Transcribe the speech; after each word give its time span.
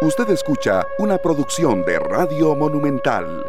Usted 0.00 0.30
escucha 0.30 0.86
una 0.98 1.18
producción 1.18 1.84
de 1.84 1.98
Radio 1.98 2.54
Monumental. 2.54 3.44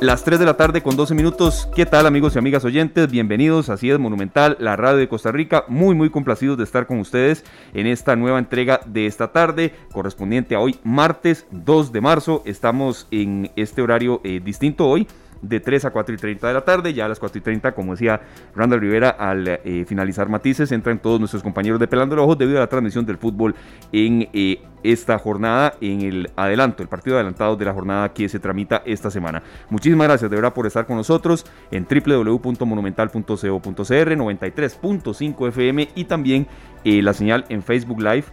Las 0.00 0.24
3 0.24 0.40
de 0.40 0.44
la 0.44 0.56
tarde 0.56 0.82
con 0.82 0.96
12 0.96 1.14
minutos. 1.14 1.68
¿Qué 1.76 1.86
tal 1.86 2.04
amigos 2.04 2.34
y 2.34 2.40
amigas 2.40 2.64
oyentes? 2.64 3.08
Bienvenidos, 3.08 3.68
así 3.68 3.88
es 3.90 3.98
Monumental, 4.00 4.56
la 4.58 4.74
radio 4.74 4.98
de 4.98 5.08
Costa 5.08 5.30
Rica. 5.30 5.66
Muy, 5.68 5.94
muy 5.94 6.10
complacidos 6.10 6.58
de 6.58 6.64
estar 6.64 6.88
con 6.88 6.98
ustedes 6.98 7.44
en 7.74 7.86
esta 7.86 8.16
nueva 8.16 8.40
entrega 8.40 8.80
de 8.86 9.06
esta 9.06 9.30
tarde, 9.30 9.72
correspondiente 9.92 10.56
a 10.56 10.60
hoy, 10.60 10.80
martes 10.82 11.46
2 11.52 11.92
de 11.92 12.00
marzo. 12.00 12.42
Estamos 12.44 13.06
en 13.12 13.52
este 13.54 13.82
horario 13.82 14.20
eh, 14.24 14.40
distinto 14.44 14.88
hoy 14.88 15.06
de 15.42 15.60
3 15.60 15.86
a 15.86 15.90
4 15.90 16.14
y 16.14 16.18
30 16.18 16.48
de 16.48 16.54
la 16.54 16.62
tarde. 16.62 16.94
Ya 16.94 17.06
a 17.06 17.08
las 17.08 17.18
4 17.18 17.38
y 17.38 17.42
30, 17.42 17.72
como 17.72 17.92
decía 17.92 18.20
Randall 18.54 18.80
Rivera, 18.80 19.10
al 19.10 19.46
eh, 19.48 19.84
finalizar 19.86 20.28
matices, 20.28 20.72
entran 20.72 20.98
todos 20.98 21.18
nuestros 21.18 21.42
compañeros 21.42 21.80
de 21.80 21.88
Pelando 21.88 22.14
el 22.14 22.20
Ojo 22.20 22.36
debido 22.36 22.58
a 22.58 22.60
la 22.60 22.68
transmisión 22.68 23.06
del 23.06 23.18
fútbol 23.18 23.54
en 23.92 24.28
eh, 24.32 24.62
esta 24.82 25.18
jornada, 25.18 25.74
en 25.80 26.02
el 26.02 26.30
adelanto, 26.36 26.82
el 26.82 26.88
partido 26.88 27.16
adelantado 27.16 27.56
de 27.56 27.64
la 27.64 27.72
jornada 27.72 28.12
que 28.12 28.28
se 28.28 28.38
tramita 28.38 28.82
esta 28.84 29.10
semana. 29.10 29.42
Muchísimas 29.70 30.06
gracias 30.06 30.30
de 30.30 30.36
verdad 30.36 30.54
por 30.54 30.66
estar 30.66 30.86
con 30.86 30.96
nosotros 30.96 31.46
en 31.70 31.84
www.monumental.co.cr, 31.84 33.36
93.5 33.82 35.48
FM 35.48 35.88
y 35.94 36.04
también 36.04 36.46
eh, 36.84 37.02
la 37.02 37.12
señal 37.12 37.44
en 37.48 37.62
Facebook 37.62 38.00
Live 38.00 38.26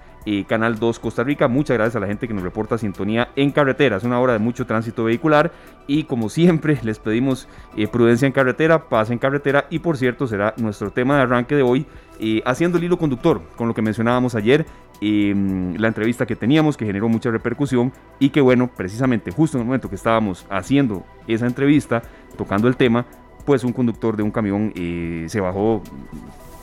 Canal 0.48 0.80
2 0.80 1.00
Costa 1.00 1.24
Rica. 1.24 1.48
Muchas 1.48 1.78
gracias 1.78 1.96
a 1.96 2.00
la 2.00 2.08
gente 2.08 2.28
que 2.28 2.34
nos 2.34 2.44
reporta 2.44 2.78
sintonía 2.78 3.30
en 3.36 3.52
carretera. 3.52 3.98
Es 3.98 4.04
una 4.04 4.20
hora 4.20 4.34
de 4.34 4.40
mucho 4.40 4.66
tránsito 4.66 5.04
vehicular 5.04 5.52
y 5.88 6.04
como 6.04 6.30
siempre 6.30 6.80
les 6.84 7.00
pedimos 7.00 7.48
eh, 7.78 7.88
prudencia 7.88 8.26
en 8.26 8.32
carretera, 8.32 8.90
paz 8.90 9.12
en 9.12 9.20
carretera 9.20 9.66
y 9.70 9.80
por 9.80 9.98
cierto 9.98 10.28
será 10.28 10.54
nuestro 10.58 10.92
tema 10.92 11.18
de 11.18 11.24
arranque 11.24 11.56
de 11.56 11.62
hoy 11.62 11.86
eh, 12.20 12.42
haciendo 12.46 12.78
el 12.78 12.86
hilo 12.86 12.98
conductor 12.98 13.42
con 13.56 13.68
lo 13.68 13.74
que 13.74 13.82
mencionábamos 13.82 14.36
ayer, 14.36 14.66
em, 15.02 15.76
la 15.76 15.90
entrevista 15.90 16.26
que 16.26 16.36
teníamos 16.36 16.78
que 16.78 16.86
generó 16.86 17.10
mucha 17.10 17.30
repercusión 17.30 17.92
y 18.20 18.30
que 18.30 18.42
bueno, 18.42 18.70
precisamente 18.76 19.32
justo 19.32 19.58
en 19.58 19.62
el 19.62 19.68
momento 19.68 19.90
que 19.90 19.96
estábamos 19.96 20.46
haciendo 20.50 21.06
esa 21.28 21.46
entrevista, 21.46 22.02
tocando 22.38 22.68
el 22.68 22.78
tema, 22.78 23.06
pues 23.46 23.64
un 23.64 23.74
conductor 23.74 24.16
de 24.16 24.24
un 24.24 24.32
camión 24.32 24.72
eh, 24.76 25.26
se 25.28 25.40
bajó 25.40 25.84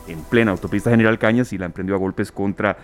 en 0.08 0.20
plena 0.24 0.50
autopista 0.50 0.90
General 0.90 1.18
Cañas 1.18 1.52
y 1.52 1.58
la 1.58 1.66
emprendió 1.66 1.94
a 1.94 1.98
golpes 1.98 2.32
contra 2.32 2.76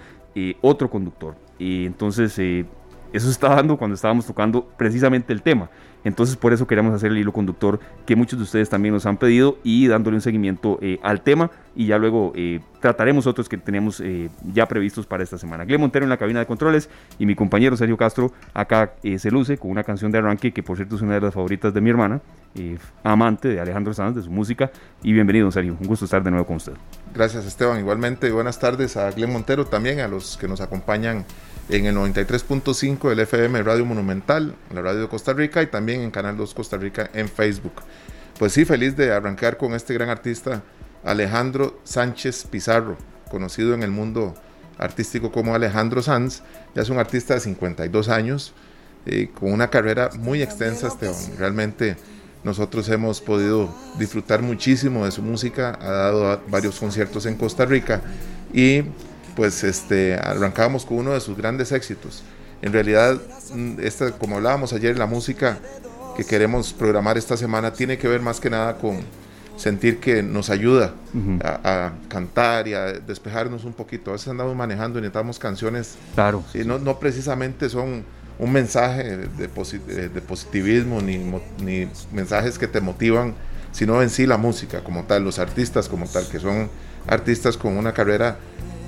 otro 0.60 0.90
conductor. 0.90 1.34
Y 1.58 1.86
entonces 1.86 2.38
eh, 2.38 2.64
eso 3.12 3.26
se 3.26 3.32
estaba 3.32 3.56
dando 3.56 3.76
cuando 3.76 3.94
estábamos 3.94 4.26
tocando 4.26 4.66
precisamente 4.76 5.32
el 5.32 5.42
tema. 5.42 5.70
Entonces 6.04 6.36
por 6.36 6.52
eso 6.52 6.66
queremos 6.66 6.94
hacer 6.94 7.10
el 7.10 7.18
hilo 7.18 7.32
conductor 7.32 7.80
que 8.06 8.16
muchos 8.16 8.38
de 8.38 8.44
ustedes 8.44 8.68
también 8.68 8.94
nos 8.94 9.06
han 9.06 9.16
pedido 9.16 9.58
y 9.62 9.86
dándole 9.88 10.16
un 10.16 10.20
seguimiento 10.20 10.78
eh, 10.80 10.98
al 11.02 11.22
tema 11.22 11.50
y 11.74 11.86
ya 11.86 11.98
luego 11.98 12.32
trataremos 12.80 13.26
otros 13.26 13.48
que 13.48 13.56
tenemos 13.56 14.02
ya 14.52 14.66
previstos 14.66 15.06
para 15.06 15.22
esta 15.22 15.38
semana. 15.38 15.64
Gle 15.64 15.78
Montero 15.78 16.04
en 16.04 16.10
la 16.10 16.16
cabina 16.16 16.40
de 16.40 16.46
controles 16.46 16.90
y 17.20 17.26
mi 17.26 17.36
compañero 17.36 17.76
Sergio 17.76 17.96
Castro 17.96 18.32
acá 18.52 18.94
se 19.16 19.30
luce 19.30 19.58
con 19.58 19.70
una 19.70 19.84
canción 19.84 20.10
de 20.10 20.18
arranque 20.18 20.52
que 20.52 20.62
por 20.64 20.76
cierto 20.76 20.96
es 20.96 21.02
una 21.02 21.14
de 21.14 21.20
las 21.20 21.34
favoritas 21.34 21.72
de 21.72 21.80
mi 21.80 21.90
hermana, 21.90 22.20
amante 23.04 23.48
de 23.48 23.60
Alejandro 23.60 23.94
Sanz, 23.94 24.16
de 24.16 24.22
su 24.22 24.30
música 24.30 24.72
y 25.04 25.12
bienvenido 25.12 25.50
Sergio, 25.52 25.76
un 25.80 25.86
gusto 25.86 26.04
estar 26.04 26.22
de 26.22 26.30
nuevo 26.30 26.46
con 26.46 26.56
usted. 26.56 26.72
Gracias 27.14 27.46
Esteban, 27.46 27.78
igualmente 27.78 28.30
buenas 28.32 28.58
tardes 28.58 28.96
a 28.96 29.10
Glenn 29.12 29.32
Montero 29.32 29.64
también, 29.64 30.00
a 30.00 30.08
los 30.08 30.36
que 30.36 30.48
nos 30.48 30.60
acompañan 30.60 31.24
en 31.68 31.86
el 31.86 31.94
93.5 31.96 33.10
del 33.10 33.20
FM 33.20 33.62
Radio 33.62 33.84
Monumental, 33.84 34.54
la 34.72 34.80
radio 34.80 35.02
de 35.02 35.08
Costa 35.08 35.34
Rica 35.34 35.62
y 35.62 35.66
también 35.66 36.00
en 36.00 36.10
Canal 36.10 36.36
2 36.36 36.54
Costa 36.54 36.76
Rica 36.78 37.10
en 37.12 37.28
Facebook. 37.28 37.82
Pues 38.38 38.52
sí, 38.52 38.64
feliz 38.64 38.96
de 38.96 39.12
arrancar 39.12 39.58
con 39.58 39.74
este 39.74 39.92
gran 39.94 40.08
artista 40.08 40.62
Alejandro 41.04 41.78
Sánchez 41.84 42.46
Pizarro, 42.50 42.96
conocido 43.30 43.74
en 43.74 43.82
el 43.82 43.90
mundo 43.90 44.34
artístico 44.78 45.30
como 45.30 45.54
Alejandro 45.54 46.02
Sanz, 46.02 46.42
ya 46.74 46.82
es 46.82 46.88
un 46.88 46.98
artista 46.98 47.34
de 47.34 47.40
52 47.40 48.08
años, 48.08 48.54
con 49.34 49.52
una 49.52 49.68
carrera 49.68 50.10
muy 50.18 50.42
extensa, 50.42 50.88
Esteban, 50.88 51.16
realmente 51.38 51.96
nosotros 52.44 52.88
hemos 52.88 53.20
podido 53.20 53.74
disfrutar 53.98 54.42
muchísimo 54.42 55.04
de 55.04 55.10
su 55.10 55.22
música, 55.22 55.76
ha 55.80 55.90
dado 55.90 56.40
varios 56.48 56.78
conciertos 56.78 57.26
en 57.26 57.36
Costa 57.36 57.64
Rica 57.64 58.00
y 58.52 58.84
pues 59.38 59.62
este, 59.62 60.14
arrancábamos 60.16 60.84
con 60.84 60.98
uno 60.98 61.12
de 61.12 61.20
sus 61.20 61.36
grandes 61.36 61.70
éxitos. 61.70 62.24
En 62.60 62.72
realidad, 62.72 63.20
mm, 63.54 63.74
esta, 63.80 64.10
como 64.10 64.34
hablábamos 64.34 64.72
ayer, 64.72 64.98
la 64.98 65.06
música 65.06 65.58
que 66.16 66.24
queremos 66.24 66.72
programar 66.72 67.16
esta 67.16 67.36
semana 67.36 67.72
tiene 67.72 67.98
que 67.98 68.08
ver 68.08 68.20
más 68.20 68.40
que 68.40 68.50
nada 68.50 68.78
con 68.78 68.98
sentir 69.56 70.00
que 70.00 70.24
nos 70.24 70.50
ayuda 70.50 70.92
a, 71.44 71.92
cantar 72.08 72.66
y 72.66 72.74
a 72.74 72.86
despejarnos 72.86 73.62
un 73.62 73.74
poquito. 73.74 74.10
A 74.10 74.14
veces 74.14 74.26
andamos 74.26 74.56
manejando 74.56 74.98
y 74.98 75.02
necesitamos 75.02 75.38
canciones. 75.38 75.94
Claro. 76.16 76.42
Y 76.52 76.64
no, 76.64 76.80
no 76.80 76.98
precisamente 76.98 77.68
son 77.68 78.04
un 78.40 78.52
mensaje 78.52 79.18
de, 79.18 79.48
positivismo 80.20 81.00
ni, 81.00 81.18
ni, 81.62 81.88
mensajes 82.12 82.58
que 82.58 82.66
te 82.66 82.80
motivan, 82.80 83.34
sino 83.70 84.02
en 84.02 84.10
sí 84.10 84.26
la 84.26 84.36
música 84.36 84.82
como 84.82 85.04
tal, 85.04 85.22
los 85.22 85.38
artistas 85.38 85.88
como 85.88 86.08
tal, 86.08 86.28
que 86.28 86.40
son 86.40 86.68
artistas 87.06 87.56
con 87.56 87.76
una 87.76 87.92
carrera, 87.92 88.38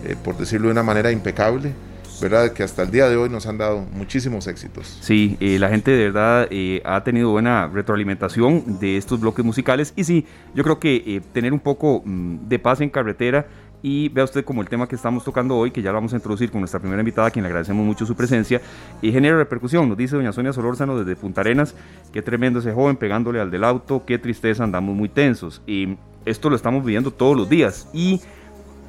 eh, 0.04 0.16
por 0.22 0.36
decirlo 0.36 0.68
de 0.68 0.72
una 0.72 0.82
manera, 0.82 1.10
impecable. 1.10 1.72
¿verdad? 2.20 2.52
Que 2.52 2.62
hasta 2.62 2.82
el 2.82 2.90
día 2.90 3.08
de 3.08 3.16
hoy 3.16 3.30
nos 3.30 3.46
han 3.46 3.56
dado 3.56 3.80
muchísimos 3.92 4.46
éxitos. 4.46 4.98
Sí, 5.00 5.38
eh, 5.40 5.58
la 5.58 5.70
gente 5.70 5.90
de 5.90 6.04
verdad 6.04 6.48
eh, 6.50 6.82
ha 6.84 7.02
tenido 7.02 7.30
buena 7.30 7.66
retroalimentación 7.66 8.78
de 8.78 8.98
estos 8.98 9.20
bloques 9.20 9.42
musicales 9.42 9.94
y 9.96 10.04
sí, 10.04 10.26
yo 10.54 10.62
creo 10.62 10.78
que 10.78 11.22
tener 11.32 11.54
un 11.54 11.60
poco 11.60 12.02
mm, 12.04 12.46
de 12.46 12.58
paz 12.58 12.82
en 12.82 12.90
carretera 12.90 13.46
y 13.82 14.08
vea 14.10 14.24
usted 14.24 14.44
como 14.44 14.62
el 14.62 14.68
tema 14.68 14.86
que 14.86 14.96
estamos 14.96 15.24
tocando 15.24 15.56
hoy, 15.56 15.70
que 15.70 15.82
ya 15.82 15.90
lo 15.90 15.96
vamos 15.96 16.12
a 16.12 16.16
introducir 16.16 16.50
con 16.50 16.60
nuestra 16.60 16.80
primera 16.80 17.00
invitada, 17.00 17.28
a 17.28 17.30
quien 17.30 17.42
le 17.42 17.48
agradecemos 17.48 17.84
mucho 17.84 18.06
su 18.06 18.14
presencia, 18.14 18.60
y 19.00 19.12
genera 19.12 19.36
repercusión. 19.36 19.88
Nos 19.88 19.96
dice 19.96 20.16
doña 20.16 20.32
Sonia 20.32 20.52
Solórzano 20.52 20.98
desde 20.98 21.16
Punta 21.16 21.40
Arenas, 21.40 21.74
qué 22.12 22.22
tremendo 22.22 22.58
ese 22.58 22.72
joven 22.72 22.96
pegándole 22.96 23.40
al 23.40 23.50
del 23.50 23.64
auto, 23.64 24.04
qué 24.06 24.18
tristeza, 24.18 24.64
andamos 24.64 24.94
muy 24.94 25.08
tensos. 25.08 25.62
Y 25.66 25.96
esto 26.24 26.50
lo 26.50 26.56
estamos 26.56 26.84
viviendo 26.84 27.10
todos 27.10 27.36
los 27.36 27.48
días. 27.48 27.88
Y, 27.92 28.20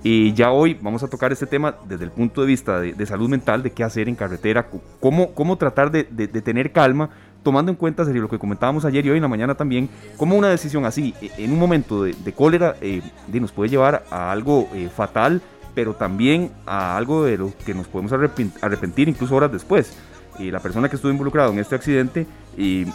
ya 0.03 0.51
hoy 0.51 0.77
vamos 0.81 1.03
a 1.03 1.07
tocar 1.07 1.31
este 1.31 1.45
tema 1.45 1.75
desde 1.87 2.05
el 2.05 2.11
punto 2.11 2.41
de 2.41 2.47
vista 2.47 2.79
de, 2.79 3.05
salud 3.05 3.29
mental, 3.29 3.61
de 3.61 3.71
qué 3.71 3.83
hacer 3.83 4.09
en 4.09 4.15
carretera, 4.15 4.67
cómo, 4.99 5.33
cómo 5.33 5.57
tratar 5.57 5.91
de, 5.91 6.03
tener 6.27 6.71
calma 6.71 7.09
tomando 7.43 7.71
en 7.71 7.75
cuenta, 7.75 8.05
serio, 8.05 8.21
lo 8.21 8.29
que 8.29 8.37
comentábamos 8.37 8.85
ayer 8.85 9.05
y 9.05 9.09
hoy 9.09 9.17
en 9.17 9.23
la 9.23 9.27
mañana 9.27 9.55
también, 9.55 9.89
como 10.17 10.35
una 10.35 10.49
decisión 10.49 10.85
así, 10.85 11.15
e, 11.21 11.31
en 11.43 11.51
un 11.51 11.59
momento 11.59 12.03
de, 12.03 12.33
cólera, 12.33 12.75
eh, 12.81 13.01
nos 13.31 13.51
puede 13.51 13.69
llevar 13.69 14.03
a 14.11 14.31
algo 14.31 14.69
eh, 14.73 14.89
fatal, 14.95 15.41
pero 15.73 15.93
también 15.95 16.51
a 16.65 16.97
algo 16.97 17.23
de 17.23 17.37
lo 17.37 17.51
que 17.65 17.73
nos 17.73 17.87
podemos 17.87 18.11
arrepentir 18.13 19.09
incluso 19.09 19.35
horas 19.35 19.51
después. 19.51 19.97
la 20.39 20.59
persona 20.59 20.89
que 20.89 20.95
estuvo 20.95 21.11
involucrada 21.11 21.51
en 21.51 21.59
este 21.59 21.75
accidente 21.75 22.25
y 22.57 22.85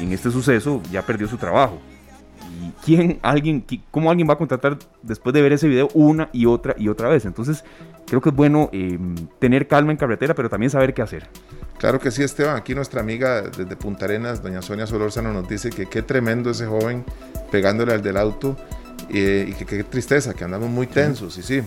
en, 0.00 0.12
este 0.12 0.30
suceso 0.30 0.82
ya 0.90 1.02
perdió 1.02 1.26
su 1.26 1.36
trabajo. 1.36 1.78
¿Y 2.48 2.72
quién, 2.84 3.18
alguien, 3.22 3.64
cómo 3.90 4.10
alguien 4.10 4.28
va 4.28 4.34
a 4.34 4.38
contratar 4.38 4.78
después 5.02 5.32
de 5.34 5.42
ver 5.42 5.52
ese 5.52 5.68
video 5.68 5.88
una 5.94 6.28
y 6.32 6.46
otra 6.46 6.74
y 6.78 6.88
otra 6.88 7.08
vez? 7.08 7.24
Entonces, 7.24 7.64
creo 8.06 8.20
que 8.20 8.30
es 8.30 8.34
bueno 8.34 8.70
eh, 8.72 8.98
tener 9.38 9.68
calma 9.68 9.92
en 9.92 9.98
carretera, 9.98 10.34
pero 10.34 10.48
también 10.48 10.70
saber 10.70 10.94
qué 10.94 11.02
hacer. 11.02 11.28
Claro 11.78 12.00
que 12.00 12.10
sí, 12.10 12.22
Esteban. 12.22 12.56
Aquí 12.56 12.74
nuestra 12.74 13.00
amiga 13.00 13.42
desde 13.42 13.76
Punta 13.76 14.06
Arenas, 14.06 14.42
doña 14.42 14.62
Sonia 14.62 14.86
Solórzano, 14.86 15.32
nos 15.32 15.48
dice 15.48 15.70
que 15.70 15.86
qué 15.86 16.02
tremendo 16.02 16.50
ese 16.50 16.66
joven 16.66 17.04
pegándole 17.50 17.92
al 17.92 18.02
del 18.02 18.16
auto 18.16 18.56
y 19.08 19.52
que 19.52 19.64
qué 19.64 19.84
tristeza, 19.84 20.34
que 20.34 20.44
andamos 20.44 20.68
muy 20.70 20.86
tensos. 20.86 21.38
Y 21.38 21.42
sí, 21.42 21.62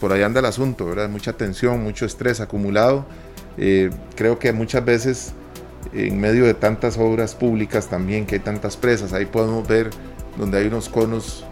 por 0.00 0.12
ahí 0.12 0.22
anda 0.22 0.40
el 0.40 0.46
asunto, 0.46 0.86
¿verdad? 0.86 1.08
Mucha 1.08 1.34
tensión, 1.34 1.82
mucho 1.82 2.04
estrés 2.06 2.40
acumulado. 2.40 3.06
Eh, 3.56 3.90
creo 4.16 4.38
que 4.38 4.52
muchas 4.52 4.84
veces 4.84 5.32
en 5.92 6.20
medio 6.20 6.44
de 6.44 6.54
tantas 6.54 6.98
obras 6.98 7.34
públicas 7.34 7.88
también, 7.88 8.26
que 8.26 8.36
hay 8.36 8.40
tantas 8.40 8.76
presas, 8.76 9.12
ahí 9.12 9.26
podemos 9.26 9.66
ver 9.66 9.90
donde 10.36 10.58
hay 10.58 10.66
unos 10.66 10.88
conos 10.88 11.44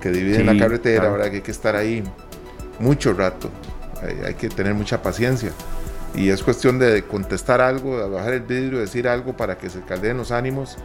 que 0.00 0.10
dividen 0.10 0.46
la 0.46 0.58
carretera, 0.58 1.10
¿verdad? 1.10 1.30
Que 1.30 1.36
hay 1.36 1.42
que 1.42 1.50
estar 1.50 1.76
ahí 1.76 2.02
mucho 2.78 3.12
rato. 3.12 3.50
hay 4.24 4.34
que 4.34 4.48
tener 4.48 4.74
mucha 4.74 5.02
paciencia 5.02 5.52
y 6.16 6.30
es 6.30 6.42
cuestión 6.42 6.78
de 6.78 7.02
contestar 7.02 7.60
algo, 7.60 8.08
bajar 8.10 8.32
el 8.32 8.40
vidrio, 8.40 8.78
decir 8.78 9.06
algo 9.06 9.36
para 9.36 9.58
que 9.58 9.68
se 9.68 9.80
caldeen 9.82 10.16
los 10.16 10.32
ánimos 10.32 10.76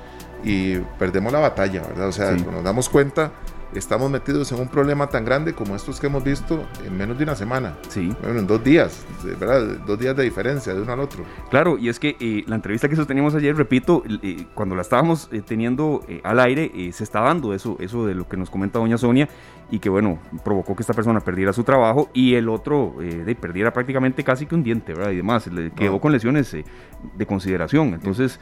y 0.43 0.77
perdemos 0.99 1.31
la 1.31 1.39
batalla, 1.39 1.81
¿verdad? 1.81 2.07
O 2.07 2.11
sea, 2.11 2.31
nos 2.31 2.63
damos 2.63 2.89
cuenta, 2.89 3.31
estamos 3.73 4.09
metidos 4.11 4.51
en 4.51 4.59
un 4.59 4.67
problema 4.67 5.07
tan 5.07 5.25
grande 5.25 5.53
como 5.53 5.75
estos 5.75 5.99
que 5.99 6.07
hemos 6.07 6.23
visto 6.23 6.63
en 6.85 6.97
menos 6.97 7.17
de 7.17 7.23
una 7.23 7.35
semana. 7.35 7.77
Sí. 7.89 8.13
Bueno, 8.21 8.39
en 8.39 8.47
dos 8.47 8.63
días, 8.63 9.05
¿verdad? 9.39 9.77
Dos 9.85 9.99
días 9.99 10.15
de 10.15 10.23
diferencia 10.23 10.73
de 10.73 10.81
uno 10.81 10.93
al 10.93 10.99
otro. 10.99 11.23
Claro, 11.49 11.77
y 11.77 11.89
es 11.89 11.99
que 11.99 12.15
eh, 12.19 12.43
la 12.47 12.55
entrevista 12.55 12.89
que 12.89 12.95
sosteníamos 12.95 13.35
ayer, 13.35 13.55
repito, 13.55 14.03
eh, 14.23 14.45
cuando 14.53 14.75
la 14.75 14.81
estábamos 14.81 15.29
eh, 15.31 15.41
teniendo 15.41 16.03
al 16.23 16.39
aire, 16.39 16.91
se 16.93 17.03
está 17.03 17.21
dando 17.21 17.53
eso, 17.53 17.77
eso 17.79 18.05
de 18.05 18.15
lo 18.15 18.27
que 18.27 18.37
nos 18.37 18.49
comenta 18.49 18.79
doña 18.79 18.97
Sonia 18.97 19.29
y 19.69 19.79
que 19.79 19.89
bueno, 19.89 20.19
provocó 20.43 20.75
que 20.75 20.83
esta 20.83 20.93
persona 20.93 21.21
perdiera 21.21 21.53
su 21.53 21.63
trabajo 21.63 22.09
y 22.13 22.35
el 22.35 22.49
otro 22.49 22.95
de, 22.99 23.35
perdiera 23.35 23.71
prácticamente 23.71 24.23
casi 24.23 24.45
que 24.45 24.55
un 24.55 24.63
diente, 24.63 24.93
¿verdad? 24.93 25.11
Y 25.11 25.17
demás, 25.17 25.47
le 25.47 25.71
quedó 25.71 26.01
con 26.01 26.11
lesiones 26.11 26.51
de 26.51 27.25
consideración. 27.25 27.93
Entonces, 27.93 28.39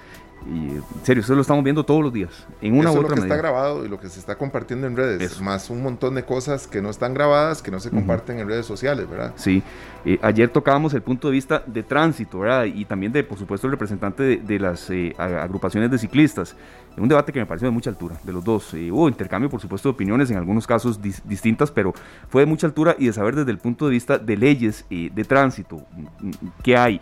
Y 0.48 0.70
en 0.70 0.84
serio, 1.04 1.22
eso 1.22 1.36
lo 1.36 1.42
estamos 1.42 1.64
viendo 1.64 1.84
todos 1.84 2.02
los 2.02 2.14
días, 2.14 2.32
en 2.62 2.74
una 2.74 2.90
Eso 2.90 2.92
u 2.92 2.92
es 2.92 2.96
lo 2.96 3.02
otra 3.08 3.16
que 3.16 3.22
medida. 3.22 3.36
está 3.36 3.48
grabado 3.48 3.86
y 3.86 3.90
lo 3.90 4.00
que 4.00 4.08
se 4.10 4.20
está 4.20 4.36
compartiendo 4.36 4.88
en 4.88 4.96
redes, 4.96 5.22
Eso. 5.22 5.44
más 5.44 5.70
un 5.70 5.84
montón 5.84 6.16
de 6.16 6.24
cosas 6.24 6.66
que 6.66 6.82
no 6.82 6.90
están 6.90 7.14
grabadas, 7.14 7.62
que 7.62 7.72
no 7.72 7.80
se 7.80 7.90
comparten 7.92 8.40
en 8.40 8.48
redes 8.48 8.66
sociales, 8.66 9.08
¿verdad? 9.10 9.34
Sí, 9.36 9.62
eh, 10.06 10.18
ayer 10.22 10.50
tocábamos 10.50 10.94
el 10.94 11.02
punto 11.02 11.28
de 11.28 11.34
vista 11.34 11.62
de 11.66 11.84
tránsito, 11.84 12.40
¿verdad? 12.40 12.66
Y 12.66 12.86
también 12.86 13.12
de, 13.12 13.24
por 13.24 13.38
supuesto, 13.38 13.68
el 13.68 13.72
representante 13.72 14.24
de, 14.24 14.38
de 14.38 14.60
las 14.60 14.90
eh, 14.90 15.14
agrupaciones 15.18 15.92
de 15.92 15.98
ciclistas. 15.98 16.56
Un 16.98 17.08
debate 17.10 17.32
que 17.32 17.40
me 17.40 17.46
pareció 17.46 17.68
de 17.68 17.72
mucha 17.74 17.90
altura, 17.90 18.16
de 18.24 18.34
los 18.34 18.44
dos. 18.44 18.74
Eh, 18.74 18.92
hubo 18.92 19.08
intercambio, 19.08 19.50
por 19.50 19.60
supuesto, 19.62 19.90
de 19.90 19.94
opiniones, 19.94 20.32
en 20.32 20.38
algunos 20.38 20.66
casos 20.66 21.02
dis- 21.02 21.22
distintas, 21.26 21.70
pero 21.70 21.94
fue 22.30 22.42
de 22.42 22.46
mucha 22.46 22.66
altura 22.66 22.96
y 22.98 23.06
de 23.08 23.14
saber 23.14 23.36
desde 23.36 23.52
el 23.52 23.58
punto 23.58 23.86
de 23.86 23.92
vista 23.92 24.18
de 24.18 24.36
leyes 24.38 24.86
eh, 24.90 25.10
de 25.14 25.24
tránsito, 25.26 25.76
mm, 25.96 26.28
mm, 26.28 26.32
qué 26.64 26.76
hay. 26.78 27.02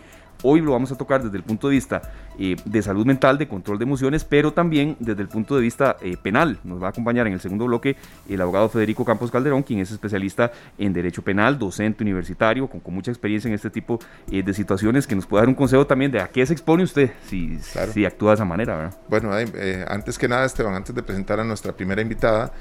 Hoy 0.50 0.62
lo 0.62 0.72
vamos 0.72 0.90
a 0.94 0.96
tocar 0.96 1.22
desde 1.22 1.36
el 1.36 1.44
punto 1.44 1.68
de 1.68 1.74
vista 1.76 2.02
eh, 2.40 2.56
de 2.64 2.82
salud 2.82 3.06
mental, 3.06 3.38
de 3.38 3.50
control 3.50 3.78
de 3.80 3.84
emociones, 3.84 4.24
pero 4.24 4.54
también 4.54 4.96
desde 4.98 5.22
el 5.22 5.28
punto 5.28 5.58
de 5.58 5.62
vista 5.62 5.98
eh, 6.02 6.16
penal. 6.16 6.58
Nos 6.64 6.82
va 6.82 6.88
a 6.88 6.90
acompañar 6.92 7.28
en 7.28 7.34
el 7.34 7.42
segundo 7.42 7.66
bloque 7.66 7.98
el 8.30 8.40
abogado 8.40 8.70
Federico 8.70 9.04
Campos 9.04 9.30
Calderón, 9.30 9.62
quien 9.64 9.80
es 9.82 9.92
especialista 9.92 10.54
en 10.78 10.94
derecho 10.94 11.22
penal, 11.22 11.60
docente 11.60 12.02
universitario, 12.02 12.68
con, 12.70 12.80
con 12.80 12.94
mucha 12.94 13.12
experiencia 13.12 13.50
en 13.50 13.56
este 13.56 13.70
tipo 13.70 14.00
eh, 14.32 14.42
de 14.42 14.54
situaciones, 14.54 15.06
que 15.06 15.16
nos 15.18 15.26
puede 15.26 15.42
dar 15.42 15.50
un 15.50 15.56
consejo 15.56 15.86
también 15.86 16.12
de 16.14 16.22
a 16.22 16.30
qué 16.30 16.46
se 16.46 16.54
expone 16.54 16.84
usted 16.84 17.12
si, 17.26 17.60
Claro. 17.74 17.92
si 17.92 18.06
actúa 18.06 18.30
de 18.30 18.36
esa 18.36 18.46
manera. 18.46 18.78
¿verdad? 18.78 18.98
Bueno, 19.10 19.32
antes 19.90 20.18
que 20.18 20.30
nada, 20.30 20.46
Esteban, 20.46 20.76
antes 20.76 20.96
de 20.96 21.04
presentar 21.04 21.42
a 21.42 21.44
nuestra 21.44 21.74
primera 21.74 22.02
invitada, 22.02 22.54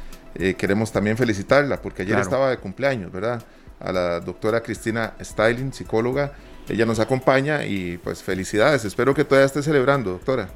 queremos 0.59 0.91
también 0.91 1.17
felicitarla, 1.17 1.81
porque 1.81 2.03
ayer 2.03 2.15
Claro. 2.15 2.25
estaba 2.25 2.51
de 2.51 2.57
cumpleaños, 2.57 3.13
¿verdad? 3.13 3.41
A 3.79 3.93
la 3.93 4.19
doctora 4.19 4.61
Cristina 4.61 5.13
Styling, 5.23 5.73
psicóloga. 5.73 6.33
Ella 6.69 6.87
nos 6.87 7.01
acompaña 7.01 7.65
y 7.65 7.99
pues 7.99 8.23
felicidades. 8.23 8.85
Espero 8.85 9.15
que 9.15 9.25
todavía 9.25 9.47
esté 9.47 9.63
celebrando, 9.63 10.11
doctora. 10.13 10.49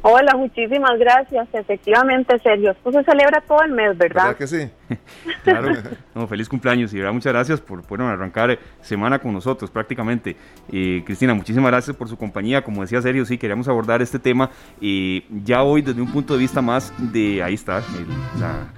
Hola, 0.00 0.34
muchísimas 0.36 0.96
gracias. 0.98 1.48
Efectivamente, 1.52 2.38
Sergio, 2.38 2.70
esto 2.70 2.92
se 2.92 3.02
celebra 3.02 3.40
todo 3.40 3.62
el 3.62 3.72
mes, 3.72 3.98
¿Verdad 3.98 4.26
¿verdad? 4.26 4.36
que 4.36 4.46
sí? 4.46 4.70
Claro, 5.44 5.72
no, 6.14 6.26
feliz 6.28 6.48
cumpleaños 6.48 6.92
y 6.92 6.96
de 6.96 7.02
verdad 7.02 7.14
muchas 7.14 7.32
gracias 7.32 7.60
por 7.60 7.84
bueno, 7.88 8.06
arrancar 8.08 8.50
eh, 8.52 8.58
semana 8.80 9.18
con 9.18 9.32
nosotros 9.34 9.70
prácticamente. 9.70 10.36
Eh, 10.72 11.02
Cristina, 11.04 11.34
muchísimas 11.34 11.70
gracias 11.72 11.96
por 11.96 12.08
su 12.08 12.16
compañía. 12.16 12.62
Como 12.62 12.80
decía 12.82 13.02
Sergio, 13.02 13.24
sí, 13.26 13.36
queríamos 13.38 13.66
abordar 13.68 14.00
este 14.00 14.18
tema 14.20 14.50
eh, 14.80 15.24
ya 15.44 15.62
hoy 15.64 15.82
desde 15.82 16.00
un 16.00 16.12
punto 16.12 16.34
de 16.34 16.38
vista 16.40 16.62
más 16.62 16.92
de, 16.98 17.42
ahí 17.42 17.54
está, 17.54 17.78
el- 17.78 18.40
la, 18.40 18.68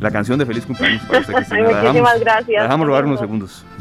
la 0.00 0.10
canción 0.10 0.38
de 0.38 0.46
feliz 0.46 0.64
cumpleaños 0.64 1.02
para 1.02 1.20
usted, 1.20 1.34
Cristina. 1.34 1.60
La 1.60 1.68
Muchísimas 1.82 1.92
dejamos- 2.14 2.20
gracias. 2.20 2.56
La 2.56 2.62
dejamos 2.62 2.86
robar 2.86 3.04
unos 3.04 3.20
segundos. 3.20 3.66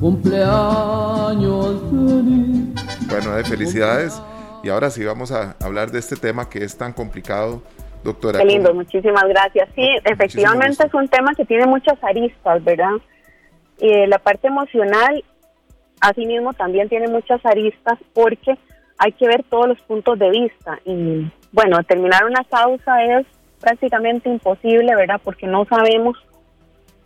Cumpleaños 0.00 1.80
feliz. 1.90 3.08
Bueno, 3.10 3.34
de 3.36 3.44
felicidades. 3.44 4.20
Y 4.62 4.70
ahora 4.70 4.90
sí 4.90 5.04
vamos 5.04 5.30
a 5.32 5.56
hablar 5.62 5.90
de 5.90 5.98
este 5.98 6.16
tema 6.16 6.48
que 6.48 6.64
es 6.64 6.76
tan 6.76 6.92
complicado, 6.92 7.62
doctora. 8.02 8.38
Qué 8.40 8.44
lindo, 8.44 8.70
¿Cómo- 8.70 8.80
muchísimas 8.82 9.24
gracias. 9.28 9.68
Sí, 9.74 9.86
efectivamente 10.04 10.84
es 10.86 10.94
un 10.94 11.08
tema 11.08 11.34
que 11.34 11.44
tiene 11.44 11.66
muchas 11.66 12.02
aristas, 12.02 12.64
¿verdad? 12.64 12.92
Y 13.78 14.06
la 14.06 14.18
parte 14.18 14.48
emocional, 14.48 15.22
asimismo, 16.00 16.52
también 16.54 16.88
tiene 16.88 17.08
muchas 17.08 17.44
aristas 17.46 17.98
porque 18.14 18.58
hay 18.98 19.12
que 19.12 19.26
ver 19.28 19.44
todos 19.48 19.68
los 19.68 19.80
puntos 19.82 20.18
de 20.18 20.30
vista. 20.30 20.78
Y 20.84 21.30
bueno, 21.52 21.76
determinar 21.78 22.24
una 22.24 22.42
causa 22.50 23.02
es 23.04 23.26
prácticamente 23.60 24.28
imposible, 24.28 24.94
¿verdad? 24.96 25.20
Porque 25.22 25.46
no 25.46 25.64
sabemos 25.66 26.16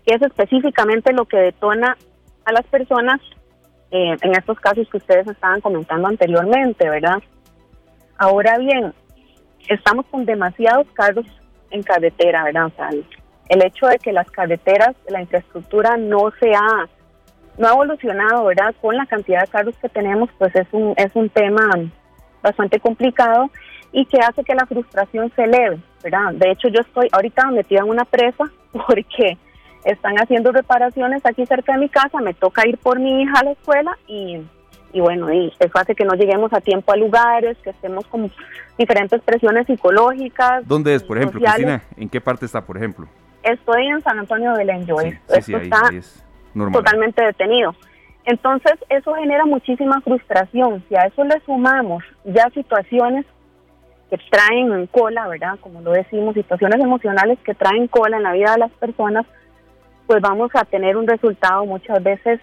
qué 0.06 0.14
es 0.14 0.22
específicamente 0.22 1.12
lo 1.12 1.26
que 1.26 1.36
detona 1.36 1.96
a 2.44 2.52
las 2.52 2.66
personas 2.66 3.20
eh, 3.90 4.16
en 4.20 4.34
estos 4.34 4.58
casos 4.58 4.88
que 4.88 4.96
ustedes 4.96 5.26
estaban 5.26 5.60
comentando 5.60 6.08
anteriormente, 6.08 6.88
¿verdad? 6.88 7.22
Ahora 8.16 8.56
bien, 8.58 8.94
estamos 9.68 10.06
con 10.06 10.24
demasiados 10.24 10.86
carros 10.94 11.26
en 11.70 11.82
carretera, 11.82 12.44
¿verdad? 12.44 12.66
O 12.66 12.70
sea, 12.70 12.88
el, 12.88 13.62
hecho 13.62 13.86
de 13.86 13.98
que 13.98 14.12
las 14.12 14.30
carreteras, 14.30 14.96
la 15.08 15.20
infraestructura 15.20 15.96
no 15.96 16.30
se 16.40 16.54
ha, 16.54 16.88
no 17.58 17.68
ha 17.68 17.72
evolucionado, 17.72 18.44
¿verdad? 18.44 18.74
Con 18.80 18.96
la 18.96 19.06
cantidad 19.06 19.42
de 19.42 19.48
carros 19.48 19.76
que 19.76 19.88
tenemos, 19.88 20.30
pues 20.38 20.54
es 20.56 20.66
un, 20.72 20.94
es 20.96 21.14
un 21.14 21.28
tema 21.28 21.68
bastante 22.42 22.80
complicado 22.80 23.50
y 23.92 24.06
que 24.06 24.18
hace 24.18 24.42
que 24.42 24.54
la 24.54 24.66
frustración 24.66 25.30
se 25.36 25.44
eleve, 25.44 25.78
¿verdad? 26.02 26.32
De 26.32 26.50
hecho, 26.50 26.68
yo 26.68 26.80
estoy 26.80 27.08
ahorita 27.12 27.50
metida 27.50 27.80
en 27.80 27.90
una 27.90 28.04
presa 28.04 28.44
porque 28.72 29.36
están 29.84 30.16
haciendo 30.16 30.52
reparaciones 30.52 31.24
aquí 31.24 31.44
cerca 31.46 31.72
de 31.74 31.78
mi 31.80 31.88
casa, 31.88 32.20
me 32.20 32.34
toca 32.34 32.66
ir 32.68 32.78
por 32.78 32.98
mi 33.00 33.22
hija 33.22 33.40
a 33.40 33.44
la 33.44 33.50
escuela 33.52 33.98
y, 34.06 34.40
y 34.92 35.00
bueno, 35.00 35.32
y 35.32 35.52
eso 35.58 35.72
hace 35.78 35.94
que 35.94 36.04
no 36.04 36.14
lleguemos 36.14 36.52
a 36.52 36.60
tiempo 36.60 36.92
a 36.92 36.96
lugares, 36.96 37.56
que 37.64 37.70
estemos 37.70 38.06
con 38.06 38.30
diferentes 38.78 39.20
presiones 39.22 39.66
psicológicas. 39.66 40.66
¿Dónde 40.68 40.94
es, 40.94 41.02
por 41.02 41.16
ejemplo, 41.18 41.40
sociales. 41.40 41.80
Cristina? 41.80 42.02
¿En 42.02 42.08
qué 42.08 42.20
parte 42.20 42.46
está, 42.46 42.64
por 42.64 42.76
ejemplo? 42.76 43.06
Estoy 43.42 43.86
en 43.88 44.00
San 44.02 44.18
Antonio 44.18 44.52
de 44.52 44.58
Belén, 44.58 44.84
Sí, 44.86 44.92
Joyce. 44.92 45.10
sí, 45.10 45.18
sí, 45.26 45.38
Esto 45.38 45.56
ahí, 45.56 45.62
está 45.64 45.88
ahí 45.90 45.96
es 45.96 46.24
normal. 46.54 46.80
totalmente 46.82 47.24
detenido. 47.24 47.74
Entonces, 48.24 48.74
eso 48.88 49.14
genera 49.14 49.44
muchísima 49.46 50.00
frustración. 50.02 50.84
Si 50.88 50.94
a 50.94 51.06
eso 51.06 51.24
le 51.24 51.40
sumamos 51.40 52.04
ya 52.24 52.48
situaciones 52.54 53.26
que 54.10 54.18
traen 54.30 54.86
cola, 54.86 55.26
¿verdad? 55.26 55.58
Como 55.60 55.80
lo 55.80 55.90
decimos, 55.90 56.34
situaciones 56.34 56.78
emocionales 56.80 57.38
que 57.44 57.54
traen 57.54 57.88
cola 57.88 58.18
en 58.18 58.22
la 58.22 58.32
vida 58.32 58.52
de 58.52 58.58
las 58.58 58.70
personas, 58.72 59.26
pues 60.12 60.20
vamos 60.20 60.50
a 60.52 60.66
tener 60.66 60.98
un 60.98 61.06
resultado 61.06 61.64
muchas 61.64 62.02
veces 62.02 62.38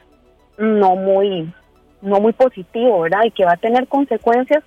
no 0.57 0.95
muy 0.95 1.53
no 2.01 2.19
muy 2.19 2.33
positivo, 2.33 3.01
¿verdad? 3.01 3.25
Y 3.25 3.29
que 3.29 3.45
va 3.45 3.51
a 3.51 3.57
tener 3.57 3.87
consecuencias 3.87 4.63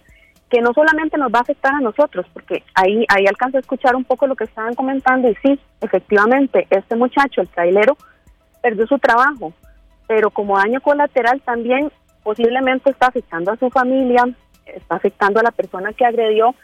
que 0.49 0.60
no 0.60 0.72
solamente 0.72 1.19
nos 1.19 1.32
va 1.32 1.40
a 1.40 1.43
afectar 1.43 1.75
a 1.75 1.81
nosotros, 1.81 2.25
porque 2.32 2.62
ahí 2.75 3.04
ahí 3.08 3.26
alcanzo 3.26 3.56
a 3.56 3.60
escuchar 3.60 3.96
un 3.96 4.04
poco 4.04 4.28
lo 4.28 4.37
que 4.37 4.44
estaban 4.44 4.76
comentando 4.76 5.28
y 5.28 5.34
sí, 5.43 5.58
efectivamente, 5.81 6.69
este 6.70 6.94
muchacho, 6.94 7.40
el 7.40 7.49
trailero, 7.49 7.96
perdió 8.62 8.87
su 8.87 9.00
trabajo, 9.00 9.52
pero 10.06 10.31
como 10.31 10.56
daño 10.58 10.81
colateral 10.81 11.40
también 11.40 11.90
posiblemente 12.22 12.93
está 12.93 13.08
afectando 13.08 13.50
a 13.50 13.56
su 13.56 13.69
familia, 13.70 14.28
está 14.64 14.94
afectando 14.94 15.40
a 15.40 15.43
la 15.43 15.50
persona 15.50 15.93
que 15.93 16.06
agredió 16.06 16.55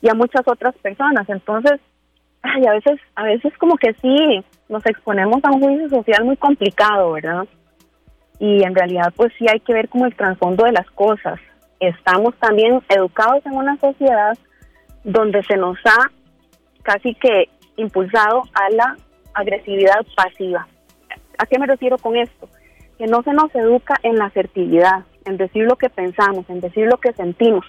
y 0.00 0.08
a 0.08 0.14
muchas 0.14 0.48
otras 0.48 0.74
personas. 0.76 1.28
Entonces, 1.28 1.80
ay, 2.40 2.64
a 2.66 2.72
veces, 2.72 2.98
a 3.14 3.24
veces 3.24 3.52
como 3.58 3.76
que 3.76 3.92
sí 4.00 4.42
nos 4.72 4.84
exponemos 4.86 5.44
a 5.44 5.50
un 5.50 5.60
juicio 5.60 5.88
social 5.90 6.24
muy 6.24 6.36
complicado, 6.36 7.12
¿verdad? 7.12 7.46
Y 8.38 8.64
en 8.64 8.74
realidad, 8.74 9.12
pues 9.14 9.32
sí 9.38 9.46
hay 9.48 9.60
que 9.60 9.74
ver 9.74 9.88
como 9.88 10.06
el 10.06 10.16
trasfondo 10.16 10.64
de 10.64 10.72
las 10.72 10.90
cosas. 10.92 11.38
Estamos 11.78 12.34
también 12.38 12.80
educados 12.88 13.44
en 13.44 13.52
una 13.52 13.76
sociedad 13.76 14.36
donde 15.04 15.42
se 15.44 15.56
nos 15.56 15.76
ha 15.84 16.10
casi 16.82 17.14
que 17.14 17.50
impulsado 17.76 18.42
a 18.54 18.70
la 18.70 18.96
agresividad 19.34 20.04
pasiva. 20.16 20.66
¿A 21.38 21.46
qué 21.46 21.58
me 21.58 21.66
refiero 21.66 21.98
con 21.98 22.16
esto? 22.16 22.48
Que 22.98 23.06
no 23.06 23.22
se 23.22 23.32
nos 23.32 23.54
educa 23.54 24.00
en 24.02 24.16
la 24.16 24.26
asertividad, 24.26 25.04
en 25.26 25.36
decir 25.36 25.64
lo 25.64 25.76
que 25.76 25.90
pensamos, 25.90 26.48
en 26.48 26.60
decir 26.60 26.86
lo 26.86 26.96
que 26.96 27.12
sentimos. 27.12 27.66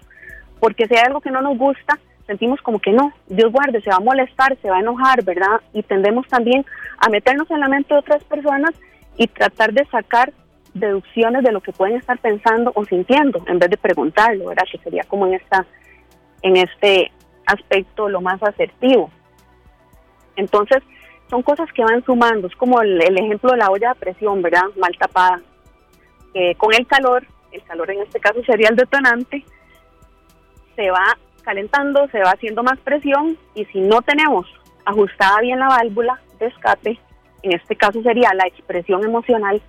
Porque 0.60 0.88
si 0.88 0.96
hay 0.96 1.04
algo 1.06 1.20
que 1.20 1.32
no 1.32 1.42
nos 1.42 1.58
gusta, 1.58 2.00
sentimos 2.28 2.62
como 2.62 2.80
que 2.80 2.92
no, 2.92 3.12
Dios 3.28 3.52
guarde, 3.52 3.82
se 3.82 3.90
va 3.90 3.98
a 3.98 4.02
molestar, 4.02 4.58
se 4.62 4.70
va 4.70 4.78
a 4.78 4.82
enojar, 4.82 5.24
¿verdad? 5.24 5.62
Y 5.74 5.84
tendemos 5.84 6.28
también 6.28 6.66
a 6.98 7.10
meternos 7.10 7.50
en 7.52 7.60
la 7.60 7.68
mente 7.68 7.94
de 7.94 8.00
otras 8.00 8.24
personas 8.24 8.72
y 9.18 9.28
tratar 9.28 9.74
de 9.74 9.86
sacar 9.86 10.34
deducciones 10.74 11.44
de 11.44 11.52
lo 11.52 11.62
que 11.62 11.72
pueden 11.72 11.98
estar 11.98 12.18
pensando 12.20 12.72
o 12.76 12.86
sintiendo, 12.86 13.44
en 13.48 13.60
vez 13.60 13.70
de 13.70 13.78
preguntarlo, 13.78 14.48
¿verdad? 14.48 14.66
Que 14.72 14.80
sería 14.80 15.04
como 15.04 15.28
en 15.28 15.36
esta, 15.36 15.66
en 16.42 16.58
este 16.58 17.12
aspecto 17.46 18.10
lo 18.10 18.22
más 18.22 18.42
asertivo. 18.42 19.12
Entonces, 20.36 20.82
son 21.30 21.44
cosas 21.44 21.72
que 21.74 21.84
van 21.84 22.04
sumando, 22.04 22.48
es 22.48 22.56
como 22.56 22.82
el, 22.82 23.02
ejemplo 23.02 23.52
de 23.52 23.58
la 23.58 23.70
olla 23.70 23.90
de 23.90 24.00
presión, 24.00 24.42
¿verdad? 24.42 24.64
Mal 24.78 24.96
tapada. 24.98 25.42
Eh, 26.34 26.56
con 26.56 26.74
el 26.74 26.88
calor, 26.88 27.26
el 27.52 27.64
calor 27.64 27.92
en 27.92 28.02
este 28.02 28.20
caso 28.20 28.44
sería 28.44 28.70
el 28.70 28.76
detonante, 28.76 29.44
se 30.76 30.90
va 30.90 31.18
calentando, 31.44 32.08
se 32.10 32.20
va 32.20 32.32
haciendo 32.32 32.64
más 32.64 32.80
presión 32.80 33.38
y 33.56 33.66
si 33.66 33.80
no 33.82 34.02
tenemos 34.02 34.46
ajustada 34.86 35.42
bien 35.42 35.60
la 35.60 35.68
válvula 35.68 36.20
de 36.40 36.48
escape, 36.48 37.00
en 37.44 37.54
este 37.54 37.76
caso 37.76 38.02
sería 38.02 38.34
la 38.34 38.48
expresión 38.48 39.04
emocional 39.04 39.62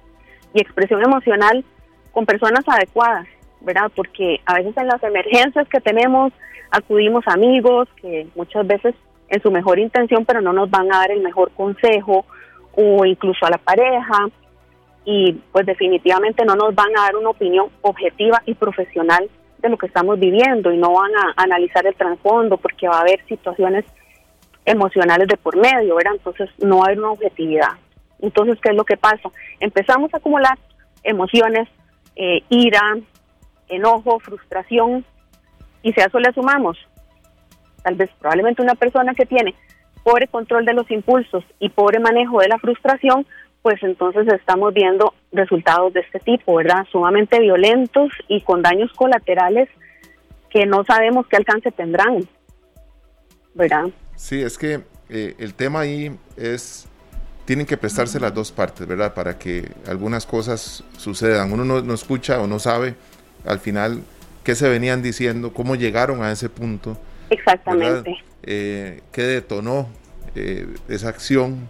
y 0.53 0.61
expresión 0.61 1.03
emocional 1.03 1.65
con 2.13 2.25
personas 2.27 2.65
adecuadas, 2.67 3.27
¿verdad? 3.61 3.91
Porque 3.95 4.41
a 4.47 4.55
veces 4.55 4.77
en 4.77 4.87
las 4.87 5.03
emergencias 5.03 5.69
que 5.69 5.81
tenemos 5.81 6.33
acudimos 6.71 7.27
a 7.27 7.35
amigos 7.35 7.89
que 8.01 8.27
muchas 8.35 8.67
veces 8.67 8.95
en 9.29 9.43
su 9.43 9.51
mejor 9.51 9.79
intención, 9.79 10.25
pero 10.25 10.41
no 10.41 10.53
nos 10.53 10.71
van 10.71 10.93
a 10.93 10.99
dar 10.99 11.11
el 11.11 11.23
mejor 11.23 11.51
consejo 11.53 12.25
o 12.77 13.05
incluso 13.05 13.47
a 13.47 13.51
la 13.51 13.59
pareja 13.59 14.29
y 15.05 15.33
pues 15.53 15.67
definitivamente 15.67 16.45
no 16.45 16.55
nos 16.55 16.75
van 16.75 16.97
a 16.97 17.03
dar 17.03 17.17
una 17.17 17.31
opinión 17.31 17.69
objetiva 17.83 18.43
y 18.47 18.55
profesional 18.55 19.29
de 19.65 19.71
lo 19.71 19.79
que 19.79 19.87
estamos 19.87 20.21
viviendo 20.21 20.71
y 20.71 20.77
no 20.77 20.93
van 20.93 21.11
a 21.17 21.43
analizar 21.43 21.87
el 21.87 21.95
trasfondo 21.95 22.59
porque 22.59 22.87
va 22.87 22.99
a 22.99 23.01
haber 23.01 23.25
situaciones 23.27 23.87
emocionales 24.67 25.27
de 25.27 25.39
por 25.39 25.57
medio, 25.57 25.97
¿verdad? 25.97 26.13
Entonces 26.17 26.51
no 26.59 26.85
haber 26.85 26.99
una 26.99 27.13
objetividad. 27.13 27.73
Entonces, 28.21 28.59
¿qué 28.63 28.71
es 28.71 28.77
lo 28.77 28.85
que 28.85 28.99
pasa? 28.99 29.31
Empezamos 29.61 30.13
a 30.13 30.19
acumular 30.19 30.59
emociones, 31.03 31.67
eh, 32.15 32.43
ira, 32.51 32.99
enojo, 33.69 34.21
frustración, 34.21 35.05
y 35.83 35.93
si 35.93 36.01
a 36.01 36.07
eso 36.07 36.19
le 36.19 36.33
sumamos, 36.33 36.79
tal 37.83 37.95
vez 37.95 38.11
probablemente 38.19 38.63
una 38.63 38.75
persona 38.75 39.15
que 39.15 39.27
tiene 39.27 39.55
pobre 40.03 40.29
control 40.29 40.67
de 40.67 40.75
los 40.75 40.91
impulsos 40.91 41.43
y 41.59 41.71
pobre 41.71 42.01
manejo 42.01 42.41
de 42.41 42.49
la 42.49 42.59
frustración, 42.59 43.27
pues 43.65 43.83
entonces 43.83 44.31
estamos 44.31 44.75
viendo 44.75 45.15
resultados 45.33 45.95
de 45.95 46.01
este 46.01 46.21
tipo, 46.21 46.57
¿verdad? 46.57 46.85
Sumamente 46.93 47.41
violentos 47.41 48.11
y 48.29 48.43
con 48.43 48.61
daños 48.61 48.93
colaterales 48.93 49.71
que 50.51 50.67
no 50.67 50.85
sabemos 50.85 51.27
qué 51.29 51.37
alcance 51.37 51.73
tendrán, 51.73 52.29
¿verdad? 53.55 53.87
Sí, 54.17 54.43
es 54.43 54.59
que 54.59 54.83
eh, 55.09 55.35
el 55.39 55.55
tema 55.55 55.81
ahí 55.81 56.15
es, 56.37 56.87
tienen 57.47 57.65
que 57.65 57.79
prestarse 57.79 58.21
las 58.21 58.35
dos 58.35 58.53
partes, 58.53 58.87
¿verdad? 58.87 59.15
Para 59.15 59.39
que 59.39 59.67
algunas 59.89 60.27
cosas 60.27 60.85
sucedan. 60.99 61.51
Uno 61.51 61.65
no, 61.65 61.95
escucha 61.95 62.43
o 62.43 62.47
no 62.47 62.59
sabe 62.59 62.97
al 63.47 63.61
final 63.61 64.03
qué 64.45 64.55
se 64.55 64.69
venían 64.69 65.01
diciendo, 65.01 65.55
cómo 65.55 65.75
llegaron 65.75 66.23
a 66.23 66.31
ese 66.31 66.51
punto. 66.51 66.99
Exactamente. 67.31 68.15
Eh, 68.43 69.01
qué 69.11 69.23
detonó 69.23 69.89
eh, 70.35 70.67
esa 70.91 71.09
acción 71.09 71.67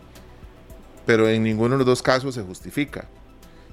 pero 1.07 1.29
en 1.29 1.43
ninguno 1.43 1.71
de 1.71 1.79
los 1.79 1.87
dos 1.87 2.03
casos 2.03 2.35
se 2.35 2.43
justifica. 2.43 3.07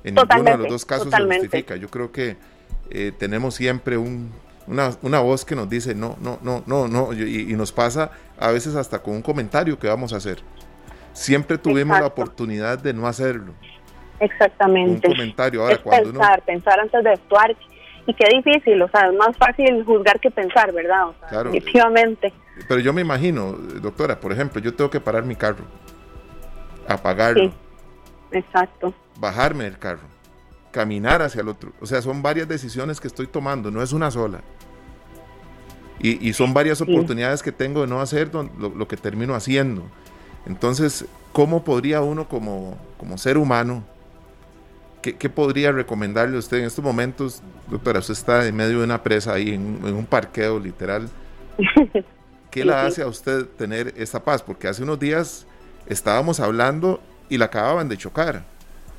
En 0.03 0.15
ninguno 0.15 0.43
de 0.43 0.57
los 0.57 0.69
dos 0.69 0.85
casos 0.85 1.09
se 1.09 1.23
justifica. 1.23 1.75
Yo 1.75 1.89
creo 1.89 2.11
que 2.11 2.35
eh, 2.89 3.11
tenemos 3.17 3.55
siempre 3.55 3.97
un, 3.97 4.31
una, 4.67 4.91
una, 5.01 5.19
voz 5.19 5.45
que 5.45 5.55
nos 5.55 5.69
dice 5.69 5.95
no, 5.95 6.17
no, 6.21 6.39
no, 6.41 6.63
no, 6.65 6.87
no, 6.87 7.13
y, 7.13 7.53
nos 7.55 7.71
pasa 7.71 8.11
a 8.37 8.51
veces 8.51 8.75
hasta 8.75 8.99
con 8.99 9.15
un 9.15 9.21
comentario 9.21 9.77
que 9.79 9.87
vamos 9.87 10.13
a 10.13 10.17
hacer. 10.17 10.39
Siempre 11.13 11.57
tuvimos 11.57 11.99
la 11.99 12.07
oportunidad 12.07 12.79
de 12.79 12.93
no 12.93 13.07
hacerlo. 13.07 13.53
Exactamente. 14.19 15.07
Un 15.07 15.13
comentario. 15.13 15.61
Ahora, 15.61 15.75
es 15.75 15.81
pensar, 15.81 16.41
pensar 16.43 16.79
antes 16.79 17.03
de 17.03 17.09
actuar. 17.09 17.55
Y 18.07 18.15
qué 18.15 18.27
difícil, 18.35 18.81
o 18.81 18.89
sea, 18.89 19.07
es 19.07 19.13
más 19.13 19.37
fácil 19.37 19.83
juzgar 19.85 20.19
que 20.19 20.31
pensar, 20.31 20.73
¿verdad? 20.73 21.09
O 21.09 21.15
sea, 21.19 21.29
claro. 21.29 21.51
Definitivamente. 21.51 22.33
Pero 22.67 22.79
yo 22.79 22.93
me 22.93 23.01
imagino, 23.01 23.51
doctora, 23.51 24.19
por 24.19 24.31
ejemplo, 24.31 24.59
yo 24.59 24.73
tengo 24.73 24.89
que 24.89 24.99
parar 24.99 25.23
mi 25.23 25.35
carro 25.35 25.65
apagarlo. 26.93 27.43
Sí, 27.43 27.53
exacto. 28.31 28.93
Bajarme 29.19 29.65
del 29.65 29.77
carro, 29.77 30.07
caminar 30.71 31.21
hacia 31.21 31.41
el 31.41 31.49
otro. 31.49 31.71
O 31.81 31.85
sea, 31.85 32.01
son 32.01 32.21
varias 32.21 32.47
decisiones 32.47 32.99
que 32.99 33.07
estoy 33.07 33.27
tomando, 33.27 33.71
no 33.71 33.81
es 33.81 33.93
una 33.93 34.11
sola. 34.11 34.41
Y, 36.03 36.33
son 36.33 36.51
varias 36.51 36.81
oportunidades 36.81 37.43
que 37.43 37.51
tengo 37.51 37.81
de 37.81 37.87
no 37.87 38.01
hacer 38.01 38.31
lo, 38.33 38.87
que 38.87 38.97
termino 38.97 39.35
haciendo. 39.35 39.83
Entonces, 40.47 41.05
¿cómo 41.31 41.63
podría 41.63 42.01
uno 42.01 42.27
como, 42.27 42.75
como 42.97 43.19
ser 43.19 43.37
humano, 43.37 43.83
qué, 45.03 45.29
podría 45.29 45.71
recomendarle 45.71 46.37
a 46.37 46.39
usted 46.39 46.57
en 46.57 46.63
estos 46.65 46.83
momentos? 46.83 47.43
Doctora, 47.69 47.99
usted 47.99 48.13
está 48.13 48.47
en 48.47 48.55
medio 48.55 48.79
de 48.79 48.85
una 48.85 49.03
presa 49.03 49.33
ahí, 49.33 49.49
en, 49.49 49.79
en 49.85 49.93
un 49.93 50.07
parqueo 50.07 50.59
literal. 50.59 51.07
¿Qué 52.49 52.65
la 52.65 52.85
hace 52.87 53.03
a 53.03 53.07
usted 53.07 53.45
tener 53.45 53.93
esa 53.95 54.23
paz? 54.23 54.41
Porque 54.41 54.67
hace 54.67 54.81
unos 54.81 54.99
días 54.99 55.45
estábamos 55.91 56.39
hablando 56.39 57.01
y 57.29 57.37
la 57.37 57.45
acababan 57.45 57.89
de 57.89 57.97
chocar. 57.97 58.43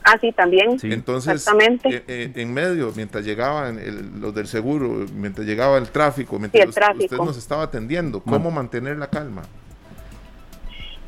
Ah, 0.04 0.16
sí, 0.20 0.32
también. 0.32 0.78
Entonces, 0.82 1.34
Exactamente. 1.34 1.88
Eh, 1.88 2.04
eh, 2.08 2.32
en 2.34 2.52
medio, 2.52 2.92
mientras 2.96 3.25
llegaban 3.25 3.78
los 4.20 4.34
del 4.34 4.46
seguro, 4.46 5.06
mientras 5.14 5.46
llegaba 5.46 5.78
el 5.78 5.90
tráfico, 5.90 6.38
mientras 6.38 6.68
usted 6.68 7.16
nos 7.18 7.37
estaba 7.37 7.64
atendiendo, 7.64 8.20
¿cómo 8.20 8.50
mantener 8.50 8.96
la 8.96 9.06
calma? 9.08 9.42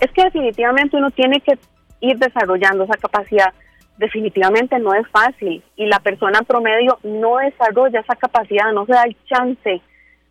Es 0.00 0.10
que 0.12 0.24
definitivamente 0.24 0.96
uno 0.96 1.10
tiene 1.10 1.40
que 1.40 1.58
ir 2.00 2.18
desarrollando 2.18 2.84
esa 2.84 2.96
capacidad. 2.96 3.52
Definitivamente 3.96 4.78
no 4.78 4.94
es 4.94 5.08
fácil 5.08 5.62
y 5.76 5.86
la 5.86 6.00
persona 6.00 6.42
promedio 6.42 6.98
no 7.02 7.38
desarrolla 7.38 8.00
esa 8.00 8.16
capacidad, 8.16 8.72
no 8.72 8.86
se 8.86 8.92
da 8.92 9.04
el 9.04 9.16
chance 9.26 9.80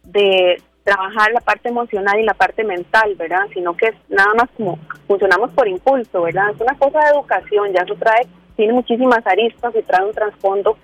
de, 0.03 0.61
trabajar 0.83 1.31
la 1.31 1.39
parte 1.39 1.69
emocional 1.69 2.19
y 2.19 2.23
la 2.23 2.33
parte 2.33 2.63
mental, 2.63 3.15
¿verdad? 3.15 3.47
Sino 3.53 3.75
que 3.75 3.87
es 3.87 3.95
nada 4.09 4.33
más 4.33 4.49
como 4.57 4.77
funcionamos 5.07 5.51
por 5.51 5.67
impulso, 5.67 6.23
¿verdad? 6.23 6.51
Es 6.53 6.59
una 6.59 6.77
cosa 6.77 6.99
de 6.99 7.11
educación, 7.11 7.73
ya 7.73 7.81
eso 7.81 7.95
trae, 7.95 8.27
tiene 8.55 8.73
muchísimas 8.73 9.25
aristas 9.25 9.73
y 9.75 9.81
trae 9.83 10.05
un 10.05 10.13
trasfondo 10.13 10.77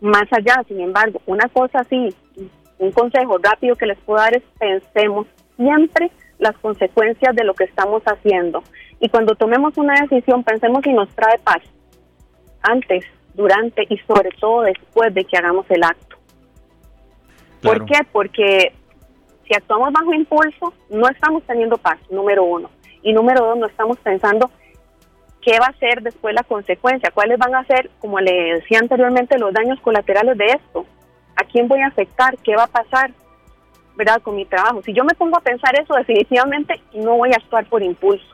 más 0.00 0.24
allá. 0.30 0.62
Sin 0.68 0.80
embargo, 0.80 1.20
una 1.26 1.48
cosa 1.48 1.80
así, 1.80 2.14
un 2.78 2.92
consejo 2.92 3.38
rápido 3.38 3.74
que 3.74 3.86
les 3.86 3.98
puedo 3.98 4.20
dar 4.20 4.34
es 4.36 4.42
pensemos 4.58 5.26
siempre 5.56 6.10
las 6.38 6.56
consecuencias 6.58 7.34
de 7.34 7.44
lo 7.44 7.54
que 7.54 7.64
estamos 7.64 8.02
haciendo. 8.04 8.62
Y 9.00 9.08
cuando 9.08 9.34
tomemos 9.34 9.76
una 9.76 9.94
decisión, 10.02 10.44
pensemos 10.44 10.82
si 10.84 10.92
nos 10.92 11.08
trae 11.14 11.38
paz 11.38 11.62
antes, 12.62 13.04
durante 13.34 13.86
y 13.88 13.98
sobre 13.98 14.30
todo 14.40 14.62
después 14.62 15.12
de 15.14 15.24
que 15.24 15.36
hagamos 15.36 15.66
el 15.70 15.84
acto. 15.84 16.16
¿Por 17.62 17.84
qué? 17.84 17.98
Porque 18.12 18.72
si 19.46 19.54
actuamos 19.54 19.92
bajo 19.92 20.12
impulso, 20.12 20.72
no 20.90 21.08
estamos 21.08 21.42
teniendo 21.44 21.76
paz, 21.76 21.98
número 22.10 22.44
uno. 22.44 22.70
Y 23.02 23.12
número 23.12 23.44
dos, 23.44 23.58
no 23.58 23.66
estamos 23.66 23.98
pensando 23.98 24.50
qué 25.40 25.58
va 25.60 25.66
a 25.66 25.78
ser 25.78 26.02
después 26.02 26.34
la 26.34 26.42
consecuencia, 26.42 27.12
cuáles 27.14 27.38
van 27.38 27.54
a 27.54 27.64
ser, 27.64 27.88
como 28.00 28.18
le 28.18 28.54
decía 28.54 28.80
anteriormente, 28.80 29.38
los 29.38 29.52
daños 29.52 29.80
colaterales 29.80 30.36
de 30.36 30.46
esto. 30.46 30.84
¿A 31.36 31.44
quién 31.44 31.68
voy 31.68 31.80
a 31.80 31.86
afectar? 31.86 32.36
¿Qué 32.38 32.56
va 32.56 32.64
a 32.64 32.68
pasar? 32.68 33.12
¿Verdad? 33.94 34.20
Con 34.22 34.34
mi 34.34 34.44
trabajo. 34.44 34.82
Si 34.82 34.92
yo 34.92 35.04
me 35.04 35.14
pongo 35.14 35.36
a 35.36 35.42
pensar 35.42 35.78
eso, 35.78 35.94
definitivamente 35.94 36.80
no 36.94 37.16
voy 37.16 37.30
a 37.32 37.36
actuar 37.36 37.66
por 37.66 37.82
impulso. 37.82 38.26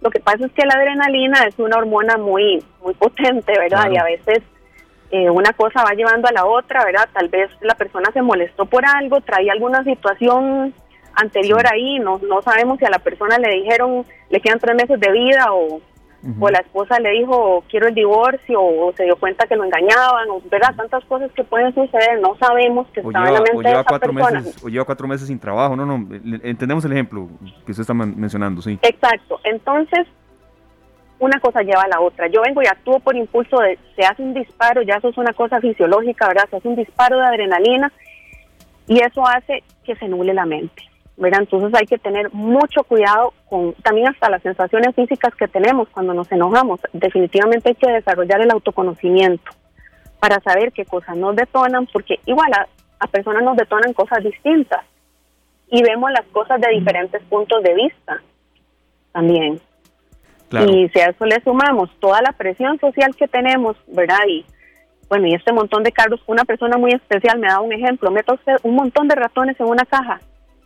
Lo 0.00 0.10
que 0.10 0.20
pasa 0.20 0.46
es 0.46 0.52
que 0.52 0.66
la 0.66 0.74
adrenalina 0.74 1.44
es 1.44 1.58
una 1.58 1.78
hormona 1.78 2.18
muy, 2.18 2.62
muy 2.82 2.94
potente, 2.94 3.52
¿verdad? 3.58 3.90
Y 3.90 3.96
a 3.96 4.04
veces 4.04 4.42
eh, 5.10 5.30
una 5.30 5.52
cosa 5.52 5.82
va 5.82 5.92
llevando 5.92 6.28
a 6.28 6.32
la 6.32 6.44
otra, 6.44 6.84
¿verdad? 6.84 7.08
Tal 7.12 7.28
vez 7.28 7.48
la 7.60 7.74
persona 7.74 8.10
se 8.12 8.22
molestó 8.22 8.66
por 8.66 8.84
algo, 8.84 9.20
traía 9.22 9.52
alguna 9.52 9.82
situación 9.84 10.74
anterior 11.14 11.62
ahí, 11.66 11.98
no, 11.98 12.18
no 12.18 12.42
sabemos 12.42 12.78
si 12.78 12.84
a 12.84 12.90
la 12.90 12.98
persona 12.98 13.38
le 13.38 13.50
dijeron 13.56 14.04
le 14.30 14.40
quedan 14.40 14.58
tres 14.60 14.76
meses 14.76 15.00
de 15.00 15.10
vida 15.10 15.52
o, 15.52 15.80
o 16.38 16.50
la 16.50 16.58
esposa 16.58 17.00
le 17.00 17.10
dijo 17.10 17.64
quiero 17.68 17.88
el 17.88 17.94
divorcio 17.94 18.60
o 18.60 18.92
se 18.92 19.04
dio 19.04 19.16
cuenta 19.16 19.46
que 19.46 19.56
lo 19.56 19.64
engañaban, 19.64 20.28
o, 20.30 20.40
¿verdad? 20.50 20.74
Tantas 20.76 21.04
cosas 21.06 21.32
que 21.32 21.42
pueden 21.42 21.74
suceder, 21.74 22.20
no 22.20 22.36
sabemos 22.36 22.86
que 22.88 23.00
estaba 23.00 23.28
en 23.28 23.34
la 23.34 23.40
mente 23.40 23.68
de 23.68 23.84
cuatro 23.84 24.12
persona. 24.12 24.40
Meses, 24.40 24.64
o 24.64 24.68
lleva 24.68 24.84
cuatro 24.84 25.08
meses 25.08 25.26
sin 25.26 25.38
trabajo, 25.38 25.74
no, 25.74 25.86
no, 25.86 26.06
entendemos 26.42 26.84
el 26.84 26.92
ejemplo 26.92 27.28
que 27.64 27.72
usted 27.72 27.82
está 27.82 27.94
mencionando, 27.94 28.60
sí. 28.62 28.78
Exacto, 28.82 29.40
entonces 29.44 30.06
una 31.18 31.40
cosa 31.40 31.62
lleva 31.62 31.82
a 31.82 31.88
la 31.88 32.00
otra. 32.00 32.28
Yo 32.28 32.42
vengo 32.42 32.62
y 32.62 32.66
actúo 32.66 33.00
por 33.00 33.16
impulso 33.16 33.58
de, 33.58 33.78
se 33.96 34.04
hace 34.04 34.22
un 34.22 34.34
disparo, 34.34 34.82
ya 34.82 34.96
eso 34.96 35.08
es 35.08 35.18
una 35.18 35.32
cosa 35.32 35.60
fisiológica, 35.60 36.28
¿verdad? 36.28 36.48
Se 36.50 36.56
hace 36.56 36.68
un 36.68 36.76
disparo 36.76 37.18
de 37.18 37.26
adrenalina 37.26 37.92
y 38.86 39.00
eso 39.00 39.26
hace 39.26 39.62
que 39.84 39.96
se 39.96 40.08
nuble 40.08 40.34
la 40.34 40.46
mente, 40.46 40.82
¿verdad? 41.16 41.40
Entonces 41.40 41.78
hay 41.78 41.86
que 41.86 41.98
tener 41.98 42.32
mucho 42.32 42.84
cuidado 42.84 43.32
con 43.48 43.74
también 43.74 44.08
hasta 44.08 44.30
las 44.30 44.42
sensaciones 44.42 44.94
físicas 44.94 45.34
que 45.34 45.48
tenemos 45.48 45.88
cuando 45.88 46.14
nos 46.14 46.30
enojamos. 46.30 46.80
Definitivamente 46.92 47.70
hay 47.70 47.74
que 47.74 47.90
desarrollar 47.90 48.40
el 48.40 48.50
autoconocimiento 48.50 49.50
para 50.20 50.40
saber 50.40 50.72
qué 50.72 50.84
cosas 50.84 51.16
nos 51.16 51.36
detonan, 51.36 51.86
porque 51.92 52.20
igual 52.26 52.52
a, 52.52 52.66
a 53.00 53.06
personas 53.08 53.42
nos 53.42 53.56
detonan 53.56 53.92
cosas 53.92 54.22
distintas 54.22 54.84
y 55.70 55.82
vemos 55.82 56.10
las 56.10 56.26
cosas 56.26 56.60
de 56.60 56.70
diferentes 56.70 57.22
puntos 57.24 57.62
de 57.62 57.74
vista 57.74 58.22
también. 59.12 59.60
Y 60.50 60.88
si 60.88 61.00
a 61.00 61.10
eso 61.10 61.26
le 61.26 61.42
sumamos 61.42 61.90
toda 62.00 62.22
la 62.22 62.32
presión 62.32 62.78
social 62.78 63.14
que 63.14 63.28
tenemos, 63.28 63.76
¿verdad? 63.86 64.20
Y 64.26 64.46
bueno, 65.08 65.26
y 65.26 65.34
este 65.34 65.52
montón 65.52 65.82
de 65.82 65.92
cargos, 65.92 66.20
una 66.26 66.44
persona 66.44 66.76
muy 66.76 66.92
especial 66.92 67.38
me 67.38 67.48
da 67.48 67.60
un 67.60 67.72
ejemplo, 67.72 68.10
meta 68.10 68.34
usted 68.34 68.56
un 68.62 68.74
montón 68.74 69.08
de 69.08 69.14
ratones 69.14 69.58
en 69.58 69.66
una 69.66 69.84
caja 69.84 70.20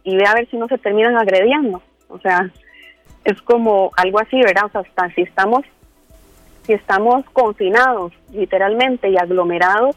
y 0.04 0.16
ve 0.16 0.24
a 0.26 0.34
ver 0.34 0.48
si 0.50 0.56
no 0.56 0.66
se 0.68 0.78
terminan 0.78 1.16
agrediendo. 1.16 1.82
O 2.08 2.18
sea, 2.18 2.50
es 3.24 3.40
como 3.42 3.92
algo 3.96 4.20
así, 4.20 4.40
¿verdad? 4.40 4.66
O 4.66 4.70
sea, 4.70 4.80
hasta 4.82 5.10
si 5.14 5.22
estamos, 5.22 5.62
si 6.66 6.72
estamos 6.72 7.24
confinados 7.32 8.12
literalmente 8.32 9.08
y 9.10 9.16
aglomerados, 9.16 9.96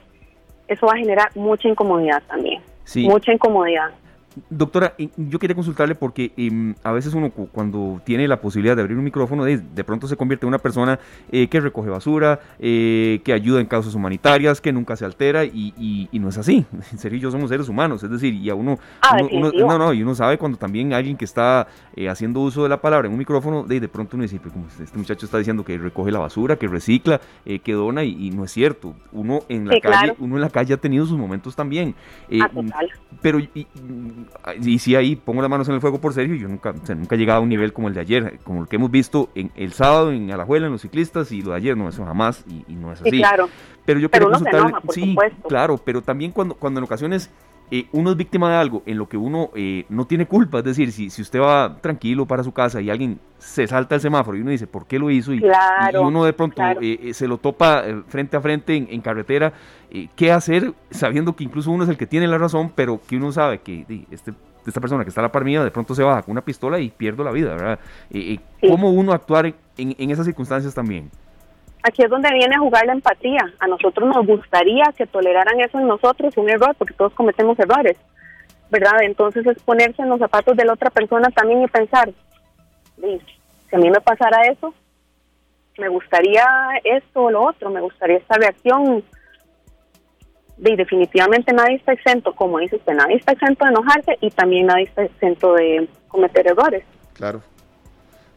eso 0.68 0.88
va 0.88 0.94
a 0.94 0.98
generar 0.98 1.30
mucha 1.36 1.68
incomodidad 1.68 2.22
también. 2.28 2.62
Sí. 2.86 3.08
Mucha 3.08 3.34
incomodidad. 3.34 3.92
Doctora, 4.50 4.96
yo 5.16 5.40
quería 5.40 5.56
consultarle 5.56 5.96
porque 5.96 6.34
em, 6.36 6.76
a 6.84 6.92
veces 6.92 7.14
uno 7.14 7.32
cuando 7.32 8.02
tiene 8.04 8.28
la 8.28 8.42
posibilidad 8.42 8.76
de 8.76 8.82
abrir 8.82 8.98
un 8.98 9.04
micrófono, 9.04 9.46
de, 9.46 9.84
pronto 9.86 10.08
se 10.08 10.18
convierte 10.18 10.46
en 10.46 10.50
una 10.50 10.58
persona 10.58 11.00
eh, 11.32 11.48
que 11.48 11.62
recoge 11.62 11.90
basura, 11.90 12.42
eh, 12.60 13.22
que 13.24 13.32
ayuda 13.32 13.62
en 13.62 13.66
causas 13.66 13.96
humanitarias, 13.96 14.60
que 14.60 14.74
nunca 14.74 14.98
se 14.98 15.06
altera 15.06 15.46
y, 15.46 16.10
no 16.14 16.30
es 16.30 16.38
así. 16.38 16.66
En 16.92 17.00
serio, 17.00 17.20
yo 17.20 17.32
somos 17.32 17.50
seres 17.50 17.68
humanos, 17.68 18.04
es 18.04 18.10
decir, 18.10 18.34
y 18.34 18.50
a 18.50 18.56
uno, 18.56 18.80
ah, 19.02 19.18
no, 19.20 19.78
no, 19.78 19.94
y 19.94 20.02
uno 20.02 20.16
sabe 20.16 20.38
cuando 20.38 20.58
también 20.58 20.94
alguien 20.94 21.18
que 21.18 21.26
está 21.26 21.68
eh, 21.96 22.10
haciendo 22.10 22.40
uso 22.40 22.64
de 22.64 22.70
la 22.70 22.80
palabra 22.80 23.08
en 23.08 23.14
un 23.14 23.20
micrófono, 23.20 23.64
de, 23.64 23.80
de 23.80 23.88
pronto 23.88 24.16
uno 24.16 24.24
dice, 24.24 24.40
como 24.40 24.68
este 24.68 24.98
muchacho 24.98 25.26
está 25.26 25.38
diciendo 25.38 25.64
que 25.64 25.78
recoge 25.78 26.12
la 26.12 26.20
basura, 26.20 26.58
que 26.58 26.68
recicla, 26.68 27.20
que 27.46 27.74
dona 27.74 28.04
y, 28.04 28.32
no 28.32 28.44
es 28.44 28.52
cierto. 28.52 28.96
Uno 29.12 29.42
en 29.50 29.68
la 29.68 29.80
calle, 29.80 30.16
uno 30.20 30.36
en 30.36 30.42
la 30.42 30.50
calle 30.50 30.74
ha 30.74 30.78
tenido 30.78 31.06
sus 31.06 31.18
momentos 31.18 31.56
también. 31.56 31.96
Ah, 32.42 32.50
pero 33.22 33.40
y 33.40 33.68
sí 34.78 34.96
ahí 34.96 35.16
pongo 35.16 35.42
las 35.42 35.50
manos 35.50 35.68
en 35.70 35.76
el 35.76 35.82
fuego 35.82 36.00
por 36.00 36.14
serio, 36.14 36.36
yo 36.36 36.48
nunca, 36.48 36.74
nunca 36.74 37.16
he 37.16 37.18
llegado 37.18 37.40
a 37.40 37.42
un 37.42 37.50
nivel 37.50 37.74
como 37.74 37.88
el 37.88 37.94
de 37.94 38.02
ayer, 38.02 38.40
como 38.44 38.62
el 38.62 38.68
que 38.68 38.76
hemos 38.76 38.92
visto 38.92 39.30
en 39.36 39.52
el 39.56 39.74
sábado 39.74 40.12
en 40.12 40.32
Alajuela, 40.32 40.66
en 40.68 40.72
los 40.74 40.82
ciclistas, 40.82 41.32
y 41.32 41.42
lo 41.42 41.52
de 41.52 41.58
ayer 41.58 41.78
no, 41.78 41.90
eso 41.90 42.06
jamás, 42.06 42.44
y, 42.48 42.74
no 42.76 42.92
es 42.92 43.02
así. 43.02 43.12
claro. 43.12 43.50
Pero 43.86 44.00
yo 44.00 44.10
Pero 44.10 44.28
quiero 44.28 44.28
uno 44.28 44.38
se 44.38 44.44
consultarle, 44.46 44.70
enoja, 44.70 44.82
por 44.82 44.96
sí, 44.96 45.10
supuesto. 45.10 45.48
claro, 45.48 45.78
pero 45.78 46.02
también 46.02 46.32
cuando, 46.32 46.56
cuando 46.56 46.80
en 46.80 46.84
ocasiones 46.86 47.30
eh, 47.72 47.88
uno 47.94 48.12
es 48.12 48.18
víctima 48.18 48.50
de 48.50 48.56
algo 48.58 48.84
en 48.86 48.98
lo 48.98 49.08
que 49.10 49.18
uno 49.18 49.50
eh, 49.56 49.86
no 49.90 50.06
tiene 50.06 50.26
culpa, 50.28 50.60
es 50.60 50.64
decir, 50.64 50.92
si, 50.92 51.10
si 51.10 51.22
usted 51.22 51.40
va 51.42 51.78
tranquilo 51.82 52.26
para 52.26 52.44
su 52.44 52.52
casa 52.52 52.82
y 52.82 52.90
alguien 52.90 53.20
se 53.40 53.66
salta 53.68 53.96
el 53.96 54.02
semáforo 54.02 54.38
y 54.38 54.42
uno 54.42 54.52
dice, 54.52 54.68
¿por 54.68 54.86
qué 54.86 55.00
lo 55.00 55.10
hizo? 55.10 55.34
Y, 55.34 55.40
Claro, 55.42 56.02
y 56.02 56.06
uno 56.06 56.24
de 56.26 56.34
pronto 56.34 56.56
claro. 56.56 56.80
eh, 56.82 57.00
eh, 57.02 57.14
se 57.14 57.28
lo 57.28 57.38
topa 57.38 57.84
frente 58.08 58.38
a 58.38 58.42
frente 58.42 58.76
en, 58.76 58.88
en 58.90 59.02
carretera, 59.02 59.54
¿qué 60.16 60.32
hacer 60.32 60.74
sabiendo 60.92 61.36
que 61.36 61.44
incluso 61.44 61.72
uno 61.72 61.84
es 61.84 61.90
el 61.90 61.98
que 61.98 62.08
tiene 62.08 62.28
la 62.28 62.38
razón, 62.38 62.72
pero 62.76 63.02
que 63.08 63.18
uno 63.18 63.32
sabe 63.32 63.60
que 63.60 64.06
este, 64.12 64.34
esta 64.66 64.82
persona 64.82 65.04
que 65.04 65.10
está 65.10 65.22
a 65.22 65.24
la 65.24 65.32
par 65.32 65.44
mía 65.46 65.64
de 65.64 65.72
pronto 65.72 65.94
se 65.96 66.04
baja 66.04 66.22
con 66.24 66.32
una 66.34 66.42
pistola 66.42 66.80
y 66.80 66.90
pierdo 66.90 67.24
la 67.24 67.32
vida, 67.32 67.52
¿verdad? 67.56 67.80
Sí. 68.12 68.40
¿Cómo 68.68 68.92
uno 68.92 69.12
actuar 69.14 69.46
en- 69.46 69.96
en 69.98 70.10
esas 70.12 70.26
circunstancias 70.26 70.74
también? 70.74 71.10
Aquí 71.88 72.02
es 72.02 72.10
donde 72.10 72.34
viene 72.34 72.56
a 72.56 72.60
jugar 72.60 72.84
la 72.88 72.94
empatía. 72.94 73.54
A 73.60 73.68
nosotros 73.68 74.10
nos 74.10 74.26
gustaría 74.26 74.86
que 74.98 75.06
toleraran 75.06 75.60
eso 75.60 75.78
en 75.80 75.88
nosotros, 75.88 76.36
un 76.36 76.50
error, 76.50 76.74
porque 76.80 76.96
todos 76.96 77.14
cometemos 77.14 77.60
errores, 77.60 77.96
¿verdad? 78.72 79.04
Entonces 79.04 79.46
es 79.46 79.62
ponerse 79.62 80.02
en 80.02 80.10
los 80.10 80.18
zapatos 80.18 80.58
de 80.58 80.66
la 80.66 80.74
otra 80.74 80.90
persona 80.90 81.30
también 81.30 81.62
y 81.62 81.68
pensar, 81.68 82.12
"Di, 82.98 83.22
si 83.70 83.76
a 83.76 83.78
mí 83.78 83.92
me 83.92 84.02
pasara 84.02 84.48
eso, 84.48 84.74
me 85.78 85.88
gustaría 85.90 86.44
esto 86.84 87.26
o 87.26 87.30
lo 87.30 87.44
otro, 87.44 87.70
me 87.70 87.82
gustaría 87.82 88.18
esta 88.18 88.36
reacción. 88.38 89.04
Y 90.58 90.76
definitivamente 90.76 91.54
nadie 91.54 91.76
está 91.76 91.92
exento, 91.92 92.34
como 92.34 92.58
dice 92.60 92.78
usted, 92.78 92.94
nadie 92.94 93.18
está 93.18 93.34
exento 93.34 93.66
de 93.66 93.72
enojarse 93.72 94.18
y 94.22 94.32
también 94.32 94.66
nadie 94.68 94.86
está 94.86 95.04
exento 95.04 95.54
de 95.54 95.88
cometer 96.08 96.48
errores. 96.48 96.84
Claro. 97.14 97.42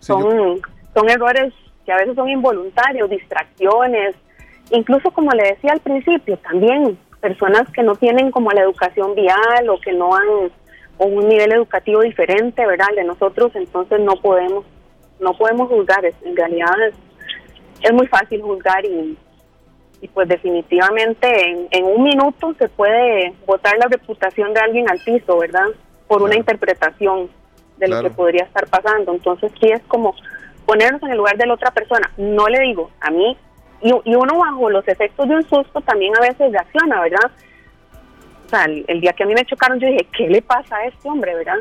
Sí, 0.00 0.12
yo- 0.12 0.20
son, 0.20 0.60
son 0.92 1.08
errores 1.08 1.54
que 1.88 1.92
a 1.94 1.96
veces 1.96 2.16
son 2.16 2.28
involuntarios, 2.28 3.08
distracciones, 3.08 4.14
incluso 4.70 5.10
como 5.10 5.30
le 5.30 5.54
decía 5.54 5.72
al 5.72 5.80
principio, 5.80 6.36
también 6.36 6.98
personas 7.18 7.62
que 7.72 7.82
no 7.82 7.94
tienen 7.96 8.30
como 8.30 8.50
la 8.50 8.60
educación 8.60 9.14
vial 9.14 9.70
o 9.70 9.80
que 9.80 9.92
no 9.92 10.14
han 10.14 10.28
o 10.98 11.06
un 11.06 11.26
nivel 11.26 11.50
educativo 11.50 12.02
diferente, 12.02 12.66
¿verdad? 12.66 12.88
de 12.94 13.04
nosotros, 13.04 13.52
entonces 13.54 14.00
no 14.00 14.16
podemos 14.16 14.66
no 15.18 15.32
podemos 15.32 15.68
juzgar, 15.70 16.04
en 16.04 16.36
realidad 16.36 16.74
es, 16.88 16.94
es 17.82 17.92
muy 17.94 18.06
fácil 18.06 18.42
juzgar 18.42 18.84
y, 18.84 19.16
y 20.02 20.08
pues 20.08 20.28
definitivamente 20.28 21.26
en, 21.48 21.68
en 21.70 21.84
un 21.86 22.02
minuto 22.04 22.54
se 22.58 22.68
puede 22.68 23.32
botar 23.46 23.78
la 23.78 23.86
reputación 23.86 24.52
de 24.52 24.60
alguien 24.60 24.90
al 24.90 24.98
piso, 25.00 25.38
¿verdad? 25.38 25.68
Por 26.06 26.22
una 26.22 26.36
interpretación 26.36 27.30
de 27.78 27.88
lo 27.88 27.94
Claro. 27.94 28.08
que 28.08 28.14
podría 28.14 28.44
estar 28.44 28.66
pasando. 28.68 29.12
Entonces 29.12 29.50
sí 29.60 29.68
es 29.72 29.80
como 29.88 30.14
ponernos 30.68 31.02
en 31.02 31.12
el 31.12 31.16
lugar 31.16 31.38
de 31.38 31.46
la 31.46 31.54
otra 31.54 31.70
persona. 31.70 32.12
No 32.18 32.46
le 32.46 32.60
digo, 32.60 32.90
a 33.00 33.10
mí, 33.10 33.34
y, 33.80 33.88
y 34.04 34.14
uno 34.14 34.38
bajo 34.38 34.68
los 34.68 34.86
efectos 34.86 35.26
de 35.26 35.36
un 35.36 35.48
susto 35.48 35.80
también 35.80 36.14
a 36.14 36.20
veces 36.20 36.52
reacciona, 36.52 37.00
¿verdad? 37.00 37.30
O 38.44 38.48
sea, 38.50 38.64
el, 38.64 38.84
el 38.86 39.00
día 39.00 39.14
que 39.14 39.22
a 39.22 39.26
mí 39.26 39.32
me 39.32 39.46
chocaron 39.46 39.80
yo 39.80 39.88
dije, 39.88 40.06
¿qué 40.14 40.28
le 40.28 40.42
pasa 40.42 40.76
a 40.76 40.84
este 40.84 41.08
hombre, 41.08 41.34
verdad? 41.34 41.56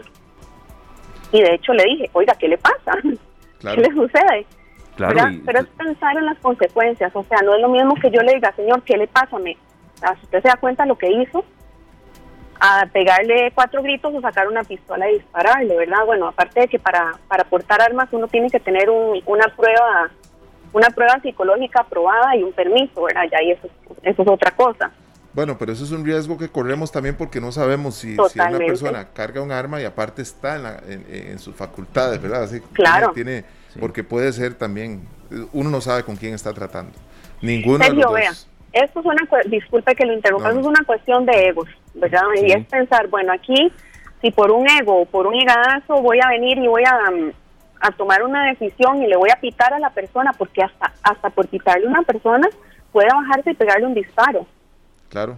Y 1.32 1.42
de 1.42 1.56
hecho 1.56 1.74
le 1.74 1.86
dije, 1.86 2.10
oiga, 2.12 2.36
¿qué 2.38 2.50
le 2.50 2.58
pasa? 2.58 2.92
claro. 3.60 3.82
¿Qué 3.82 3.90
le 3.90 3.96
sucede? 3.96 4.46
Claro, 4.98 5.16
Pero 5.46 5.60
es 5.60 5.68
pensar 5.68 6.18
en 6.18 6.26
las 6.26 6.40
consecuencias, 6.40 7.16
o 7.16 7.24
sea, 7.30 7.38
no 7.46 7.56
es 7.56 7.62
lo 7.62 7.70
mismo 7.70 7.96
que 7.96 8.12
yo 8.12 8.22
le 8.24 8.34
diga, 8.34 8.52
señor, 8.58 8.82
¿qué 8.82 8.98
le 8.98 9.08
pasa? 9.08 9.38
Me, 9.38 9.54
o 9.54 9.98
sea, 10.00 10.16
si 10.16 10.24
usted 10.24 10.42
se 10.42 10.48
da 10.50 10.58
cuenta 10.58 10.84
de 10.84 10.90
lo 10.90 10.98
que 10.98 11.10
hizo, 11.10 11.46
a 12.60 12.86
pegarle 12.92 13.52
cuatro 13.54 13.82
gritos 13.82 14.14
o 14.14 14.22
sacar 14.22 14.48
una 14.48 14.64
pistola 14.64 15.10
y 15.10 15.16
dispararle, 15.16 15.76
¿verdad? 15.78 16.06
Bueno, 16.06 16.28
aparte 16.28 16.62
de 16.62 16.68
que 16.68 16.80
para, 16.80 17.14
para 17.28 17.44
portar 17.44 17.82
armas 17.82 18.10
uno 18.12 18.28
tiene 18.28 18.50
que 18.50 18.60
tener 18.60 18.90
un- 18.90 19.22
una 19.26 19.48
prueba 19.56 20.10
una 20.74 20.90
prueba 20.90 21.20
psicológica 21.22 21.80
aprobada 21.82 22.36
y 22.36 22.44
un 22.44 22.52
permiso, 22.52 23.04
¿verdad? 23.04 23.24
Ya 23.32 23.42
y 23.42 23.52
eso, 23.52 23.68
eso 24.04 24.22
es 24.22 24.28
otra 24.28 24.52
cosa. 24.52 24.92
Bueno, 25.34 25.58
pero 25.58 25.72
eso 25.72 25.84
es 25.86 25.92
un 25.92 26.04
riesgo 26.06 26.38
que 26.38 26.50
corremos 26.50 26.92
también 26.92 27.16
porque 27.16 27.40
no 27.40 27.52
sabemos 27.52 27.96
si, 27.96 28.16
si 28.30 28.40
una 28.40 28.58
persona 28.58 29.08
carga 29.14 29.42
un 29.42 29.52
arma 29.52 29.82
y 29.82 29.86
aparte 29.86 30.22
está 30.22 30.56
en, 30.58 30.64
la- 30.64 30.80
en- 30.88 31.06
en 31.10 31.40
sus 31.40 31.56
facultades, 31.56 32.22
¿verdad? 32.22 32.44
Así, 32.44 32.60
Claro. 32.74 33.12
Tiene, 33.14 33.46
Sí. 33.74 33.80
Porque 33.80 34.04
puede 34.04 34.32
ser 34.34 34.54
también, 34.56 35.08
uno 35.54 35.70
no 35.70 35.82
sabe 35.82 36.04
con 36.04 36.16
quién 36.16 36.34
está 36.34 36.54
tratando. 36.54 36.94
Ninguno 37.42 37.80
de 37.80 37.86
Sergio, 37.86 38.04
los 38.04 38.14
vea, 38.14 38.30
dos. 38.30 38.48
Esto 38.84 39.00
es 39.00 39.06
una, 39.06 39.18
disculpe 39.46 39.96
que 39.96 40.06
lo 40.06 40.14
interrumpa, 40.14 40.52
No, 40.52 40.60
es 40.60 40.66
una 40.66 40.84
cuestión 40.86 41.26
de 41.26 41.48
egos, 41.48 41.68
¿verdad? 41.94 42.22
Sí. 42.36 42.46
Y 42.48 42.52
es 42.52 42.66
pensar, 42.68 43.08
bueno, 43.08 43.34
aquí, 43.34 43.72
si 44.22 44.32
por 44.32 44.52
un 44.52 44.68
ego 44.70 45.02
o 45.02 45.06
por 45.06 45.28
un 45.28 45.36
higadazo 45.36 46.02
voy 46.02 46.20
a 46.24 46.30
venir 46.30 46.58
y 46.58 46.68
voy 46.68 46.84
a, 46.86 47.12
mm, 47.12 47.32
a 47.82 47.92
tomar 47.92 48.24
una 48.24 48.48
decisión 48.48 49.02
y 49.04 49.08
le 49.08 49.18
voy 49.18 49.30
a 49.30 49.40
pitar 49.40 49.74
a 49.74 49.80
la 49.80 49.90
persona, 49.92 50.32
porque 50.38 50.64
hasta, 50.64 50.94
hasta 51.04 51.30
por 51.30 51.48
pitarle 51.48 51.86
a 51.86 51.90
una 51.90 52.02
persona 52.02 52.48
puede 52.92 53.08
bajarse 53.14 53.52
y 53.52 53.56
pegarle 53.56 53.86
un 53.86 53.94
disparo. 53.94 54.46
Claro. 55.10 55.38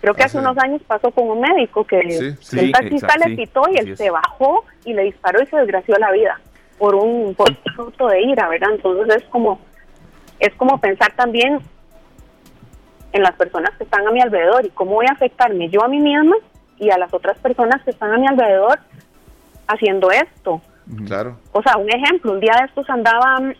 Creo 0.00 0.14
que 0.14 0.22
hace 0.22 0.38
Hace- 0.38 0.46
unos 0.48 0.56
años 0.64 0.80
pasó 0.86 1.10
con 1.10 1.28
un 1.28 1.40
médico 1.40 1.84
que, 1.84 2.36
Sí, 2.40 2.58
el 2.58 2.72
taxista 2.72 3.14
le 3.26 3.36
pitó 3.36 3.62
y 3.70 3.76
él 3.78 3.96
se 3.96 4.08
bajó 4.10 4.64
y 4.84 4.94
le 4.94 5.02
disparó 5.02 5.42
y 5.42 5.46
se 5.46 5.56
desgració 5.58 5.96
la 5.98 6.10
vida 6.12 6.40
por 6.78 6.94
un 6.94 7.34
por 7.34 7.50
un 7.50 7.74
fruto 7.74 8.08
de 8.08 8.22
ira, 8.22 8.48
¿verdad? 8.48 8.70
Entonces 8.72 9.16
es 9.16 9.24
como 9.24 9.60
es 10.38 10.54
como 10.54 10.78
pensar 10.80 11.12
también 11.14 11.58
en 13.12 13.22
las 13.22 13.34
personas 13.34 13.70
que 13.76 13.84
están 13.84 14.06
a 14.06 14.10
mi 14.10 14.20
alrededor 14.20 14.64
y 14.64 14.70
cómo 14.70 14.92
voy 14.92 15.06
a 15.06 15.12
afectarme 15.12 15.68
yo 15.68 15.82
a 15.82 15.88
mí 15.88 16.00
misma 16.00 16.36
y 16.78 16.90
a 16.90 16.98
las 16.98 17.12
otras 17.12 17.36
personas 17.38 17.82
que 17.82 17.90
están 17.90 18.12
a 18.12 18.18
mi 18.18 18.26
alrededor 18.26 18.78
haciendo 19.66 20.10
esto. 20.10 20.60
Claro. 21.06 21.36
O 21.52 21.62
sea, 21.62 21.76
un 21.76 21.88
ejemplo, 21.90 22.32
un 22.32 22.40
día 22.40 22.54
de 22.58 22.66
estos 22.66 22.88
andaba 22.90 23.38
mm, 23.40 23.52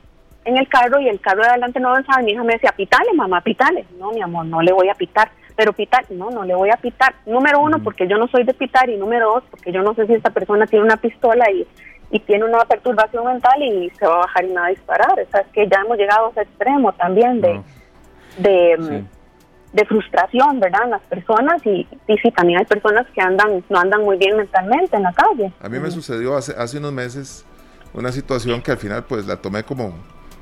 en 0.47 0.57
el 0.57 0.69
carro 0.69 1.01
y 1.01 1.09
el 1.09 1.21
carro 1.21 1.43
de 1.43 1.49
adelante 1.49 1.79
no 1.81 1.89
avanzaba 1.91 2.23
y 2.23 2.27
mi 2.27 2.33
hija 2.33 2.43
me 2.43 2.55
decía, 2.55 2.73
pitale, 2.73 3.13
mamá, 3.15 3.41
pitale. 3.41 3.87
No, 3.99 4.11
mi 4.11 4.23
amor, 4.23 4.47
no 4.47 4.63
le 4.63 4.73
voy 4.73 4.89
a 4.89 4.95
pitar. 4.95 5.31
Pero 5.57 5.73
pitar, 5.73 6.05
no, 6.11 6.31
no 6.31 6.45
le 6.45 6.55
voy 6.55 6.71
a 6.71 6.77
pitar. 6.77 7.15
Número 7.27 7.61
uno, 7.61 7.83
porque 7.83 8.09
yo 8.09 8.17
no 8.17 8.27
soy 8.29 8.45
de 8.45 8.55
pitar 8.55 8.89
y 8.89 8.97
número 8.97 9.35
dos, 9.35 9.45
porque 9.51 9.71
yo 9.73 9.83
no 9.83 9.95
sé 9.95 10.07
si 10.07 10.15
esta 10.15 10.31
persona 10.31 10.67
tiene 10.67 10.85
una 10.87 10.97
pistola 10.97 11.51
y, 11.51 11.67
y 12.11 12.21
tiene 12.21 12.45
una 12.45 12.65
perturbación 12.65 13.27
mental 13.27 13.63
y 13.63 13.91
se 13.91 14.07
va 14.07 14.15
a 14.15 14.19
bajar 14.19 14.45
y 14.45 14.49
me 14.49 14.55
va 14.55 14.67
a 14.67 14.71
disparar. 14.71 15.13
O 15.13 15.31
sea, 15.31 15.41
es 15.43 15.49
que 15.49 15.69
ya 15.69 15.83
hemos 15.85 15.99
llegado 15.99 16.29
a 16.29 16.31
ese 16.31 16.43
extremo 16.43 16.93
también 16.95 17.41
de, 17.43 17.55
No. 17.55 17.65
de, 18.39 18.77
mm, 18.79 18.89
Sí. 18.89 19.05
De 19.73 19.85
frustración, 19.85 20.59
¿verdad? 20.59 20.85
En 20.85 20.91
las 20.91 21.03
personas 21.03 21.65
y, 21.65 21.87
y 22.09 22.19
sí, 22.19 22.31
también 22.33 22.59
hay 22.59 22.65
personas 22.65 23.07
que 23.15 23.21
andan 23.21 23.65
no 23.69 23.79
andan 23.79 24.03
muy 24.03 24.17
bien 24.17 24.37
mentalmente 24.37 24.97
en 24.97 25.03
la 25.03 25.13
calle. 25.13 25.53
A 25.61 25.69
mí 25.69 25.79
me 25.79 25.91
sucedió 25.91 26.37
hace, 26.37 26.55
hace 26.57 26.79
unos 26.79 26.93
meses 26.93 27.47
una 27.93 28.13
situación 28.13 28.63
que 28.63 28.71
al 28.71 28.79
final 28.79 29.05
pues 29.05 29.27
la 29.27 29.37
tomé 29.37 29.65
como, 29.65 29.95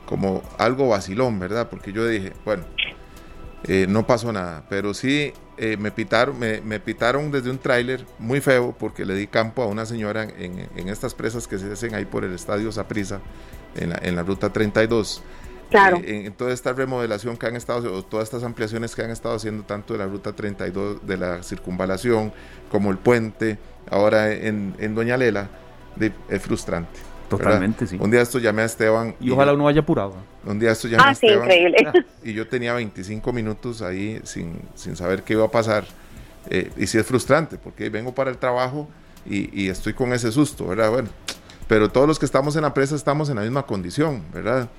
como 0.07 0.43
algo 0.59 0.89
vacilón, 0.89 1.39
¿verdad? 1.39 1.69
Porque 1.71 1.93
yo 1.93 2.07
dije, 2.07 2.33
bueno, 2.45 2.65
eh, 3.65 3.87
no 3.89 4.07
pasó 4.07 4.33
nada, 4.33 4.65
pero 4.69 4.95
sí 4.95 5.33
eh, 5.57 5.77
me 5.79 5.91
pitaron, 5.91 6.39
me, 6.39 6.61
me 6.61 6.79
pitaron 6.79 7.31
desde 7.31 7.51
un 7.51 7.59
tráiler 7.59 8.05
muy 8.19 8.41
feo 8.41 8.75
porque 8.79 9.05
le 9.05 9.15
di 9.15 9.27
campo 9.27 9.63
a 9.63 9.67
una 9.67 9.87
señora 9.87 10.25
en, 10.25 10.69
en 10.77 10.89
estas 10.89 11.15
presas 11.15 11.49
que 11.49 11.59
se 11.59 11.73
hacen 11.73 11.95
ahí 11.95 12.05
por 12.05 12.25
el 12.25 12.35
estadio 12.35 12.71
Saprisa, 12.71 13.21
en 13.75 13.91
la, 13.91 13.99
en 14.03 14.17
la 14.17 14.23
ruta 14.23 14.53
32. 14.53 15.23
Claro. 15.71 15.99
Eh, 15.99 16.21
en, 16.21 16.27
en 16.27 16.33
toda 16.33 16.53
esta 16.53 16.73
remodelación 16.73 17.37
que 17.37 17.47
han 17.47 17.57
estado, 17.57 17.93
o 17.95 18.03
todas 18.03 18.25
estas 18.25 18.43
ampliaciones 18.43 18.95
que 18.97 19.03
han 19.03 19.11
estado 19.11 19.35
haciendo, 19.35 19.65
tanto 19.65 19.93
de 19.95 19.99
la 19.99 20.07
ruta 20.07 20.33
32 20.33 21.07
de 21.07 21.17
la 21.17 21.43
circunvalación, 21.43 22.33
como 22.71 22.91
el 22.91 22.99
puente, 22.99 23.59
ahora 23.91 24.33
en, 24.33 24.75
en 24.79 24.95
Doña 24.95 25.17
Lela, 25.17 25.49
de- 25.97 26.13
es 26.29 26.43
frustrante. 26.43 26.99
¿verdad? 27.31 27.45
Totalmente, 27.45 27.87
sí. 27.87 27.99
Un 28.01 28.11
día 28.11 28.23
esto 28.23 28.39
llamé 28.39 28.63
a 28.63 28.65
Esteban. 28.65 29.15
Y 29.21 29.31
ojalá 29.31 29.53
uno 29.53 29.65
vaya 29.65 29.81
apurado. 29.81 30.15
Un 30.47 30.59
día 30.59 30.71
esto 30.71 30.89
llamé 30.89 31.03
a 31.03 31.09
Ah, 31.09 31.15
sí, 31.15 31.27
Esteban. 31.27 31.45
increíble. 31.45 32.05
Y 32.25 32.33
yo 32.33 32.49
tenía 32.49 32.73
25 32.73 33.33
minutos 33.35 33.83
ahí 33.83 34.19
sin, 34.25 34.59
sin 34.75 34.97
saber 34.97 35.23
qué 35.23 35.35
iba 35.35 35.45
a 35.45 35.51
pasar. 35.51 35.85
Eh, 36.49 36.71
y 36.79 36.87
sí 36.87 36.97
es 36.97 37.05
frustrante, 37.05 37.59
porque 37.59 37.91
vengo 37.91 38.15
para 38.15 38.31
el 38.31 38.39
trabajo 38.39 38.89
y, 39.27 39.63
y 39.65 39.69
estoy 39.69 39.93
con 39.93 40.15
ese 40.15 40.33
susto, 40.33 40.67
¿verdad? 40.69 40.91
Bueno, 40.91 41.11
pero 41.67 41.91
todos 41.91 42.09
los 42.09 42.19
que 42.19 42.25
estamos 42.25 42.57
en 42.57 42.63
la 42.63 42.73
presa 42.73 42.95
estamos 42.97 43.29
en 43.29 43.37
la 43.37 43.43
misma 43.43 43.67
condición, 43.67 44.23
¿verdad? 44.33 44.71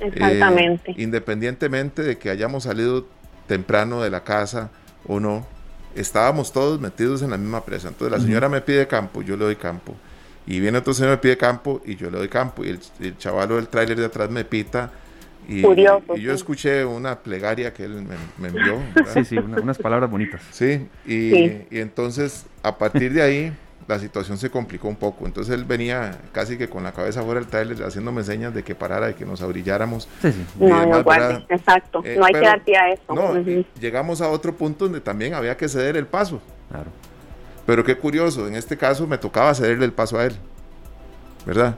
Exactamente. 0.00 0.90
Eh, 0.92 0.94
independientemente 0.98 2.02
de 2.02 2.18
que 2.18 2.30
hayamos 2.30 2.64
salido 2.64 3.06
temprano 3.46 4.02
de 4.02 4.10
la 4.10 4.24
casa 4.24 4.70
o 5.06 5.20
no, 5.20 5.46
estábamos 5.94 6.52
todos 6.52 6.80
metidos 6.80 7.22
en 7.22 7.30
la 7.30 7.36
misma 7.38 7.64
presa. 7.64 7.88
Entonces 7.88 8.18
la 8.18 8.24
señora 8.24 8.48
me 8.48 8.60
pide 8.60 8.86
campo, 8.86 9.22
yo 9.22 9.36
le 9.36 9.44
doy 9.44 9.56
campo. 9.56 9.94
Y 10.46 10.60
viene 10.60 10.78
otro 10.78 10.94
señor 10.94 11.10
me 11.12 11.18
pide 11.18 11.36
campo 11.36 11.82
y 11.84 11.96
yo 11.96 12.10
le 12.10 12.18
doy 12.18 12.28
campo. 12.28 12.64
Y 12.64 12.70
el, 12.70 12.80
el 13.00 13.16
chavalo 13.18 13.56
del 13.56 13.68
tráiler 13.68 13.98
de 13.98 14.06
atrás 14.06 14.30
me 14.30 14.44
pita. 14.44 14.90
Y, 15.46 15.62
Curioso, 15.62 16.14
y 16.14 16.20
yo 16.20 16.30
sí. 16.32 16.36
escuché 16.36 16.84
una 16.84 17.18
plegaria 17.20 17.72
que 17.72 17.84
él 17.84 18.02
me, 18.02 18.14
me 18.38 18.48
envió. 18.48 18.78
¿verdad? 18.94 19.12
Sí, 19.14 19.24
sí, 19.24 19.38
una- 19.38 19.60
unas 19.60 19.78
palabras 19.78 20.10
bonitas. 20.10 20.40
Sí, 20.50 20.86
y, 21.06 21.30
Sí. 21.30 21.62
y 21.70 21.78
entonces 21.80 22.44
a 22.62 22.76
partir 22.76 23.12
de 23.14 23.22
ahí 23.22 23.52
la 23.86 23.98
situación 23.98 24.36
se 24.36 24.50
complicó 24.50 24.88
un 24.88 24.96
poco. 24.96 25.26
Entonces 25.26 25.54
él 25.54 25.64
venía 25.64 26.18
casi 26.32 26.58
que 26.58 26.68
con 26.68 26.82
la 26.82 26.92
cabeza 26.92 27.22
fuera 27.22 27.40
del 27.40 27.48
trailer 27.48 27.82
haciéndome 27.84 28.22
señas 28.24 28.52
de 28.54 28.62
que 28.62 28.74
parara, 28.74 29.06
de 29.06 29.14
que 29.14 29.24
nos 29.24 29.40
abrilláramos. 29.40 30.08
Sí, 30.20 30.32
sí. 30.32 30.44
y 30.60 30.64
No, 30.64 30.84
no 30.86 31.02
guarde, 31.02 31.46
exacto. 31.48 32.02
Eh, 32.04 32.16
no 32.18 32.24
hay 32.26 32.32
pero- 32.32 32.42
que 32.42 32.48
dar 32.50 32.64
pie 32.64 32.76
a 32.76 32.92
eso. 32.92 33.14
No, 33.14 33.38
y 33.40 33.66
llegamos 33.80 34.20
a 34.20 34.28
otro 34.28 34.54
punto 34.54 34.84
donde 34.84 35.00
también 35.00 35.34
había 35.34 35.56
que 35.56 35.68
ceder 35.68 35.96
el 35.96 36.06
paso. 36.06 36.40
Claro. 36.70 36.90
Pero 37.64 37.84
qué 37.84 37.96
curioso, 37.96 38.46
en 38.48 38.54
este 38.56 38.76
caso 38.76 39.06
me 39.06 39.18
tocaba 39.18 39.54
cederle 39.54 39.84
el 39.84 39.92
paso 39.92 40.18
a 40.18 40.24
él, 40.26 40.34
¿verdad? 41.46 41.76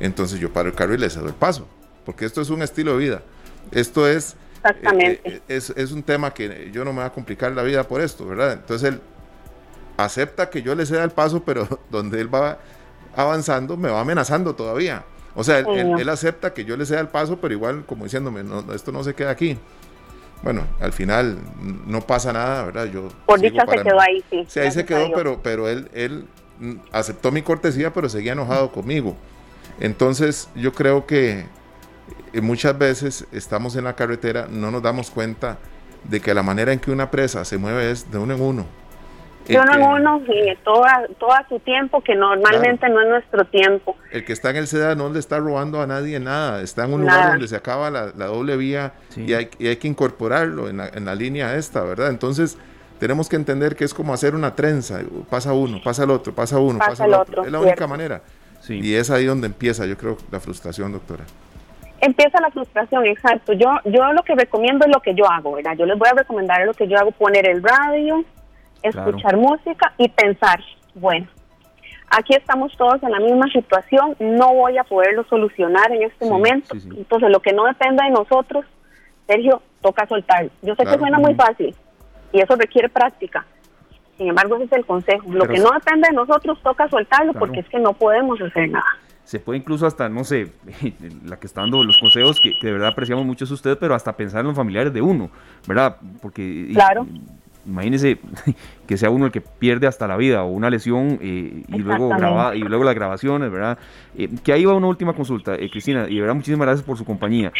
Entonces 0.00 0.38
yo 0.38 0.52
paro 0.52 0.68
el 0.68 0.74
carro 0.74 0.94
y 0.94 0.98
le 0.98 1.10
cedo 1.10 1.26
el 1.26 1.34
paso, 1.34 1.66
porque 2.04 2.24
esto 2.24 2.40
es 2.40 2.50
un 2.50 2.62
estilo 2.62 2.92
de 2.92 2.98
vida. 2.98 3.22
Esto 3.72 4.06
es 4.08 4.36
Exactamente. 4.64 5.42
es, 5.48 5.70
es 5.70 5.92
un 5.92 6.02
tema 6.02 6.32
que 6.32 6.70
yo 6.72 6.84
no 6.84 6.92
me 6.92 6.98
voy 7.00 7.06
a 7.06 7.10
complicar 7.12 7.52
la 7.52 7.62
vida 7.62 7.84
por 7.84 8.00
esto, 8.00 8.26
¿verdad? 8.26 8.52
Entonces 8.54 8.88
él 8.94 9.00
acepta 9.98 10.48
que 10.48 10.62
yo 10.62 10.74
le 10.74 10.86
ceda 10.86 11.04
el 11.04 11.10
paso, 11.10 11.42
pero 11.44 11.80
donde 11.90 12.20
él 12.22 12.34
va 12.34 12.58
avanzando 13.14 13.76
me 13.76 13.90
va 13.90 14.00
amenazando 14.00 14.54
todavía. 14.54 15.04
O 15.34 15.44
sea, 15.44 15.58
él, 15.58 16.08
acepta 16.08 16.54
que 16.54 16.64
yo 16.64 16.76
le 16.76 16.86
ceda 16.86 17.00
el 17.00 17.08
paso, 17.08 17.38
pero 17.40 17.52
igual 17.52 17.84
como 17.84 18.04
diciéndome, 18.04 18.42
no, 18.42 18.72
esto 18.72 18.90
no 18.90 19.04
se 19.04 19.14
queda 19.14 19.30
aquí. 19.30 19.58
Bueno, 20.42 20.64
al 20.80 20.92
final 20.92 21.38
no 21.86 22.00
pasa 22.00 22.32
nada, 22.32 22.64
¿verdad? 22.64 22.86
Yo 22.86 23.08
Por 23.26 23.40
dicha 23.40 23.64
se 23.66 23.82
quedó 23.82 24.00
ahí, 24.00 24.24
sí. 24.30 24.46
Sí, 24.48 24.60
ahí 24.60 24.70
se 24.70 24.84
quedó, 24.84 25.12
pero, 25.12 25.40
pero 25.42 25.68
él, 25.68 25.90
él 25.92 26.26
aceptó 26.92 27.30
mi 27.30 27.42
cortesía, 27.42 27.92
pero 27.92 28.08
seguía 28.08 28.32
enojado 28.32 28.72
conmigo. 28.72 29.16
Entonces 29.80 30.48
yo 30.56 30.72
creo 30.72 31.06
que 31.06 31.46
eh, 32.32 32.40
muchas 32.40 32.76
veces 32.76 33.26
estamos 33.32 33.76
en 33.76 33.84
la 33.84 33.94
carretera, 33.94 34.48
no 34.50 34.70
nos 34.70 34.82
damos 34.82 35.10
cuenta 35.10 35.58
de 36.04 36.20
que 36.20 36.34
la 36.34 36.42
manera 36.42 36.72
en 36.72 36.78
que 36.78 36.90
una 36.90 37.10
presa 37.10 37.44
se 37.44 37.58
mueve 37.58 37.90
es 37.90 38.10
de 38.10 38.18
uno 38.18 38.34
en 38.34 38.40
uno. 38.40 38.66
De 39.48 39.58
uno 39.58 39.74
en 39.74 39.82
uno 39.82 40.22
y 40.28 40.56
todo 40.62 40.84
a, 40.84 41.48
su 41.48 41.58
tiempo, 41.60 42.02
que 42.02 42.14
normalmente 42.14 42.88
no 42.88 43.00
es 43.00 43.08
nuestro 43.08 43.44
tiempo. 43.46 43.96
El 44.12 44.24
que 44.24 44.32
está 44.32 44.50
en 44.50 44.56
el 44.56 44.66
SEDA 44.66 44.94
no 44.94 45.08
le 45.10 45.18
está 45.18 45.38
robando 45.38 45.80
a 45.80 45.86
nadie 45.86 46.20
nada, 46.20 46.60
está 46.60 46.84
en 46.84 46.92
un 46.92 47.00
lugar 47.00 47.32
donde 47.32 47.48
se 47.48 47.56
acaba 47.56 47.90
la, 47.90 48.10
doble 48.12 48.56
vía 48.56 48.92
y, 49.16 49.32
hay, 49.32 49.48
y, 49.58 49.68
hay, 49.68 49.76
que 49.76 49.88
incorporarlo 49.88 50.68
en 50.68 50.76
la, 50.76 50.88
en 50.88 51.04
la 51.06 51.14
línea 51.14 51.54
esta, 51.56 51.82
¿verdad? 51.82 52.10
Entonces 52.10 52.58
tenemos 52.98 53.28
que 53.28 53.36
entender 53.36 53.76
que 53.76 53.84
es 53.84 53.94
como 53.94 54.12
hacer 54.12 54.34
una 54.34 54.54
trenza, 54.54 55.00
pasa 55.30 55.52
uno, 55.52 55.80
pasa 55.82 56.04
el 56.04 56.10
otro, 56.10 56.34
pasa 56.34 56.58
uno, 56.58 56.78
pasa, 56.78 57.06
el 57.06 57.14
otro. 57.14 57.44
Es 57.44 57.52
la 57.52 57.60
única 57.60 57.86
manera. 57.86 58.20
Y 58.68 58.94
es 58.94 59.10
ahí 59.10 59.24
donde 59.24 59.46
empieza, 59.46 59.86
yo 59.86 59.96
creo, 59.96 60.18
la 60.30 60.40
frustración, 60.40 60.92
doctora. 60.92 61.24
Empieza 62.00 62.40
la 62.40 62.50
frustración, 62.50 63.06
exacto. 63.06 63.52
Yo, 63.54 63.70
yo 63.84 64.12
lo 64.12 64.22
que 64.22 64.34
recomiendo 64.34 64.84
es 64.84 64.92
lo 64.92 65.00
que 65.00 65.14
yo 65.14 65.28
hago, 65.30 65.52
¿verdad? 65.52 65.74
Yo 65.76 65.86
les 65.86 65.98
voy 65.98 66.08
a 66.08 66.16
recomendar 66.16 66.64
lo 66.66 66.74
que 66.74 66.86
yo 66.86 66.98
hago, 66.98 67.12
poner 67.12 67.48
el 67.48 67.62
radio, 67.62 68.24
escuchar 68.82 69.36
música 69.36 69.92
y 69.98 70.08
pensar, 70.08 70.60
bueno, 70.94 71.26
aquí 72.10 72.34
estamos 72.34 72.76
todos 72.76 73.02
en 73.02 73.10
la 73.10 73.20
misma 73.20 73.46
situación, 73.52 74.16
no 74.18 74.54
voy 74.54 74.78
a 74.78 74.84
poderlo 74.84 75.24
solucionar 75.24 75.90
en 75.92 76.02
este 76.02 76.28
momento. 76.28 76.74
Entonces, 76.74 77.30
lo 77.30 77.40
que 77.40 77.52
no 77.52 77.64
dependa 77.64 78.04
de 78.04 78.10
nosotros, 78.10 78.64
Sergio, 79.26 79.62
toca 79.80 80.06
soltarlo. 80.06 80.50
Yo 80.62 80.74
sé 80.74 80.84
que 80.84 80.98
suena 80.98 81.18
muy 81.18 81.34
fácil 81.34 81.74
y 82.32 82.40
eso 82.40 82.56
requiere 82.56 82.88
práctica. 82.88 83.44
Sin 84.16 84.28
embargo, 84.28 84.56
ese 84.56 84.64
es 84.64 84.72
el 84.72 84.86
consejo. 84.86 85.24
Lo 85.28 85.46
que 85.46 85.58
no 85.58 85.70
depende 85.70 86.08
de 86.08 86.14
nosotros, 86.14 86.58
toca 86.62 86.88
soltarlo 86.88 87.32
porque 87.34 87.60
es 87.60 87.68
que 87.68 87.78
no 87.78 87.92
podemos 87.92 88.40
hacer 88.40 88.68
nada 88.70 88.98
se 89.28 89.38
puede 89.38 89.58
incluso 89.58 89.86
hasta, 89.86 90.08
no 90.08 90.24
sé, 90.24 90.52
la 91.26 91.38
que 91.38 91.46
está 91.46 91.60
dando 91.60 91.84
los 91.84 91.98
consejos, 91.98 92.40
que, 92.40 92.54
de 92.62 92.72
verdad 92.72 92.88
apreciamos 92.88 93.26
mucho 93.26 93.44
es 93.44 93.50
usted, 93.50 93.76
pero 93.78 93.94
hasta 93.94 94.16
pensar 94.16 94.40
en 94.40 94.46
los 94.46 94.56
familiares 94.56 94.90
de 94.90 95.02
uno, 95.02 95.28
¿verdad? 95.66 95.98
Porque 96.22 96.70
claro. 96.72 97.06
Imagínese 97.68 98.18
que 98.86 98.96
sea 98.96 99.10
uno 99.10 99.26
el 99.26 99.32
que 99.32 99.40
pierde 99.40 99.86
hasta 99.86 100.08
la 100.08 100.16
vida 100.16 100.42
o 100.42 100.48
una 100.48 100.70
lesión 100.70 101.18
eh, 101.20 101.62
y, 101.68 101.78
luego 101.78 102.08
graba, 102.08 102.56
y 102.56 102.60
luego 102.60 102.84
las 102.84 102.94
grabaciones, 102.94 103.50
¿verdad? 103.50 103.78
Eh, 104.16 104.28
que 104.42 104.52
ahí 104.52 104.64
va 104.64 104.74
una 104.74 104.88
última 104.88 105.12
consulta, 105.12 105.54
eh, 105.54 105.68
Cristina, 105.70 106.06
y 106.08 106.16
de 106.16 106.20
verdad 106.20 106.34
muchísimas 106.34 106.66
gracias 106.66 106.86
por 106.86 106.96
su 106.96 107.04
compañía. 107.04 107.52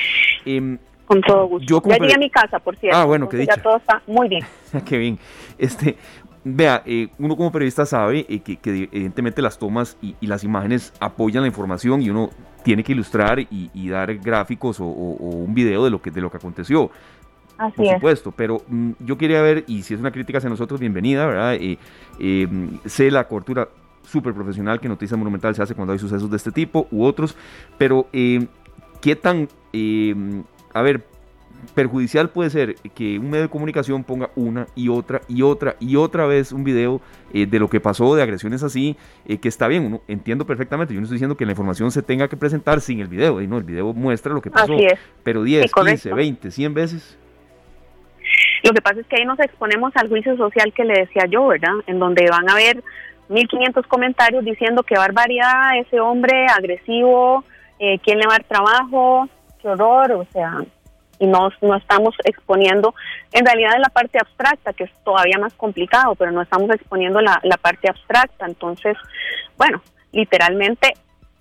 Em, 0.44 0.78
Con 1.06 1.20
todo 1.20 1.46
gusto. 1.46 1.82
ya 1.86 1.98
llegué 1.98 2.14
a 2.14 2.18
mi 2.18 2.30
casa, 2.30 2.58
por 2.58 2.76
cierto. 2.76 2.98
Ah, 2.98 3.04
bueno, 3.04 3.28
que 3.28 3.44
Ya 3.46 3.56
todo 3.56 3.76
está 3.76 4.02
muy 4.06 4.28
bien. 4.28 4.44
qué 4.84 4.98
bien. 4.98 5.18
Este, 5.58 5.96
Vea, 6.44 6.82
eh, 6.86 7.08
uno 7.18 7.36
como 7.36 7.52
periodista 7.52 7.84
sabe 7.84 8.24
eh, 8.28 8.40
que, 8.40 8.58
evidentemente 8.64 9.42
las 9.42 9.58
tomas 9.58 9.98
y, 10.00 10.14
las 10.26 10.44
imágenes 10.44 10.94
apoyan 11.00 11.42
la 11.42 11.48
información 11.48 12.00
y 12.00 12.10
uno 12.10 12.30
tiene 12.62 12.82
que 12.82 12.92
ilustrar 12.92 13.40
y, 13.40 13.88
dar 13.88 14.14
gráficos 14.16 14.80
o, 14.80 14.84
un 14.84 15.52
video 15.54 15.84
de 15.84 15.90
lo 15.90 16.00
que, 16.00 16.10
de 16.10 16.20
lo 16.20 16.30
que 16.30 16.36
aconteció. 16.36 16.90
Así 17.58 17.76
por 17.76 17.86
supuesto, 17.86 18.32
pero 18.34 18.62
mm, 18.68 18.92
yo 19.00 19.18
quería 19.18 19.42
ver, 19.42 19.64
y 19.66 19.82
si 19.82 19.94
es 19.94 20.00
una 20.00 20.10
crítica 20.10 20.38
hacia 20.38 20.48
nosotros, 20.48 20.80
bienvenida, 20.80 21.26
¿verdad? 21.26 21.58
Eh, 21.60 21.78
sé 22.86 23.10
la 23.10 23.28
cobertura 23.28 23.68
súper 24.02 24.32
profesional 24.32 24.80
que 24.80 24.88
Noticias 24.88 25.18
Monumental 25.18 25.54
se 25.54 25.62
hace 25.62 25.74
cuando 25.74 25.92
hay 25.92 25.98
sucesos 25.98 26.30
de 26.30 26.36
este 26.36 26.52
tipo 26.52 26.88
u 26.90 27.04
otros, 27.04 27.36
pero 27.76 28.06
¿qué 28.12 29.16
tan, 29.16 29.48
a 30.72 30.82
ver, 30.82 31.04
perjudicial 31.74 32.30
puede 32.30 32.50
ser 32.50 32.74
que 32.94 33.18
un 33.18 33.30
medio 33.30 33.42
de 33.42 33.48
comunicación 33.48 34.04
ponga 34.04 34.30
una 34.36 34.66
y 34.74 34.88
otra 34.88 35.22
y 35.28 35.42
otra 35.42 35.76
y 35.80 35.96
otra 35.96 36.26
vez 36.26 36.52
un 36.52 36.64
video 36.64 37.00
eh, 37.32 37.46
de 37.46 37.58
lo 37.58 37.68
que 37.68 37.80
pasó, 37.80 38.14
de 38.14 38.22
agresiones 38.22 38.62
así, 38.62 38.96
eh, 39.26 39.38
que 39.38 39.48
está 39.48 39.68
bien, 39.68 39.84
uno 39.84 40.02
entiendo 40.08 40.46
perfectamente, 40.46 40.94
yo 40.94 41.00
no 41.00 41.04
estoy 41.04 41.16
diciendo 41.16 41.36
que 41.36 41.44
la 41.44 41.52
información 41.52 41.90
se 41.90 42.02
tenga 42.02 42.28
que 42.28 42.36
presentar 42.36 42.80
sin 42.80 43.00
el 43.00 43.08
video, 43.08 43.40
y 43.40 43.46
no, 43.46 43.58
el 43.58 43.64
video 43.64 43.92
muestra 43.92 44.32
lo 44.32 44.42
que 44.42 44.50
pasó, 44.50 44.76
pero 45.22 45.42
10, 45.42 45.72
15, 45.72 46.14
20, 46.14 46.50
100 46.50 46.74
veces. 46.74 47.18
Lo 48.62 48.72
que 48.72 48.82
pasa 48.82 49.00
es 49.00 49.06
que 49.06 49.16
ahí 49.16 49.24
nos 49.24 49.38
exponemos 49.38 49.92
al 49.96 50.08
juicio 50.08 50.36
social 50.36 50.72
que 50.72 50.84
le 50.84 51.00
decía 51.00 51.24
yo, 51.28 51.46
¿verdad? 51.46 51.74
En 51.86 51.98
donde 51.98 52.28
van 52.30 52.48
a 52.48 52.52
haber 52.52 52.82
1500 53.28 53.86
comentarios 53.86 54.44
diciendo 54.44 54.82
que 54.82 54.96
barbaridad, 54.96 55.78
ese 55.78 56.00
hombre 56.00 56.46
agresivo, 56.46 57.44
eh, 57.78 57.98
quién 58.00 58.18
le 58.18 58.26
va 58.26 58.36
a 58.36 58.38
trabajo, 58.40 59.28
qué 59.60 59.68
horror, 59.68 60.12
o 60.12 60.24
sea, 60.32 60.64
y 61.18 61.26
no, 61.26 61.50
no 61.62 61.76
estamos 61.76 62.14
exponiendo, 62.24 62.94
en 63.32 63.44
realidad 63.44 63.72
es 63.74 63.80
la 63.80 63.88
parte 63.88 64.18
abstracta, 64.18 64.72
que 64.72 64.84
es 64.84 64.90
todavía 65.04 65.38
más 65.38 65.52
complicado, 65.54 66.14
pero 66.14 66.30
no 66.30 66.42
estamos 66.42 66.70
exponiendo 66.70 67.20
la, 67.20 67.40
la 67.42 67.56
parte 67.56 67.88
abstracta. 67.88 68.46
Entonces, 68.46 68.96
bueno, 69.56 69.82
literalmente 70.12 70.94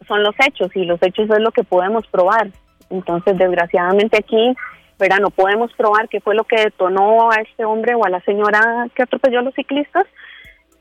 son 0.08 0.24
los 0.24 0.36
hechos 0.46 0.76
y 0.76 0.86
los 0.86 1.02
hechos 1.02 1.30
es 1.30 1.40
lo 1.40 1.52
que 1.52 1.64
podemos 1.64 2.06
probar. 2.08 2.48
Entonces, 2.90 3.38
desgraciadamente 3.38 4.18
aquí, 4.18 4.56
¿verdad? 5.00 5.20
no 5.20 5.30
podemos 5.30 5.72
probar 5.74 6.10
qué 6.10 6.20
fue 6.20 6.36
lo 6.36 6.44
que 6.44 6.60
detonó 6.60 7.32
a 7.32 7.36
este 7.38 7.66
hombre 7.66 7.96
o 7.96 8.06
a 8.06 8.10
la 8.10 8.22
señora 8.22 8.88
que 8.96 9.04
atropelló 9.04 9.40
a 9.40 9.44
los 9.44 9.54
ciclistas. 9.54 10.06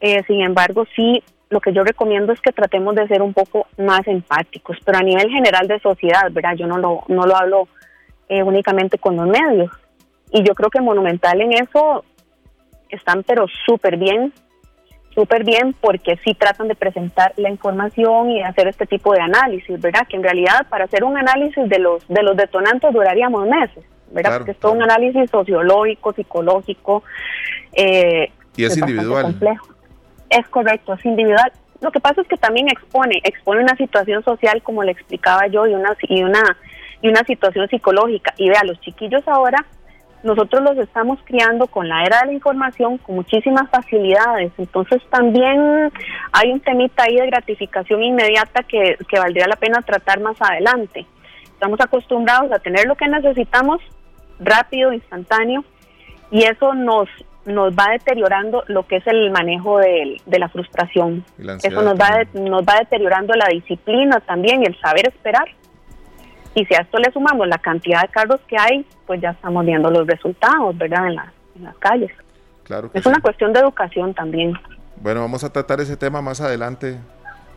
Eh, 0.00 0.22
sin 0.26 0.42
embargo, 0.42 0.84
sí, 0.94 1.22
lo 1.48 1.60
que 1.60 1.72
yo 1.72 1.84
recomiendo 1.84 2.32
es 2.32 2.40
que 2.40 2.52
tratemos 2.52 2.94
de 2.94 3.06
ser 3.08 3.22
un 3.22 3.32
poco 3.32 3.66
más 3.78 4.06
empáticos, 4.06 4.78
pero 4.84 4.98
a 4.98 5.02
nivel 5.02 5.30
general 5.30 5.68
de 5.68 5.80
sociedad, 5.80 6.30
¿verdad? 6.30 6.56
Yo 6.56 6.66
no 6.66 6.78
lo, 6.78 7.04
no 7.08 7.26
lo 7.26 7.36
hablo 7.36 7.68
eh, 8.28 8.42
únicamente 8.42 8.98
con 8.98 9.16
los 9.16 9.26
medios. 9.26 9.70
Y 10.32 10.42
yo 10.42 10.54
creo 10.54 10.70
que 10.70 10.80
Monumental 10.80 11.40
en 11.40 11.52
eso 11.52 12.04
están 12.88 13.22
pero 13.22 13.46
súper 13.64 13.96
bien, 13.96 14.32
súper 15.14 15.44
bien 15.44 15.74
porque 15.80 16.18
sí 16.24 16.34
tratan 16.34 16.68
de 16.68 16.74
presentar 16.74 17.32
la 17.36 17.48
información 17.48 18.30
y 18.30 18.42
hacer 18.42 18.68
este 18.68 18.86
tipo 18.86 19.12
de 19.12 19.20
análisis, 19.20 19.80
¿verdad? 19.80 20.06
Que 20.08 20.16
en 20.16 20.22
realidad 20.22 20.66
para 20.68 20.84
hacer 20.84 21.04
un 21.04 21.16
análisis 21.16 21.68
de 21.68 21.78
los 21.78 22.06
de 22.08 22.22
los 22.22 22.36
detonantes 22.36 22.92
duraríamos 22.92 23.46
meses, 23.46 23.84
¿verdad? 24.10 24.38
porque 24.38 24.52
es 24.52 24.58
todo 24.58 24.72
un 24.72 24.82
análisis 24.82 25.30
sociológico, 25.30 26.12
psicológico. 26.12 27.02
Eh, 27.72 28.30
y 28.56 28.64
es, 28.64 28.76
individual. 28.76 29.24
Complejo. 29.24 29.66
Es 30.30 30.46
correcto, 30.48 30.94
es 30.94 31.04
individual. 31.04 31.52
Lo 31.80 31.90
que 31.90 32.00
pasa 32.00 32.22
es 32.22 32.28
que 32.28 32.36
también 32.36 32.68
expone, 32.68 33.20
expone 33.22 33.62
una 33.62 33.76
situación 33.76 34.24
social, 34.24 34.62
como 34.62 34.82
le 34.82 34.92
explicaba 34.92 35.46
yo, 35.46 35.66
y 35.66 35.74
una, 35.74 35.96
y 36.02 36.22
una 36.22 36.56
y 37.02 37.08
una 37.08 37.24
situación 37.24 37.68
psicológica. 37.68 38.34
Y 38.36 38.48
vea, 38.48 38.62
los 38.64 38.80
chiquillos 38.80 39.26
ahora, 39.26 39.64
nosotros 40.22 40.62
los 40.62 40.78
estamos 40.78 41.18
criando 41.24 41.66
con 41.66 41.88
la 41.88 42.04
era 42.04 42.20
de 42.20 42.26
la 42.26 42.32
información, 42.32 42.98
con 42.98 43.16
muchísimas 43.16 43.68
facilidades. 43.70 44.52
Entonces 44.58 45.02
también 45.10 45.92
hay 46.32 46.52
un 46.52 46.60
temita 46.60 47.04
ahí 47.04 47.16
de 47.16 47.26
gratificación 47.26 48.02
inmediata 48.02 48.62
que, 48.62 48.96
que 49.08 49.18
valdría 49.18 49.46
la 49.46 49.56
pena 49.56 49.82
tratar 49.82 50.20
más 50.20 50.36
adelante. 50.40 51.06
Estamos 51.56 51.80
acostumbrados 51.80 52.52
a 52.52 52.58
tener 52.58 52.86
lo 52.86 52.96
que 52.96 53.08
necesitamos 53.08 53.80
rápido, 54.38 54.92
instantáneo, 54.92 55.64
y 56.30 56.44
eso 56.44 56.74
nos 56.74 57.08
nos 57.46 57.72
va 57.72 57.92
deteriorando 57.92 58.64
lo 58.66 58.86
que 58.86 58.96
es 58.96 59.06
el 59.06 59.30
manejo 59.30 59.78
de, 59.78 60.20
de 60.26 60.38
la 60.38 60.48
frustración. 60.48 61.24
Eso 61.62 61.80
nos 61.80 61.94
va, 61.94 62.24
nos 62.34 62.62
va 62.62 62.80
deteriorando 62.80 63.34
la 63.34 63.46
disciplina 63.46 64.20
también, 64.20 64.66
el 64.66 64.76
saber 64.80 65.08
esperar. 65.08 65.48
Y 66.56 66.64
si 66.64 66.74
a 66.74 66.78
esto 66.78 66.98
le 66.98 67.12
sumamos 67.12 67.46
la 67.46 67.58
cantidad 67.58 68.02
de 68.02 68.08
carros 68.08 68.40
que 68.48 68.56
hay, 68.58 68.84
pues 69.06 69.20
ya 69.20 69.30
estamos 69.30 69.64
viendo 69.64 69.90
los 69.90 70.06
resultados, 70.08 70.76
¿verdad? 70.76 71.06
En, 71.06 71.18
en 71.56 71.64
las 71.64 71.76
calles. 71.78 72.10
Claro 72.64 72.90
es 72.92 73.06
una 73.06 73.20
cuestión 73.20 73.52
de 73.52 73.60
educación 73.60 74.12
también. 74.12 74.52
Bueno, 74.96 75.20
vamos 75.20 75.44
a 75.44 75.52
tratar 75.52 75.80
ese 75.80 75.96
tema 75.96 76.20
más 76.20 76.40
adelante. 76.40 76.98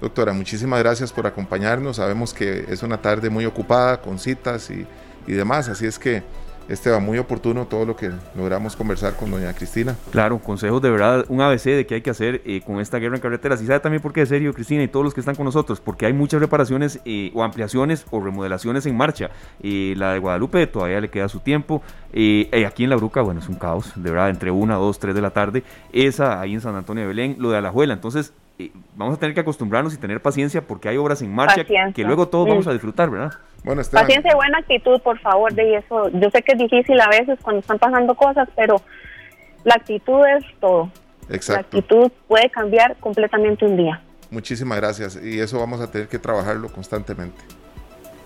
Doctora, 0.02 0.34
muchísimas 0.34 0.80
gracias 0.80 1.12
por 1.12 1.28
acompañarnos. 1.28 1.98
Sabemos 1.98 2.34
que 2.34 2.66
es 2.70 2.84
una 2.84 3.02
tarde 3.02 3.30
muy 3.30 3.46
ocupada 3.46 4.02
con 4.02 4.20
citas 4.20 4.70
y, 4.70 4.86
y 5.28 5.34
demás, 5.34 5.70
así 5.70 5.86
es 5.86 6.00
que 6.00 6.24
este 6.70 6.92
va 6.92 7.00
muy 7.00 7.18
oportuno 7.18 7.66
todo 7.66 7.84
lo 7.84 7.96
que 7.96 8.12
logramos 8.38 8.76
conversar 8.76 9.16
con 9.16 9.32
doña 9.32 9.52
Cristina. 9.54 9.96
Claro, 10.12 10.38
consejos 10.38 10.80
de 10.84 10.92
verdad, 10.92 11.26
un 11.28 11.42
ABC 11.42 11.64
de 11.64 11.88
qué 11.88 11.96
hay 11.96 12.02
que 12.02 12.12
hacer 12.12 12.44
eh, 12.46 12.62
con 12.64 12.80
esta 12.80 13.00
guerra 13.00 13.16
en 13.16 13.22
carreteras. 13.24 13.60
Y 13.64 13.66
sabe 13.66 13.80
también 13.80 14.04
por 14.04 14.14
qué 14.14 14.24
serio, 14.28 14.54
Cristina, 14.54 14.84
y 14.84 14.88
todos 14.88 15.04
los 15.04 15.16
que 15.16 15.20
están 15.20 15.34
con 15.34 15.46
nosotros, 15.46 15.82
porque 15.82 16.06
hay 16.06 16.14
muchas 16.14 16.40
reparaciones 16.40 17.00
eh, 17.06 17.32
o 17.34 17.42
ampliaciones 17.44 18.06
o 18.12 18.24
remodelaciones 18.24 18.86
en 18.86 18.96
marcha. 18.96 19.32
Eh, 19.64 19.96
la 19.98 20.14
de 20.14 20.20
Guadalupe 20.20 20.68
todavía 20.68 21.02
le 21.02 21.10
queda 21.10 21.28
su 21.28 21.40
tiempo. 21.40 21.82
aquí 22.12 22.84
en 22.84 22.90
La 22.92 22.98
Bruca, 22.98 23.22
bueno, 23.22 23.40
es 23.40 23.50
un 23.50 23.56
caos, 23.56 23.92
de 23.96 24.12
verdad, 24.12 24.30
entre 24.30 24.52
una, 24.52 24.76
dos, 24.76 25.00
tres 25.00 25.16
de 25.16 25.22
la 25.22 25.32
tarde. 25.32 25.64
Esa 25.92 26.40
ahí 26.40 26.54
en 26.54 26.62
San 26.62 26.76
Antonio 26.76 27.02
de 27.02 27.08
Belén, 27.08 27.36
lo 27.40 27.50
de 27.50 27.58
Alajuela. 27.58 27.96
Entonces, 27.96 28.32
vamos 28.95 29.15
a 29.15 29.19
tener 29.19 29.34
que 29.34 29.41
acostumbrarnos 29.41 29.93
y 29.93 29.98
tener 29.98 30.22
paciencia 30.22 30.62
porque 30.62 30.89
hay 30.89 30.98
obras 30.98 31.22
en 31.22 31.34
marcha 31.34 31.63
que 31.63 32.04
luego 32.04 32.28
todos 32.28 32.48
vamos 32.48 32.67
a 32.67 32.74
disfrutar, 32.74 33.10
¿verdad? 33.10 33.34
Bueno, 33.63 33.82
Paciencia 33.91 34.32
y 34.32 34.36
buena 34.36 34.60
actitud, 34.60 35.02
por 35.02 35.19
favor, 35.19 35.54
de 35.54 35.76
eso. 35.76 36.10
Yo 36.10 36.30
sé 36.30 36.41
que 36.41 36.54
es 36.54 36.58
difícil 36.58 37.00
a 37.00 37.08
veces 37.08 37.38
cuando 37.41 37.60
están 37.60 37.78
pasando 37.78 38.15
cosas, 38.15 38.48
pero 38.56 38.82
la 39.63 39.76
actitud 39.76 40.26
es 40.38 40.45
todo. 40.60 40.91
Exacto. 41.30 41.54
La 41.54 41.80
actitud 41.80 42.12
puede 42.28 42.50
cambiar 42.50 42.95
completamente 42.98 43.65
un 43.65 43.78
día. 43.78 44.02
Muchísimas 44.32 44.78
gracias 44.80 45.19
y 45.22 45.39
eso 45.39 45.60
vamos 45.60 45.82
a 45.82 45.91
tener 45.91 46.08
que 46.08 46.19
trabajarlo 46.19 46.69
constantemente. 46.69 47.41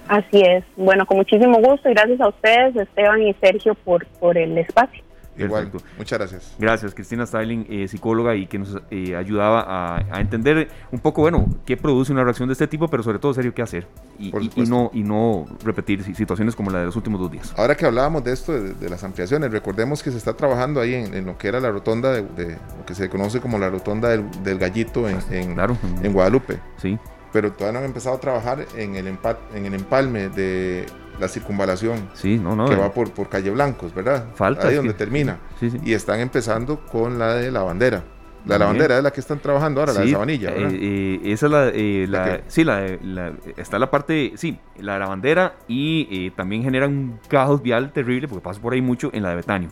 Así 0.08 0.41
es. 0.41 0.63
Bueno, 0.76 1.06
con 1.06 1.17
muchísimo 1.17 1.60
gusto 1.60 1.89
y 1.89 1.93
gracias 1.93 2.19
a 2.22 2.28
ustedes, 2.28 2.76
Esteban 2.76 3.22
y 3.22 3.34
Sergio, 3.36 3.74
por, 3.76 4.06
por 4.19 4.38
el 4.38 4.58
espacio. 4.58 5.03
Igual, 5.38 5.72
muchas 5.98 6.19
gracias. 6.19 6.56
Gracias, 6.60 6.93
Cristina 6.93 7.26
Styling, 7.26 7.65
eh, 7.69 7.88
psicóloga 7.88 8.36
y 8.36 8.48
que 8.48 8.60
nos 8.60 8.78
eh, 8.91 9.15
ayudaba 9.15 9.98
a, 9.98 10.22
entender 10.22 10.69
un 10.91 11.00
poco, 11.00 11.22
bueno, 11.22 11.48
qué 11.65 11.78
produce 11.78 12.12
una 12.12 12.24
reacción 12.24 12.48
de 12.50 12.54
este 12.54 12.67
tipo, 12.67 12.88
pero 12.88 13.04
sobre 13.04 13.19
todo, 13.19 13.34
serio, 13.34 13.54
qué 13.54 13.62
hacer 13.62 13.88
y, 14.19 14.32
no, 14.67 14.91
y 14.93 15.04
no 15.04 15.46
repetir 15.63 16.04
situaciones 16.15 16.56
como 16.56 16.72
la 16.72 16.80
de 16.80 16.86
los 16.86 16.96
últimos 16.96 17.19
dos 17.19 17.32
días. 17.32 17.54
Ahora 17.58 17.76
que 17.76 17.86
hablábamos 17.86 18.24
de 18.24 18.34
esto, 18.34 18.54
de, 18.54 18.89
las 18.89 19.04
ampliaciones, 19.04 19.52
recordemos 19.52 20.04
que 20.04 20.12
se 20.12 20.17
está 20.17 20.34
trabajando 20.34 20.80
ahí 20.80 20.93
en, 20.93 21.26
lo 21.26 21.38
que 21.38 21.48
era 21.48 21.60
la 21.60 21.72
rotonda, 21.72 22.12
de, 22.12 22.58
lo 22.78 22.86
que 22.86 22.96
se 22.96 23.10
conoce 23.10 23.39
como 23.39 23.58
la 23.58 23.69
rotonda 23.69 24.10
del, 24.10 24.58
gallito 24.60 25.10
en, 25.10 25.19
en 25.32 26.13
Guadalupe. 26.13 26.60
Sí 26.78 26.98
pero 27.34 27.52
todavía 27.52 27.74
no 27.74 27.80
han 27.80 27.86
empezado 27.86 28.15
a 28.15 28.19
trabajar 28.19 28.65
en 28.78 28.96
el, 28.96 29.08
en 29.08 29.65
el 29.65 29.74
empalme 29.74 30.30
de 30.30 30.86
la 31.19 31.28
circunvalación 31.28 32.10
sí, 32.13 32.38
no, 32.38 32.56
no, 32.56 32.67
que 32.67 32.76
va 32.76 32.91
por, 32.91 33.12
por 33.12 33.30
Calle 33.30 33.52
Blancos, 33.52 33.93
¿verdad? 33.93 34.26
Falta. 34.36 34.67
Ahí 34.67 34.76
donde 34.76 34.93
termina. 34.93 35.39
Y 35.84 35.93
están 35.93 36.19
empezando 36.19 36.80
con 36.86 37.19
la 37.19 37.36
de 37.36 37.52
la 37.52 37.63
bandera. 37.63 38.04
La 38.45 38.58
lavandera 38.58 38.97
es 38.97 39.04
la 39.04 39.12
que 39.12 39.21
están 39.21 39.39
trabajando 39.39 39.80
ahora, 39.80 39.93
la 39.93 40.02
de 40.02 40.12
Sabanilla, 40.12 40.52
¿verdad? 40.52 40.71
Eh, 40.73 41.21
eh, 41.23 41.32
esa 41.32 41.45
es 41.45 41.52
la, 41.52 41.69
eh, 41.69 42.06
la, 42.10 42.41
sí, 42.47 42.65
la, 42.65 43.32
está 43.56 43.80
la 43.80 43.89
parte, 43.89 44.34
sí, 44.36 44.60
la 44.80 44.95
de 44.95 44.99
la 44.99 45.08
bandera 45.08 45.56
y 45.69 46.30
también 46.32 46.62
genera 46.62 46.88
un 46.88 47.19
caos 47.30 47.62
vial 47.62 47.93
terrible 47.93 48.28
porque 48.28 48.43
pasa 48.43 48.60
por 48.60 48.73
ahí 48.73 48.82
mucho 48.82 49.12
en 49.13 49.23
la 49.23 49.30
de 49.30 49.36
Betanio. 49.38 49.69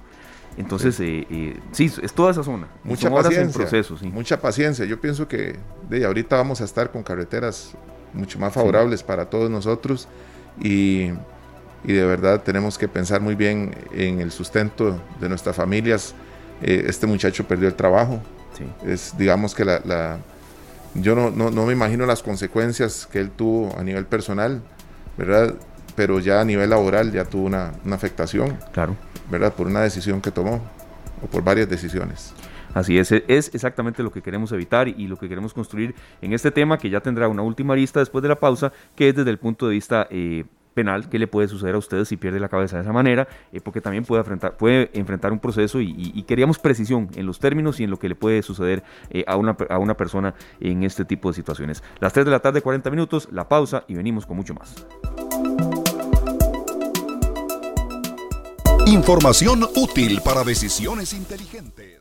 Entonces, 0.58 0.96
sí, 0.96 1.26
eh, 1.30 1.60
sí 1.72 1.92
es 2.02 2.14
toda 2.14 2.32
esa 2.32 2.44
zona. 2.44 2.68
Mucha 2.84 3.10
paciencia. 3.10 3.68
Mucha 4.12 4.42
paciencia. 4.42 4.86
Yo 4.86 5.00
pienso 5.00 5.28
que 5.28 5.56
de 5.90 6.06
ahorita 6.06 6.36
vamos 6.36 6.62
a 6.62 6.66
estar 6.66 6.92
con 6.92 7.04
carreteras 7.04 7.74
mucho 8.14 8.38
más 8.40 8.54
favorables 8.54 9.04
para 9.04 9.30
todos 9.30 9.50
nosotros 9.50 10.08
y, 10.60 11.12
y, 11.84 11.94
de 11.94 12.06
verdad 12.06 12.42
tenemos 12.42 12.78
que 12.78 12.88
pensar 12.88 13.22
muy 13.22 13.36
bien 13.36 13.76
en 13.94 14.20
el 14.20 14.32
sustento 14.32 15.00
de 15.20 15.30
nuestras 15.30 15.56
familias. 15.56 16.14
Eh, 16.62 16.86
este 16.88 17.08
muchacho 17.08 17.46
perdió 17.46 17.68
el 17.68 17.76
trabajo. 17.76 18.22
Es, 18.86 19.18
digamos 19.18 19.56
que 19.56 19.66
la, 19.66 19.82
la 19.86 20.18
yo 20.94 21.16
no, 21.16 21.32
no, 21.32 21.50
no, 21.50 21.66
me 21.66 21.74
imagino 21.74 22.06
las 22.06 22.22
consecuencias 22.22 23.08
que 23.12 23.20
él 23.20 23.32
tuvo 23.32 23.76
a 23.78 23.84
nivel 23.84 24.06
personal, 24.06 24.62
¿verdad? 25.18 25.56
Pero 25.96 26.20
ya 26.20 26.42
a 26.42 26.46
nivel 26.46 26.70
laboral 26.70 27.12
ya 27.12 27.26
tuvo 27.26 27.46
una, 27.46 27.72
una 27.84 27.96
afectación. 27.96 28.58
Claro. 28.74 28.96
¿verdad? 29.32 29.54
Por 29.54 29.68
una 29.68 29.82
decisión 29.82 30.22
que 30.22 30.30
tomó 30.30 30.62
o 31.24 31.28
por 31.28 31.44
varias 31.44 31.70
decisiones. 31.70 32.34
Así 32.74 32.98
es, 32.98 33.12
es 33.12 33.54
exactamente 33.54 34.04
lo 34.04 34.12
que 34.12 34.22
queremos 34.22 34.52
evitar 34.52 34.88
y 34.88 35.08
lo 35.08 35.18
que 35.18 35.28
queremos 35.28 35.54
construir 35.54 35.96
en 36.22 36.34
este 36.34 36.52
tema 36.52 36.78
que 36.78 36.90
ya 36.90 37.02
tendrá 37.02 37.28
una 37.28 37.42
última 37.42 37.76
lista 37.76 38.00
después 38.00 38.22
de 38.22 38.30
la 38.30 38.40
pausa, 38.40 38.72
que 38.96 39.10
es 39.10 39.16
desde 39.16 39.30
el 39.30 39.40
punto 39.40 39.68
de 39.68 39.74
vista 39.74 40.08
eh, 40.10 40.46
penal, 40.74 41.10
qué 41.10 41.20
le 41.20 41.28
puede 41.28 41.48
suceder 41.48 41.76
a 41.76 41.78
ustedes 41.78 42.08
si 42.08 42.18
pierde 42.18 42.40
la 42.40 42.50
cabeza 42.50 42.78
de 42.78 42.84
esa 42.84 42.94
manera, 42.94 43.28
eh, 43.52 43.60
porque 43.62 43.82
también 43.82 44.06
puede 44.06 44.22
enfrentar, 44.22 44.58
puede 44.58 44.90
enfrentar 44.94 45.32
un 45.32 45.40
proceso 45.40 45.82
y, 45.82 46.24
queríamos 46.24 46.60
precisión 46.60 47.10
en 47.16 47.26
los 47.26 47.40
términos 47.40 47.80
y 47.80 47.84
en 47.84 47.90
lo 47.90 48.00
que 48.00 48.08
le 48.08 48.16
puede 48.16 48.42
suceder 48.42 48.84
eh, 49.10 49.26
a, 49.28 49.36
una, 49.36 49.58
a 49.70 49.78
una 49.80 49.98
persona 49.98 50.34
en 50.60 50.84
este 50.84 51.04
tipo 51.04 51.30
de 51.30 51.36
situaciones. 51.36 51.84
Las 52.00 52.14
3 52.14 52.26
de 52.26 52.32
la 52.32 52.40
tarde, 52.40 52.62
40 52.62 52.90
minutos, 52.90 53.28
la 53.32 53.50
pausa 53.50 53.84
y 53.88 53.96
venimos 53.96 54.26
con 54.26 54.38
mucho 54.38 54.54
más. 54.54 54.86
Información 58.88 59.64
útil 59.76 60.22
para 60.24 60.44
decisiones 60.44 61.14
inteligentes. 61.14 62.01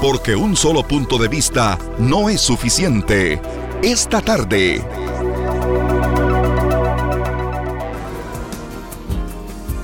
Porque 0.00 0.36
un 0.36 0.56
solo 0.56 0.86
punto 0.86 1.16
de 1.16 1.28
vista 1.28 1.78
no 1.98 2.28
es 2.28 2.42
suficiente. 2.42 3.40
Esta 3.82 4.20
tarde. 4.20 4.84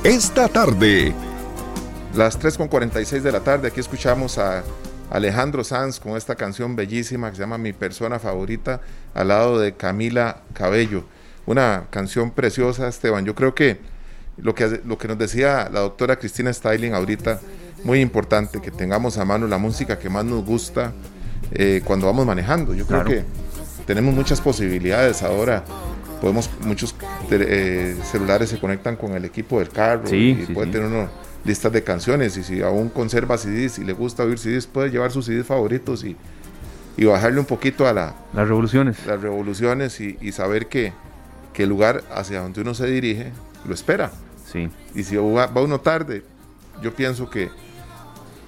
Esta 0.04 0.48
tarde. 0.48 1.14
Las 2.14 2.38
3.46 2.38 3.20
de 3.20 3.32
la 3.32 3.40
tarde, 3.40 3.68
aquí 3.68 3.80
escuchamos 3.80 4.36
a 4.36 4.62
Alejandro 5.10 5.64
Sanz 5.64 5.98
con 5.98 6.16
esta 6.16 6.34
canción 6.34 6.76
bellísima 6.76 7.30
que 7.30 7.36
se 7.36 7.42
llama 7.42 7.56
Mi 7.56 7.72
persona 7.72 8.18
favorita, 8.18 8.82
al 9.14 9.28
lado 9.28 9.58
de 9.58 9.72
Camila 9.72 10.42
Cabello. 10.52 11.04
Una 11.46 11.86
canción 11.88 12.32
preciosa, 12.32 12.86
Esteban. 12.86 13.24
Yo 13.24 13.34
creo 13.34 13.54
que 13.54 13.78
lo 14.36 14.54
que, 14.54 14.82
lo 14.84 14.98
que 14.98 15.08
nos 15.08 15.16
decía 15.18 15.70
la 15.72 15.80
doctora 15.80 16.16
Cristina 16.16 16.52
Styling 16.52 16.92
ahorita, 16.92 17.40
muy 17.84 18.00
importante, 18.00 18.60
que 18.60 18.70
tengamos 18.70 19.18
a 19.18 19.24
mano 19.24 19.46
la 19.46 19.58
música 19.58 19.98
que 19.98 20.08
más 20.08 20.24
nos 20.24 20.44
gusta 20.44 20.92
eh, 21.52 21.82
cuando 21.84 22.06
vamos 22.06 22.26
manejando. 22.26 22.74
Yo 22.74 22.86
creo 22.86 23.04
que 23.04 23.24
tenemos 23.86 24.14
muchas 24.14 24.40
posibilidades 24.40 25.22
ahora. 25.22 25.64
Podemos, 26.20 26.48
muchos 26.60 26.94
eh, 27.30 27.96
celulares 28.10 28.50
se 28.50 28.60
conectan 28.60 28.94
con 28.94 29.12
el 29.12 29.24
equipo 29.24 29.58
del 29.58 29.70
carro 29.70 30.04
y 30.14 30.34
puede 30.54 30.70
tener 30.70 30.86
uno 30.86 31.08
listas 31.44 31.72
de 31.72 31.82
canciones 31.82 32.36
y 32.36 32.44
si 32.44 32.62
aún 32.62 32.88
conserva 32.88 33.36
CDs 33.36 33.78
y 33.78 33.84
le 33.84 33.92
gusta 33.92 34.22
oír 34.22 34.38
CDs, 34.38 34.68
puede 34.68 34.90
llevar 34.90 35.10
sus 35.10 35.26
CDs 35.26 35.44
favoritos 35.44 36.04
y, 36.04 36.16
y 36.96 37.04
bajarle 37.04 37.40
un 37.40 37.46
poquito 37.46 37.86
a 37.88 37.92
la, 37.92 38.14
las 38.32 38.46
revoluciones. 38.46 39.04
Las 39.06 39.20
revoluciones 39.20 40.00
y, 40.00 40.16
y 40.20 40.30
saber 40.30 40.68
que, 40.68 40.92
que 41.52 41.64
el 41.64 41.68
lugar 41.68 42.04
hacia 42.14 42.40
donde 42.40 42.60
uno 42.60 42.74
se 42.74 42.86
dirige 42.86 43.32
lo 43.66 43.74
espera. 43.74 44.12
Sí. 44.50 44.68
Y 44.94 45.04
si 45.04 45.16
va, 45.16 45.50
uno 45.54 45.80
tarde, 45.80 46.22
yo 46.82 46.94
pienso 46.94 47.30
que 47.30 47.50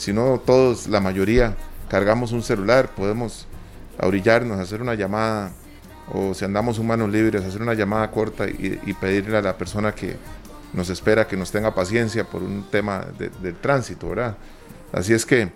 si 0.04 0.12
no 0.12 0.38
todos, 0.44 0.86
la 0.86 1.00
mayoría, 1.00 1.56
cargamos 1.88 2.32
un 2.32 2.42
celular, 2.42 2.90
podemos 2.94 3.46
orillarnos, 3.98 4.60
hacer 4.60 4.82
una 4.82 4.94
llamada, 4.94 5.50
o 6.12 6.34
si 6.34 6.44
andamos 6.44 6.78
humanos 6.78 7.08
libres, 7.10 7.42
hacer 7.42 7.62
una 7.62 7.72
llamada 7.72 8.10
corta 8.10 8.46
y, 8.46 8.92
pedirle 9.00 9.38
a 9.38 9.40
la 9.40 9.56
persona 9.56 9.94
que 9.94 10.16
nos 10.74 10.90
espera 10.90 11.26
que 11.26 11.38
nos 11.38 11.50
tenga 11.50 11.74
paciencia 11.74 12.24
por 12.24 12.42
un 12.42 12.64
tema 12.70 13.06
de, 13.18 13.52
tránsito, 13.52 14.10
¿verdad? 14.10 14.36
Así 14.92 15.14
es 15.14 15.24
que 15.24 15.48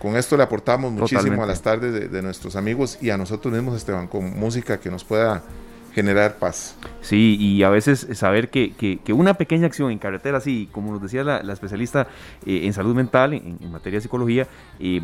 con 0.00 0.16
esto 0.16 0.36
le 0.36 0.42
aportamos 0.42 0.90
muchísimo 0.90 1.44
a 1.44 1.46
las 1.46 1.62
tardes 1.62 1.92
de, 1.92 2.08
de, 2.08 2.22
nuestros 2.22 2.56
amigos 2.56 2.98
y 3.00 3.10
a 3.10 3.16
nosotros 3.16 3.54
mismos, 3.54 3.76
Esteban, 3.76 4.08
con 4.08 4.36
música 4.36 4.80
que 4.80 4.90
nos 4.90 5.04
pueda 5.04 5.44
generar 5.94 6.38
paz. 6.38 6.76
Sí, 7.00 7.36
y 7.38 7.62
a 7.62 7.70
veces 7.70 8.06
saber 8.14 8.50
que, 8.50 8.72
que, 8.72 9.12
una 9.12 9.34
pequeña 9.34 9.66
acción 9.66 9.90
en 9.90 9.98
carretera, 9.98 10.38
así 10.38 10.68
como 10.72 10.92
nos 10.92 11.00
decía 11.00 11.22
la, 11.22 11.52
especialista 11.52 12.08
eh, 12.44 12.62
en 12.64 12.72
salud 12.72 12.94
mental, 12.94 13.32
en, 13.32 13.70
materia 13.70 13.98
de 13.98 14.02
psicología, 14.02 14.46
eh, 14.80 15.00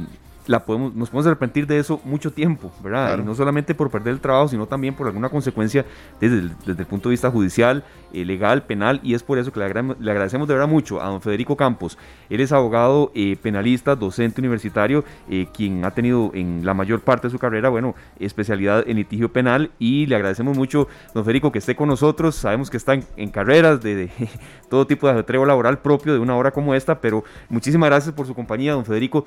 la 0.51 0.65
podemos, 0.65 0.93
nos 0.97 1.11
podemos 1.11 1.29
arrepentir 1.29 1.65
de 1.65 1.79
eso 1.79 2.01
mucho 2.03 2.33
tiempo, 2.33 2.73
¿verdad? 2.83 3.17
Y 3.17 3.23
no 3.23 3.37
solamente 3.37 3.73
por 3.73 3.89
perder 3.89 4.15
el 4.15 4.21
trabajo, 4.21 4.49
sino 4.49 4.67
también 4.67 4.95
por 4.95 5.07
alguna 5.07 5.29
consecuencia 5.29 5.87
desde 6.21 6.39
el, 6.39 6.57
desde 6.67 6.83
el 6.83 6.87
punto 6.87 7.09
de 7.09 7.13
vista 7.13 7.31
judicial, 7.31 7.85
eh, 8.13 8.25
legal, 8.25 8.65
penal, 8.65 8.99
y 9.05 9.15
es 9.15 9.23
por 9.23 9.39
eso 9.39 9.53
que 9.53 9.61
le, 9.61 9.67
agradecemos 9.67 10.49
de 10.49 10.55
verdad 10.55 10.69
mucho 10.69 11.01
a 11.01 11.07
don 11.07 11.21
Federico 11.21 11.57
Campos. 11.57 11.97
Él 12.29 12.41
es 12.41 12.51
abogado 12.51 13.13
eh, 13.15 13.37
penalista, 13.41 13.95
docente 13.95 14.41
universitario, 14.41 15.05
eh, 15.29 15.47
quien 15.55 15.85
ha 15.85 15.93
tenido 15.93 16.33
en 16.35 16.67
la 16.67 16.75
mayor 16.75 17.03
parte 17.03 17.29
de 17.29 17.31
su 17.31 17.39
carrera, 17.39 17.69
bueno, 17.69 17.95
especialidad 18.19 18.83
en 18.89 18.97
litigio 18.97 19.33
penal, 19.33 19.71
y 19.79 20.07
le 20.07 20.17
agradecemos 20.17 20.57
mucho, 20.57 20.89
don 21.15 21.25
Federico, 21.25 21.53
que 21.53 21.61
esté 21.61 21.77
con 21.77 21.89
nosotros. 21.89 22.35
Sabemos 22.35 22.71
que 22.71 22.77
está 22.77 22.95
en, 22.95 23.31
carreras 23.31 23.81
de, 23.81 24.11
todo 24.69 24.85
tipo 24.85 25.07
de 25.07 25.21
atreo 25.21 25.47
laboral 25.47 25.79
propio 25.79 26.13
de 26.13 26.19
una 26.19 26.35
hora 26.35 26.51
como 26.51 26.75
esta, 26.75 27.01
pero 27.01 27.23
muchísimas 27.49 27.89
gracias 27.89 28.13
por 28.13 28.27
su 28.27 28.35
compañía, 28.35 28.73
don 28.73 28.85
Federico, 28.85 29.25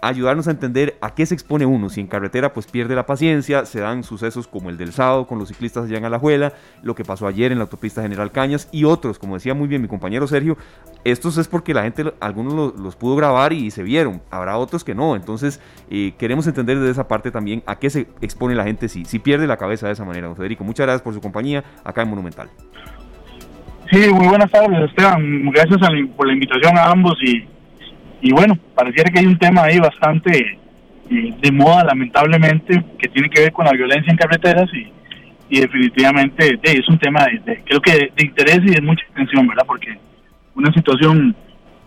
ayudarnos 0.00 0.48
a 0.48 0.53
entender 0.54 0.96
a 1.00 1.14
qué 1.14 1.26
se 1.26 1.34
expone 1.34 1.66
uno. 1.66 1.88
Si 1.88 2.00
en 2.00 2.06
carretera 2.06 2.52
pues 2.52 2.66
pierde 2.66 2.94
la 2.94 3.06
paciencia, 3.06 3.66
se 3.66 3.80
dan 3.80 4.02
sucesos 4.02 4.48
como 4.48 4.70
el 4.70 4.76
del 4.76 4.92
sábado 4.92 5.26
con 5.26 5.38
los 5.38 5.48
ciclistas 5.48 5.84
allá 5.84 5.98
en 5.98 6.04
Alajuela, 6.04 6.52
lo 6.82 6.94
que 6.94 7.04
pasó 7.04 7.26
ayer 7.26 7.52
en 7.52 7.58
la 7.58 7.64
autopista 7.64 8.02
General 8.02 8.32
Cañas 8.32 8.68
y 8.72 8.84
otros, 8.84 9.18
como 9.18 9.34
decía 9.34 9.54
muy 9.54 9.68
bien 9.68 9.82
mi 9.82 9.88
compañero 9.88 10.26
Sergio, 10.26 10.56
estos 11.04 11.36
es 11.36 11.48
porque 11.48 11.74
la 11.74 11.82
gente, 11.82 12.04
algunos 12.20 12.74
los, 12.78 12.96
pudo 12.96 13.16
grabar 13.16 13.52
y 13.52 13.70
se 13.70 13.82
vieron, 13.82 14.22
habrá 14.30 14.56
otros 14.56 14.84
que 14.84 14.94
no. 14.94 15.16
Entonces 15.16 15.60
eh, 15.90 16.14
queremos 16.18 16.46
entender 16.46 16.78
de 16.78 16.90
esa 16.90 17.06
parte 17.06 17.30
también 17.30 17.62
a 17.66 17.78
qué 17.78 17.90
se 17.90 18.06
expone 18.20 18.54
la 18.54 18.64
gente 18.64 18.88
si, 18.88 19.04
si 19.04 19.18
pierde 19.18 19.46
la 19.46 19.56
cabeza 19.56 19.86
de 19.86 19.92
esa 19.92 20.04
manera. 20.04 20.28
Don 20.28 20.36
Federico, 20.36 20.64
muchas 20.64 20.86
gracias 20.86 21.02
por 21.02 21.12
su 21.12 21.20
compañía 21.20 21.62
acá 21.84 22.02
en 22.02 22.08
Monumental. 22.08 22.48
Sí, 23.90 24.08
muy 24.10 24.28
buenas 24.28 24.50
tardes, 24.50 24.90
Esteban. 24.90 25.50
Gracias 25.50 25.78
por 26.16 26.26
la 26.26 26.32
invitación 26.32 26.78
a 26.78 26.90
ambos 26.90 27.16
y 27.22 27.46
y 28.24 28.32
bueno, 28.32 28.56
pareciera 28.74 29.10
que 29.10 29.18
hay 29.18 29.26
un 29.26 29.36
tema 29.36 29.64
ahí 29.64 29.78
bastante 29.78 30.56
eh, 31.10 31.34
de 31.38 31.52
moda, 31.52 31.84
lamentablemente, 31.84 32.82
que 32.98 33.08
tiene 33.08 33.28
que 33.28 33.42
ver 33.42 33.52
con 33.52 33.66
la 33.66 33.72
violencia 33.72 34.10
en 34.10 34.16
carreteras 34.16 34.68
y, 34.72 34.90
definitivamente 35.50 36.58
es 36.62 36.88
un 36.88 36.98
tema 36.98 37.26
de, 37.26 37.62
creo 37.64 37.80
que 37.80 38.10
de, 38.16 38.24
interés 38.24 38.60
y 38.64 38.70
de 38.70 38.80
mucha 38.80 39.04
atención, 39.12 39.46
¿verdad? 39.46 39.64
Porque 39.66 39.98
una 40.56 40.72
situación 40.72 41.36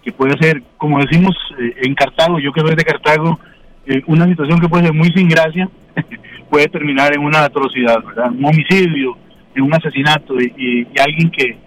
que 0.03 0.11
puede 0.11 0.37
ser, 0.37 0.61
como 0.77 0.99
decimos 0.99 1.35
eh, 1.59 1.73
en 1.81 1.95
Cartago, 1.95 2.39
yo 2.39 2.53
que 2.53 2.61
soy 2.61 2.75
de 2.75 2.85
Cartago, 2.85 3.39
eh, 3.87 4.03
una 4.05 4.25
situación 4.27 4.59
que 4.61 4.69
puede 4.69 4.85
ser 4.85 4.93
muy 4.93 5.11
sin 5.13 5.27
gracia 5.27 5.67
puede 6.51 6.69
terminar 6.69 7.13
en 7.15 7.25
una 7.25 7.45
atrocidad, 7.45 8.01
¿verdad? 8.03 8.29
Un 8.31 8.45
homicidio, 8.45 9.17
en 9.55 9.63
un 9.63 9.73
asesinato 9.73 10.39
y, 10.39 10.87
alguien 11.03 11.31
que, 11.31 11.57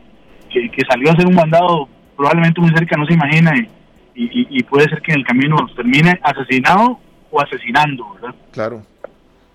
que, 0.48 0.83
salió 0.88 1.11
a 1.11 1.12
hacer 1.12 1.26
un 1.26 1.35
mandado 1.35 1.88
probablemente 2.16 2.61
muy 2.61 2.70
cerca 2.70 2.96
no 2.96 3.04
se 3.04 3.14
imagina 3.14 3.52
y, 3.56 3.68
y, 4.28 4.62
puede 4.64 4.88
ser 4.88 5.00
que 5.02 5.12
en 5.12 5.18
el 5.20 5.26
camino 5.26 5.56
termine 5.74 6.20
asesinado 6.22 6.98
o 7.30 7.40
asesinando, 7.40 8.14
¿verdad? 8.14 8.35
Claro. 8.52 8.83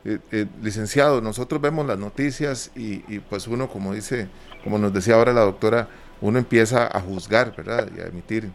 Eh, 0.03 0.19
eh, 0.31 0.45
licenciado, 0.61 1.19
nosotros 1.21 1.59
vemos 1.59 1.85
las 1.85 1.97
noticias 1.97 2.71
y, 2.75 3.03
y, 3.13 3.19
pues 3.19 3.47
uno, 3.47 3.67
como 3.67 3.93
dice, 3.93 4.27
como 4.63 4.77
nos 4.77 4.93
decía 4.93 5.15
ahora 5.15 5.33
la 5.33 5.41
doctora, 5.41 5.87
uno 6.21 6.39
empieza 6.39 6.85
a 6.85 7.01
juzgar, 7.01 7.55
¿verdad? 7.55 7.89
Y 7.95 8.01
a 8.01 8.05
emitir 8.05 8.49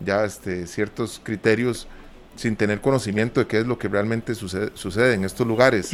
ya 0.00 0.24
este, 0.24 0.66
ciertos 0.66 1.20
criterios 1.22 1.88
sin 2.36 2.56
tener 2.56 2.80
conocimiento 2.80 3.40
de 3.40 3.46
qué 3.46 3.58
es 3.60 3.66
lo 3.66 3.78
que 3.78 3.88
realmente 3.88 4.34
sucede, 4.34 4.70
sucede 4.74 5.14
en 5.14 5.24
estos 5.24 5.46
lugares. 5.46 5.92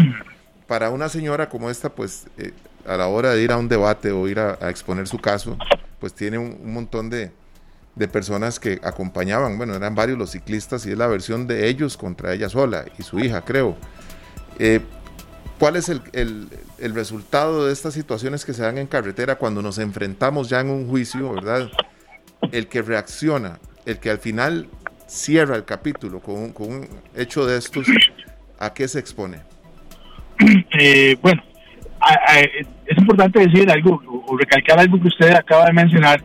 Para 0.66 0.90
una 0.90 1.09
señora 1.09 1.48
como 1.48 1.70
esta, 1.70 1.90
pues 1.90 2.26
eh, 2.38 2.52
a 2.87 2.96
la 2.96 3.09
hora 3.09 3.33
de 3.33 3.42
ir 3.42 3.52
a 3.52 3.59
un 3.59 3.68
debate 3.68 4.11
o 4.11 4.26
ir 4.28 4.38
a, 4.38 4.70
exponer 4.70 5.06
su 5.06 5.18
caso, 5.18 5.59
pues 5.98 6.14
tiene 6.14 6.38
un, 6.38 6.72
montón 6.72 7.11
de, 7.11 7.30
de, 7.94 8.09
personas 8.09 8.59
que 8.59 8.81
acompañaban, 8.83 9.59
bueno, 9.59 9.74
eran 9.74 9.94
varios 9.94 10.18
los 10.18 10.31
ciclistas 10.31 10.87
y 10.87 10.92
es 10.92 10.98
la 10.98 11.07
versión 11.07 11.46
de 11.46 11.68
ellos 11.68 11.96
contra 11.96 12.33
ella 12.33 12.48
sola 12.48 12.85
y 12.98 13.03
su 13.03 13.18
hija, 13.20 13.42
creo. 13.42 13.76
Eh, 14.59 14.81
¿Cuál 15.59 15.76
es 15.76 15.88
el, 15.90 16.00
el, 16.12 16.48
el, 16.79 16.94
resultado 16.94 17.66
de 17.66 17.72
estas 17.72 17.92
situaciones 17.92 18.44
que 18.46 18.55
se 18.55 18.62
dan 18.62 18.79
en 18.79 18.87
carretera 18.87 19.37
cuando 19.37 19.61
nos 19.61 19.79
enfrentamos 19.79 20.48
ya 20.48 20.61
en 20.61 20.70
un 20.70 20.88
juicio, 20.88 21.35
verdad? 21.35 21.70
El 22.50 22.66
que 22.66 22.81
reacciona, 22.81 23.59
el 23.85 23.98
que 23.98 24.11
al 24.11 24.18
final 24.18 24.68
cierra 25.07 25.57
el 25.57 25.64
capítulo 25.64 26.20
con 26.20 26.37
un, 26.37 26.53
con 26.53 26.72
un 26.72 26.88
hecho 27.14 27.44
de 27.44 27.59
estos, 27.59 27.87
¿a 28.59 28.72
qué 28.72 28.88
se 28.88 29.00
expone? 29.00 29.40
Eh, 30.79 31.16
bueno, 31.20 31.42
es 32.87 32.96
importante 32.96 33.40
decir 33.40 33.70
algo 33.70 34.00
o 34.26 34.37
recalcar 34.38 34.79
algo 34.79 35.00
que 35.00 35.09
usted 35.09 35.33
acaba 35.33 35.66
de 35.66 35.72
mencionar 35.72 36.22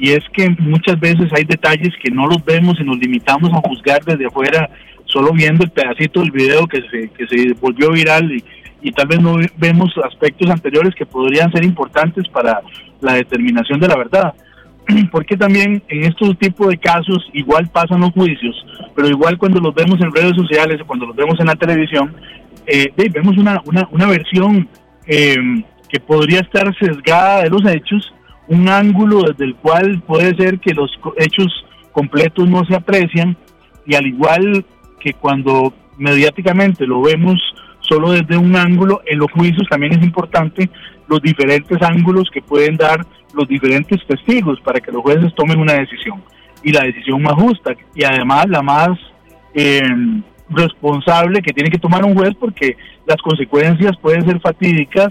y 0.00 0.12
es 0.12 0.24
que 0.32 0.48
muchas 0.58 0.98
veces 0.98 1.30
hay 1.36 1.44
detalles 1.44 1.90
que 2.02 2.10
no 2.10 2.26
los 2.26 2.42
vemos 2.42 2.80
y 2.80 2.84
nos 2.84 2.96
limitamos 2.96 3.52
a 3.52 3.60
juzgar 3.68 4.02
desde 4.02 4.26
afuera 4.26 4.70
solo 5.04 5.30
viendo 5.32 5.62
el 5.62 5.70
pedacito 5.70 6.20
del 6.20 6.30
video 6.30 6.66
que 6.66 6.80
se, 6.90 7.10
que 7.10 7.26
se 7.26 7.52
volvió 7.60 7.90
viral 7.90 8.32
y, 8.82 8.92
tal 8.92 9.08
vez 9.08 9.20
no 9.20 9.36
vemos 9.58 9.92
aspectos 10.02 10.48
anteriores 10.50 10.94
que 10.94 11.04
podrían 11.04 11.52
ser 11.52 11.64
importantes 11.64 12.26
para 12.28 12.62
la 13.02 13.12
determinación 13.12 13.78
de 13.78 13.88
la 13.88 13.98
verdad. 13.98 14.34
porque 15.12 15.36
también 15.36 15.82
en 15.88 16.04
estos 16.04 16.38
tipos 16.38 16.68
de 16.68 16.78
casos 16.78 17.28
igual 17.34 17.68
pasan 17.68 18.00
los 18.00 18.12
juicios, 18.12 18.56
pero 18.96 19.06
igual 19.06 19.36
cuando 19.36 19.60
los 19.60 19.74
vemos 19.74 20.00
en 20.00 20.14
redes 20.14 20.34
sociales 20.34 20.80
o 20.80 20.86
cuando 20.86 21.06
los 21.06 21.14
vemos 21.14 21.38
en 21.40 21.46
la 21.46 21.56
televisión, 21.56 22.16
eh, 22.66 22.90
vemos 23.12 23.36
una, 23.36 23.60
una, 23.66 23.86
una 23.90 24.06
versión 24.06 24.66
em, 25.06 25.62
que 25.90 26.00
podría 26.00 26.40
estar 26.40 26.74
sesgada 26.78 27.42
de 27.42 27.50
los 27.50 27.62
hechos, 27.66 28.14
un 28.50 28.68
ángulo 28.68 29.22
desde 29.22 29.44
el 29.44 29.54
cual 29.54 30.02
puede 30.06 30.34
ser 30.34 30.58
que 30.58 30.74
los 30.74 30.90
hechos 31.16 31.64
completos 31.92 32.48
no 32.50 32.64
se 32.64 32.74
aprecian 32.74 33.36
y 33.86 33.94
al 33.94 34.06
igual 34.06 34.64
que 34.98 35.12
cuando 35.14 35.72
mediáticamente 35.96 36.86
lo 36.86 37.00
vemos 37.00 37.38
solo 37.80 38.10
desde 38.10 38.36
un 38.36 38.54
ángulo, 38.56 39.02
en 39.06 39.18
los 39.18 39.30
juicios 39.30 39.66
también 39.70 39.92
es 39.92 40.04
importante 40.04 40.68
los 41.08 41.22
diferentes 41.22 41.80
ángulos 41.80 42.28
que 42.32 42.42
pueden 42.42 42.76
dar 42.76 43.06
los 43.34 43.48
diferentes 43.48 44.04
testigos 44.06 44.60
para 44.60 44.80
que 44.80 44.92
los 44.92 45.02
jueces 45.02 45.34
tomen 45.34 45.58
una 45.58 45.74
decisión 45.74 46.22
y 46.62 46.72
la 46.72 46.84
decisión 46.84 47.22
más 47.22 47.34
justa 47.34 47.72
y 47.94 48.04
además 48.04 48.46
la 48.48 48.62
más 48.62 48.90
eh, 49.54 49.80
responsable 50.50 51.40
que 51.40 51.52
tiene 51.52 51.70
que 51.70 51.78
tomar 51.78 52.04
un 52.04 52.14
juez 52.14 52.34
porque 52.38 52.76
las 53.06 53.16
consecuencias 53.22 53.96
pueden 54.00 54.26
ser 54.26 54.40
fatídicas 54.40 55.08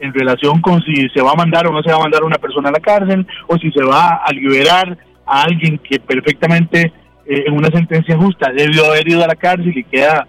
en 0.00 0.12
relación 0.14 0.60
con 0.60 0.82
si 0.82 1.08
se 1.10 1.22
va 1.22 1.32
a 1.32 1.36
mandar 1.36 1.66
o 1.66 1.72
no 1.72 1.82
se 1.82 1.90
va 1.90 1.96
a 1.96 2.02
mandar 2.02 2.24
una 2.24 2.38
persona 2.38 2.70
a 2.70 2.72
la 2.72 2.80
cárcel 2.80 3.26
o 3.46 3.56
si 3.58 3.70
se 3.70 3.82
va 3.82 4.16
a 4.24 4.32
liberar 4.32 4.96
a 5.26 5.42
alguien 5.42 5.78
que 5.78 6.00
perfectamente 6.00 6.92
eh, 7.26 7.44
en 7.46 7.54
una 7.54 7.68
sentencia 7.68 8.16
justa 8.16 8.50
debió 8.50 8.86
haber 8.86 9.08
ido 9.08 9.22
a 9.22 9.28
la 9.28 9.36
cárcel 9.36 9.76
y 9.76 9.84
queda 9.84 10.26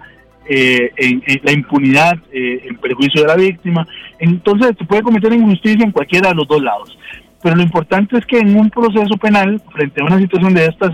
eh, 0.47 0.91
en, 0.97 1.23
la 1.43 1.51
impunidad 1.51 2.17
eh, 2.31 2.63
en 2.67 2.77
perjuicio 2.77 3.21
de 3.21 3.27
la 3.27 3.35
víctima. 3.35 3.87
Entonces 4.19 4.73
se 4.77 4.85
puede 4.85 5.01
cometer 5.01 5.33
injusticia 5.33 5.85
en 5.85 5.91
cualquiera 5.91 6.29
de 6.29 6.35
los 6.35 6.47
dos 6.47 6.61
lados. 6.61 6.97
Pero 7.41 7.55
lo 7.55 7.63
importante 7.63 8.17
es 8.17 8.25
que 8.25 8.37
en 8.37 8.55
un 8.55 8.69
proceso 8.69 9.17
penal, 9.17 9.61
frente 9.71 10.01
a 10.01 10.05
una 10.05 10.19
situación 10.19 10.53
de 10.53 10.65
estas, 10.65 10.91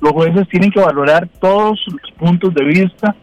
los 0.00 0.12
jueces 0.12 0.48
tienen 0.48 0.70
que 0.70 0.80
valorar 0.80 1.28
todos 1.40 1.80
los 1.86 2.12
puntos 2.12 2.54
de 2.54 2.64
vista 2.64 3.14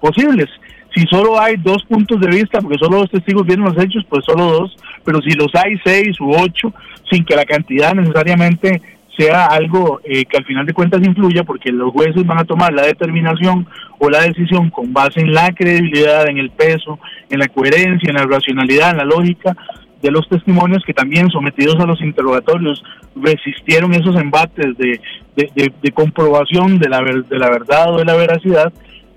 posibles. 0.00 0.48
Si 0.94 1.02
solo 1.06 1.40
hay 1.40 1.56
dos 1.56 1.84
puntos 1.84 2.20
de 2.20 2.28
vista, 2.28 2.60
porque 2.60 2.78
solo 2.78 2.98
dos 2.98 3.10
testigos 3.10 3.46
vieron 3.46 3.64
los 3.64 3.82
hechos, 3.82 4.04
pues 4.08 4.24
solo 4.24 4.44
dos, 4.44 4.76
pero 5.04 5.20
si 5.22 5.30
los 5.30 5.52
hay 5.54 5.76
seis 5.84 6.20
u 6.20 6.30
ocho, 6.30 6.72
sin 7.10 7.24
que 7.24 7.34
la 7.34 7.44
cantidad 7.44 7.94
necesariamente 7.94 8.80
sea 9.16 9.46
algo 9.46 10.00
eh, 10.04 10.24
que 10.24 10.36
al 10.36 10.44
final 10.44 10.66
de 10.66 10.72
cuentas 10.72 11.04
influya, 11.04 11.44
porque 11.44 11.70
los 11.70 11.92
jueces 11.92 12.24
van 12.26 12.38
a 12.38 12.44
tomar 12.44 12.72
la 12.72 12.82
determinación 12.82 13.66
o 13.98 14.10
la 14.10 14.22
decisión 14.22 14.70
con 14.70 14.92
base 14.92 15.20
en 15.20 15.32
la 15.32 15.52
credibilidad, 15.52 16.28
en 16.28 16.38
el 16.38 16.50
peso, 16.50 16.98
en 17.30 17.38
la 17.38 17.48
coherencia, 17.48 18.10
en 18.10 18.16
la 18.16 18.26
racionalidad, 18.26 18.90
en 18.90 18.98
la 18.98 19.04
lógica 19.04 19.56
de 20.04 20.10
los 20.10 20.28
testimonios 20.28 20.84
que 20.84 20.92
también 20.92 21.30
sometidos 21.30 21.80
a 21.80 21.86
los 21.86 22.00
interrogatorios 22.02 22.84
resistieron 23.16 23.94
esos 23.94 24.14
embates 24.16 24.76
de, 24.76 25.00
de, 25.34 25.92
comprobación 25.92 26.78
de 26.78 26.90
la, 26.90 27.00
de 27.00 27.38
la 27.38 27.48
verdad 27.48 27.94
o 27.94 27.98
de 27.98 28.04
la 28.04 28.14
veracidad, 28.14 28.70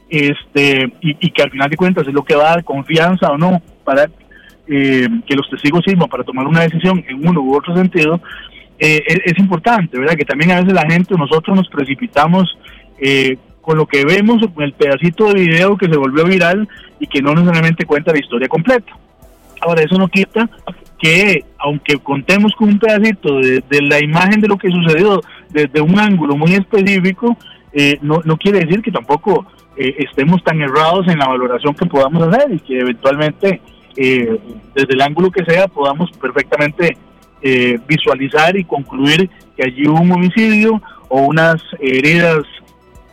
este 0.09 0.91
y, 1.01 1.31
que 1.31 1.43
al 1.43 1.51
final 1.51 1.69
de 1.69 1.77
cuentas 1.77 2.07
es 2.07 2.13
lo 2.13 2.23
que 2.23 2.35
va 2.35 2.47
a 2.47 2.55
dar 2.55 2.63
confianza 2.63 3.29
o 3.29 3.37
no 3.37 3.61
para 3.83 4.09
eh, 4.67 5.07
que 5.25 5.35
los 5.35 5.49
testigos 5.49 5.83
sirvan 5.85 6.09
para 6.09 6.23
tomar 6.23 6.47
una 6.47 6.61
decisión 6.61 7.03
en 7.07 7.27
uno 7.27 7.41
u 7.41 7.55
otro 7.55 7.75
sentido, 7.75 8.21
eh, 8.79 9.01
es, 9.25 9.39
importante, 9.39 9.97
¿verdad? 9.97 10.15
Que 10.15 10.25
también 10.25 10.51
a 10.51 10.59
veces 10.59 10.73
la 10.73 10.89
gente, 10.89 11.15
nosotros 11.15 11.55
nos 11.55 11.67
precipitamos 11.67 12.57
eh, 12.99 13.37
con 13.61 13.77
lo 13.77 13.87
que 13.87 14.05
vemos, 14.05 14.41
con 14.53 14.63
el 14.63 14.73
pedacito 14.73 15.33
de 15.33 15.41
video 15.41 15.77
que 15.77 15.89
se 15.89 15.97
volvió 15.97 16.25
viral 16.25 16.67
y 16.99 17.07
que 17.07 17.21
no 17.21 17.33
necesariamente 17.33 17.85
cuenta 17.85 18.11
la 18.11 18.19
historia 18.19 18.47
completa. 18.47 18.91
Ahora, 19.61 19.81
eso 19.81 19.97
no 19.97 20.07
quita 20.07 20.47
que, 20.99 21.43
aunque 21.57 21.97
contemos 21.97 22.53
con 22.53 22.69
un 22.69 22.79
pedacito 22.79 23.39
de, 23.39 23.63
la 23.81 23.99
imagen 24.03 24.41
de 24.41 24.47
lo 24.47 24.57
que 24.57 24.69
sucedió 24.69 25.21
desde 25.49 25.81
un 25.81 25.99
ángulo 25.99 26.35
muy 26.35 26.53
específico, 26.53 27.37
eh, 27.73 27.97
no, 28.01 28.21
no 28.25 28.37
quiere 28.37 28.59
decir 28.59 28.81
que 28.81 28.91
tampoco 28.91 29.45
estemos 29.77 30.43
tan 30.43 30.61
errados 30.61 31.07
en 31.07 31.19
la 31.19 31.27
valoración 31.27 31.73
que 31.75 31.85
podamos 31.85 32.27
hacer 32.27 32.51
y 32.51 32.59
que 32.59 32.79
eventualmente, 32.79 33.61
desde 33.95 34.93
el 34.93 35.01
ángulo 35.01 35.31
que 35.31 35.45
sea, 35.45 35.67
podamos 35.67 36.11
perfectamente 36.19 36.97
eh, 37.39 37.77
visualizar 37.87 38.57
y 38.57 38.63
concluir 38.63 39.29
que 39.55 39.63
allí 39.63 39.87
hubo 39.87 40.01
un 40.01 40.11
homicidio 40.11 40.81
o 41.07 41.21
unas 41.21 41.61
heridas 41.79 42.41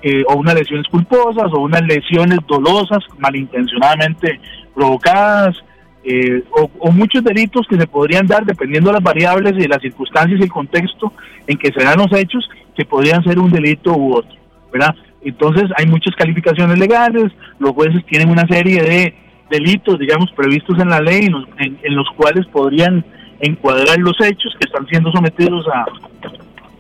eh, 0.02 0.24
o 0.26 0.36
unas 0.36 0.54
lesiones 0.54 0.88
culposas 0.88 1.52
o 1.52 1.60
unas 1.60 1.82
lesiones 1.82 2.38
dolosas 2.46 3.04
malintencionadamente 3.18 4.40
provocadas 4.74 5.62
eh, 6.04 6.42
o, 6.52 6.90
muchos 6.90 7.22
delitos 7.22 7.66
que 7.68 7.76
se 7.76 7.86
podrían 7.86 8.26
dar 8.26 8.46
dependiendo 8.46 8.88
de 8.88 8.94
las 8.94 9.02
variables 9.02 9.52
y 9.62 9.68
las 9.68 9.82
circunstancias 9.82 10.40
y 10.40 10.44
el 10.44 10.50
contexto 10.50 11.12
en 11.46 11.58
que 11.58 11.70
se 11.72 11.84
dan 11.84 11.98
los 11.98 12.12
hechos 12.12 12.48
que 12.74 12.86
podrían 12.86 13.22
ser 13.24 13.38
un 13.38 13.50
delito 13.50 13.92
u 13.92 14.14
otro, 14.14 14.34
¿verdad? 14.72 14.94
Entonces 15.24 15.70
hay 15.76 15.86
muchas 15.86 16.14
calificaciones 16.16 16.78
legales, 16.78 17.32
los 17.58 17.72
jueces 17.72 18.04
tienen 18.06 18.30
una 18.30 18.46
serie 18.46 18.82
de 18.82 19.14
delitos, 19.50 19.98
digamos, 19.98 20.30
previstos 20.32 20.78
en 20.78 20.90
la 20.90 21.00
ley 21.00 21.28
en 21.58 21.96
los 21.96 22.08
cuales 22.16 22.46
podrían 22.46 23.04
encuadrar 23.40 23.98
los 23.98 24.18
hechos 24.20 24.54
que 24.58 24.66
están 24.66 24.86
siendo 24.86 25.10
sometidos 25.12 25.66
a, 25.68 25.84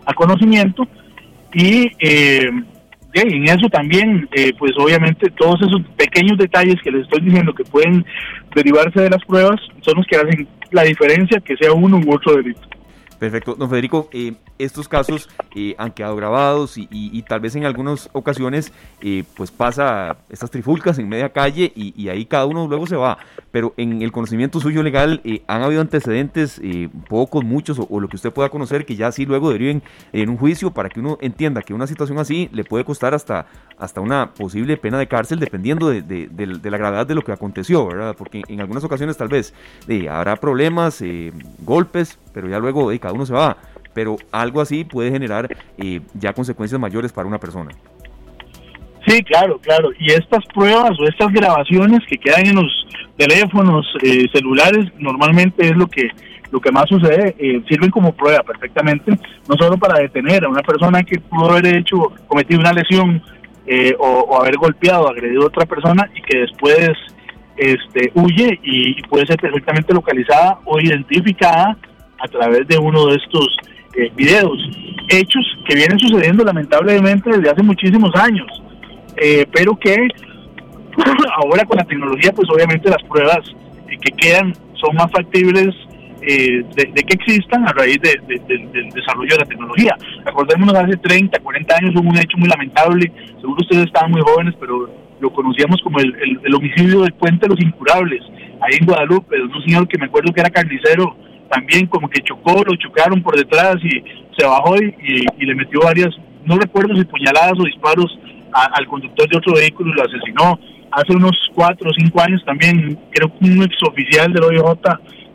a 0.06 0.14
conocimiento 0.14 0.86
y 1.52 1.90
eh, 2.00 2.50
en 3.14 3.44
eso 3.44 3.68
también, 3.68 4.28
eh, 4.32 4.52
pues 4.58 4.72
obviamente 4.76 5.30
todos 5.30 5.62
esos 5.62 5.82
pequeños 5.96 6.36
detalles 6.36 6.80
que 6.82 6.90
les 6.90 7.02
estoy 7.02 7.20
diciendo 7.20 7.54
que 7.54 7.64
pueden 7.64 8.04
derivarse 8.54 9.00
de 9.00 9.10
las 9.10 9.24
pruebas 9.24 9.60
son 9.80 9.98
los 9.98 10.06
que 10.06 10.16
hacen 10.16 10.48
la 10.72 10.82
diferencia 10.82 11.40
que 11.40 11.56
sea 11.56 11.72
uno 11.72 12.00
u 12.04 12.12
otro 12.12 12.34
delito. 12.36 12.60
Perfecto. 13.24 13.54
Don 13.54 13.70
Federico, 13.70 14.10
eh, 14.12 14.34
estos 14.58 14.86
casos 14.86 15.30
eh, 15.54 15.74
han 15.78 15.92
quedado 15.92 16.14
grabados 16.14 16.74
y, 16.76 17.22
tal 17.22 17.40
vez 17.40 17.56
en 17.56 17.64
algunas 17.64 18.10
ocasiones 18.12 18.70
eh, 19.00 19.24
pues 19.34 19.50
pasa 19.50 20.18
estas 20.28 20.50
trifulcas 20.50 20.98
en 20.98 21.08
media 21.08 21.30
calle 21.30 21.72
y, 21.74 22.06
ahí 22.10 22.26
cada 22.26 22.44
uno 22.44 22.68
luego 22.68 22.86
se 22.86 22.96
va. 22.96 23.16
Pero 23.50 23.72
en 23.78 24.02
el 24.02 24.12
conocimiento 24.12 24.60
suyo 24.60 24.82
legal 24.82 25.22
han 25.46 25.62
habido 25.62 25.80
antecedentes, 25.80 26.60
pocos, 27.08 27.44
muchos 27.44 27.80
o, 27.80 27.98
lo 27.98 28.08
que 28.08 28.16
usted 28.16 28.30
pueda 28.30 28.50
conocer 28.50 28.84
que 28.84 28.94
ya 28.94 29.10
sí 29.10 29.24
luego 29.24 29.50
deriven 29.50 29.82
en 30.12 30.28
un 30.28 30.36
juicio 30.36 30.70
para 30.70 30.90
que 30.90 31.00
uno 31.00 31.16
entienda 31.22 31.62
que 31.62 31.72
una 31.72 31.86
situación 31.86 32.18
así 32.18 32.50
le 32.52 32.64
puede 32.64 32.84
costar 32.84 33.14
hasta, 33.14 33.46
hasta 33.78 34.02
una 34.02 34.34
posible 34.34 34.76
pena 34.76 34.98
de 34.98 35.08
cárcel 35.08 35.38
dependiendo 35.38 35.88
de, 35.88 36.60
la 36.62 36.76
gravedad 36.76 37.06
de 37.06 37.14
lo 37.14 37.22
que 37.22 37.32
aconteció, 37.32 37.86
¿verdad? 37.86 38.14
Porque 38.18 38.42
en 38.48 38.60
algunas 38.60 38.84
ocasiones 38.84 39.16
tal 39.16 39.28
vez 39.28 39.54
habrá 40.10 40.36
problemas, 40.36 41.02
golpes, 41.64 42.18
pero 42.34 42.48
ya 42.48 42.58
luego 42.58 42.90
cada 42.98 43.14
uno 43.14 43.24
se 43.24 43.32
va. 43.32 43.56
Pero 43.94 44.16
algo 44.32 44.60
así 44.60 44.84
puede 44.84 45.10
generar 45.10 45.48
eh, 45.78 46.00
ya 46.14 46.34
consecuencias 46.34 46.80
mayores 46.80 47.12
para 47.12 47.28
una 47.28 47.38
persona. 47.38 47.70
Sí, 49.06 49.22
claro, 49.22 49.58
claro. 49.58 49.90
Y 49.98 50.10
estas 50.12 50.44
pruebas 50.52 50.98
o 50.98 51.04
estas 51.06 51.32
grabaciones 51.32 52.00
que 52.08 52.18
quedan 52.18 52.46
en 52.46 52.56
los 52.56 52.86
teléfonos 53.16 53.86
eh, 54.02 54.26
celulares 54.32 54.86
normalmente 54.98 55.64
es 55.64 55.76
lo 55.76 55.86
que 55.86 56.10
lo 56.54 56.60
que 56.60 56.70
más 56.70 56.88
sucede, 56.88 57.34
eh, 57.36 57.60
sirven 57.68 57.90
como 57.90 58.12
prueba 58.12 58.40
perfectamente, 58.44 59.10
no 59.48 59.56
solo 59.58 59.76
para 59.76 59.98
detener 59.98 60.44
a 60.44 60.48
una 60.48 60.62
persona 60.62 61.02
que 61.02 61.18
pudo 61.18 61.50
haber 61.50 61.78
hecho, 61.78 62.12
cometido 62.28 62.60
una 62.60 62.72
lesión 62.72 63.20
eh, 63.66 63.92
o, 63.98 64.40
haber 64.40 64.56
golpeado, 64.56 65.08
agredido 65.08 65.42
a 65.42 65.46
otra 65.46 65.66
persona 65.66 66.08
y 66.14 66.22
que 66.22 66.38
después 66.38 66.90
este, 67.56 68.12
huye 68.14 68.60
y, 68.62 69.02
puede 69.02 69.26
ser 69.26 69.36
perfectamente 69.40 69.92
localizada 69.92 70.60
o 70.64 70.78
identificada 70.78 71.76
a 72.24 72.28
través 72.28 72.66
de 72.66 72.78
uno 72.78 73.06
de 73.06 73.16
estos 73.16 73.46
eh, 73.96 74.10
videos. 74.16 74.58
Hechos 75.08 75.44
que 75.68 75.76
vienen 75.76 75.98
sucediendo 75.98 76.44
lamentablemente 76.44 77.30
desde 77.30 77.50
hace 77.50 77.62
muchísimos 77.62 78.10
años, 78.16 78.46
pero 79.52 79.76
que 79.76 79.94
ahora 81.36 81.64
con 81.64 81.76
la 81.76 81.84
tecnología 81.84 82.32
pues 82.32 82.48
obviamente 82.50 82.88
las 82.88 83.02
pruebas 83.04 83.40
que 84.00 84.10
quedan 84.12 84.54
son 84.74 84.96
más 84.96 85.10
factibles 85.12 85.74
eh, 86.26 86.64
de, 86.74 87.02
que 87.04 87.14
existan 87.14 87.68
a 87.68 87.72
raíz 87.72 87.98
de, 88.00 88.18
del 88.26 88.90
desarrollo 88.90 89.34
de 89.34 89.38
la 89.38 89.44
tecnología. 89.44 89.94
Acordémonos, 90.24 90.74
hace 90.74 90.96
30, 90.96 91.38
40 91.38 91.76
años 91.76 91.94
hubo 91.96 92.08
un 92.08 92.16
hecho 92.16 92.38
muy 92.38 92.48
lamentable, 92.48 93.12
seguro 93.40 93.60
ustedes 93.60 93.86
estaban 93.86 94.10
muy 94.10 94.22
jóvenes, 94.22 94.54
pero 94.58 94.88
lo 95.20 95.30
conocíamos 95.32 95.82
como 95.82 95.98
el, 96.00 96.14
el, 96.42 96.54
homicidio 96.54 97.02
del 97.02 97.12
puente 97.12 97.46
de 97.46 97.54
los 97.54 97.60
incurables, 97.60 98.22
ahí 98.62 98.78
en 98.80 98.86
Guadalupe, 98.86 99.40
un 99.40 99.62
señor 99.64 99.86
que 99.86 99.98
me 99.98 100.06
acuerdo 100.06 100.32
que 100.32 100.40
era 100.40 100.50
carnicero, 100.50 101.14
también 101.50 101.86
como 101.86 102.08
que 102.08 102.22
chocó, 102.22 102.62
lo 102.64 102.76
chocaron 102.76 103.22
por 103.22 103.36
detrás 103.36 103.76
y 103.82 104.02
se 104.36 104.46
bajó 104.46 104.76
y, 104.76 105.26
y, 105.38 105.46
le 105.46 105.54
metió 105.54 105.80
varias, 105.80 106.14
no 106.44 106.56
recuerdo 106.56 106.94
si 106.96 107.04
puñaladas 107.04 107.54
o 107.58 107.64
disparos 107.64 108.18
al 108.52 108.86
conductor 108.86 109.28
de 109.28 109.36
otro 109.36 109.54
vehículo 109.54 109.90
y 109.90 109.96
lo 109.96 110.04
asesinó. 110.04 110.58
Hace 110.92 111.16
unos 111.16 111.36
cuatro 111.54 111.90
o 111.90 111.94
cinco 111.94 112.20
años 112.20 112.42
también, 112.44 112.98
creo 113.10 113.28
que 113.28 113.44
un 113.44 113.62
ex 113.64 113.74
oficial 113.82 114.32
del 114.32 114.44
OIJ 114.44 114.78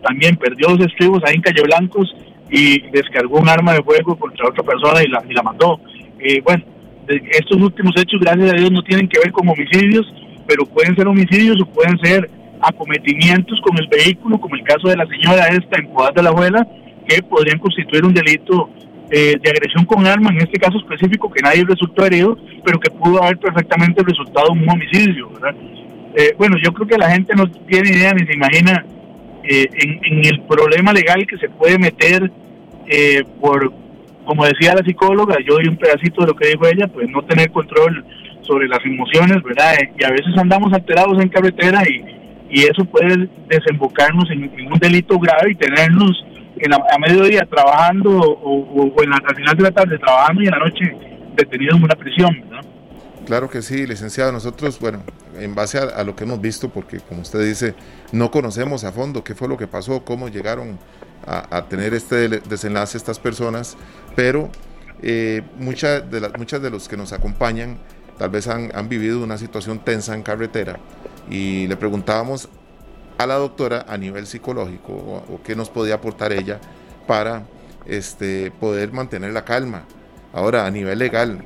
también 0.01 0.38
perdió 0.38 0.70
dos 0.70 0.88
estribos 0.88 1.22
ahí 1.26 1.36
en 1.36 1.41
Calle 1.41 1.64
Blancos 1.64 2.16
y 2.49 2.80
descargó 2.91 3.39
un 3.39 3.49
arma 3.49 3.74
de 3.74 3.84
fuego 3.84 4.18
contra 4.18 4.47
otra 4.47 4.64
persona 4.64 5.03
y 5.03 5.07
la, 5.07 5.22
y 5.30 5.34
la 5.34 5.43
mató. 5.43 5.80
Eh, 6.20 6.41
bueno, 6.43 6.64
estos 7.07 7.62
últimos 7.62 7.93
hechos, 7.97 8.22
gracias 8.22 8.53
a 8.53 8.55
Dios, 8.55 8.72
no 8.72 8.82
tienen 8.84 9.07
que 9.07 9.20
ver 9.20 9.32
con 9.32 9.47
homicidios, 9.47 10.05
pero 10.47 10.66
pueden 10.66 10.95
ser 10.95 11.07
homicidios 11.07 11.62
o 11.62 11.66
pueden 11.66 11.97
ser 11.99 12.30
acometimientos 12.62 13.60
con 13.62 13.78
el 13.78 13.88
vehículo, 13.88 14.39
como 14.39 14.55
el 14.55 14.64
caso 14.64 14.89
de 14.89 14.97
la 14.97 15.05
señora 15.07 15.47
esta 15.47 15.78
en 15.78 15.88
Podas 15.93 16.14
de 16.14 16.24
la 16.24 16.30
Abuela, 16.30 16.68
que 17.07 17.22
podrían 17.24 17.60
constituir 17.60 18.05
un 18.05 18.14
delito 18.14 18.70
eh, 19.12 19.36
de 19.41 19.49
agresión 19.49 19.86
con 19.86 20.05
arma, 20.05 20.30
en 20.32 20.41
este 20.41 20.60
caso 20.60 20.78
específico, 20.78 21.32
que 21.32 21.41
nadie 21.41 21.66
resultó 21.66 22.05
herido, 22.05 22.38
pero 22.64 22.80
que 22.80 22.91
pudo 22.91 23.24
haber 23.24 23.38
perfectamente 23.38 24.03
resultado 24.03 24.51
un 24.51 24.70
homicidio. 24.70 25.30
¿verdad? 25.30 25.55
Eh, 26.16 26.34
bueno, 26.38 26.57
yo 26.64 26.74
creo 26.74 26.88
que 26.88 26.97
la 26.97 27.10
gente 27.12 27.34
no 27.36 27.49
tiene 27.68 27.89
idea 27.89 28.14
ni 28.14 28.26
se 28.26 28.34
imagina 28.34 28.86
eh, 29.43 29.68
en, 29.74 30.26
el 30.26 30.41
problema 30.41 30.91
legal 30.91 31.26
que 31.26 31.38
se 31.38 31.49
puede 31.49 31.78
meter 31.78 32.32
eh, 32.88 33.24
por, 33.39 33.72
como 34.26 34.45
decía 34.45 34.76
la 34.76 34.84
psicóloga, 34.84 35.38
yo 35.47 35.53
doy 35.55 35.68
un 35.68 35.78
pedacito 35.78 36.22
de 36.22 36.28
lo 36.28 36.36
que 36.36 36.49
dijo 36.49 36.68
ella, 36.68 36.88
pues 36.88 37.10
no 37.10 37.24
tener 37.24 37.51
control 37.51 38.03
sobre 38.41 38.68
las 38.68 38.84
emociones, 38.86 39.41
¿verdad? 39.43 39.76
Y 39.97 40.03
a 40.03 40.10
veces 40.10 40.36
andamos 40.38 40.74
alterados 40.74 41.22
en 41.22 41.30
carretera 41.30 41.84
y, 41.88 42.19
y 42.50 42.64
eso 42.64 42.84
puede 42.86 43.30
desembocarnos 43.47 44.30
en, 44.32 44.43
un 44.72 44.80
delito 44.80 45.20
grave 45.20 45.52
y 45.52 45.56
tenernos 45.56 46.26
en 46.58 46.74
a 46.74 46.97
mediodía 47.00 47.45
trabajando 47.45 48.12
o, 48.12 49.04
en 49.04 49.10
la, 49.10 49.18
al 49.18 49.36
final 49.36 49.56
de 49.56 49.64
la 49.64 49.72
tarde 49.72 49.97
trabajando 49.97 50.41
y 50.41 50.45
en 50.45 50.52
la 50.52 50.60
noche 50.60 50.97
detenidos 51.36 51.78
en 51.78 51.84
una 51.84 51.95
prisión, 51.95 52.41
¿verdad? 52.50 52.66
Claro 53.26 53.50
que 53.50 53.62
sí, 53.62 53.86
licenciado. 53.86 54.32
Nosotros, 54.32 54.80
bueno, 54.80 55.04
en 55.38 55.54
base 55.54 55.78
a, 55.78 56.04
lo 56.04 56.16
que 56.16 56.24
hemos 56.24 56.41
visto, 56.41 56.70
porque 56.70 57.00
como 57.00 57.22
usted 57.22 57.45
dice, 57.45 57.76
no 58.12 58.32
conocemos 58.32 58.84
a 58.84 58.91
fondo 58.91 59.24
qué 59.24 59.36
fue 59.36 59.47
lo 59.47 59.56
que 59.56 59.68
pasó, 59.68 60.04
cómo 60.04 60.30
llegaron 60.30 60.80
a, 61.28 61.66
tener 61.66 61.93
este 61.93 62.28
desenlace 62.28 62.97
estas 62.97 63.20
personas, 63.20 63.78
pero 64.16 64.50
eh, 65.04 65.43
muchas, 65.60 66.10
de 66.10 66.22
las, 66.22 66.36
muchas 66.39 66.60
de 66.62 66.72
los 66.72 66.88
que 66.88 66.97
nos 66.97 67.14
acompañan 67.14 67.78
tal 68.18 68.32
vez 68.32 68.47
han, 68.47 68.89
vivido 68.89 69.24
una 69.24 69.38
situación 69.38 69.80
tensa 69.80 70.16
en 70.16 70.24
carretera 70.24 70.80
y 71.30 71.68
le 71.68 71.78
preguntábamos 71.78 72.50
a 73.18 73.28
la 73.28 73.36
doctora 73.36 73.86
a 73.88 73.98
nivel 73.98 74.26
psicológico 74.26 74.94
o, 74.94 75.42
qué 75.44 75.56
nos 75.56 75.70
podía 75.70 75.96
aportar 75.96 76.32
ella 76.32 76.60
para 77.06 77.44
este, 77.86 78.52
poder 78.52 78.92
mantener 78.92 79.34
la 79.34 79.44
calma. 79.44 79.84
Ahora, 80.34 80.66
a 80.66 80.72
nivel 80.72 81.00
legal, 81.00 81.44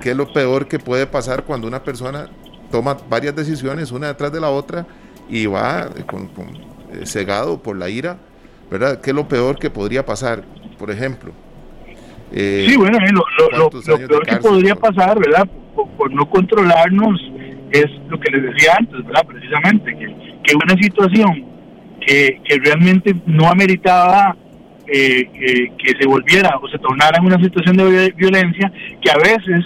¿qué 0.00 0.10
es 0.10 0.16
lo 0.16 0.32
peor 0.32 0.66
que 0.66 0.78
puede 0.78 1.06
pasar 1.06 1.44
cuando 1.44 1.66
una 1.66 1.82
persona 1.82 2.28
toma 2.70 2.96
varias 3.08 3.36
decisiones 3.36 3.92
una 3.92 4.08
detrás 4.08 4.32
de 4.32 4.40
la 4.40 4.50
otra 4.50 4.86
y 5.28 5.46
va 5.46 5.88
con, 6.06 6.30
eh, 6.92 7.06
cegado 7.06 7.62
por 7.62 7.76
la 7.76 7.88
ira, 7.88 8.18
¿verdad? 8.70 9.00
¿Qué 9.00 9.10
es 9.10 9.16
lo 9.16 9.28
peor 9.28 9.58
que 9.58 9.70
podría 9.70 10.04
pasar, 10.04 10.42
por 10.78 10.90
ejemplo? 10.90 11.32
Eh, 12.32 12.66
sí, 12.68 12.76
bueno, 12.76 12.98
lo, 13.12 13.70
peor 13.70 14.26
que 14.26 14.36
podría 14.36 14.74
pasar, 14.74 15.18
¿verdad? 15.18 15.46
Por, 15.74 16.12
no 16.12 16.28
controlarnos 16.28 17.20
es 17.72 17.86
lo 18.08 18.18
que 18.20 18.30
les 18.30 18.42
decía 18.42 18.72
antes, 18.78 19.04
¿verdad? 19.04 19.26
Precisamente, 19.26 19.96
que, 19.96 20.06
que 20.42 20.54
una 20.54 20.76
situación 20.80 21.44
que, 22.06 22.40
realmente 22.64 23.14
no 23.26 23.48
ameritaba 23.48 24.36
eh, 24.86 25.28
que 25.78 25.92
se 25.98 26.06
volviera 26.06 26.58
o 26.60 26.68
se 26.68 26.78
tornara 26.78 27.18
en 27.18 27.26
una 27.26 27.42
situación 27.42 27.76
de 27.76 28.12
violencia, 28.16 28.70
que 29.00 29.10
a 29.10 29.16
veces 29.16 29.64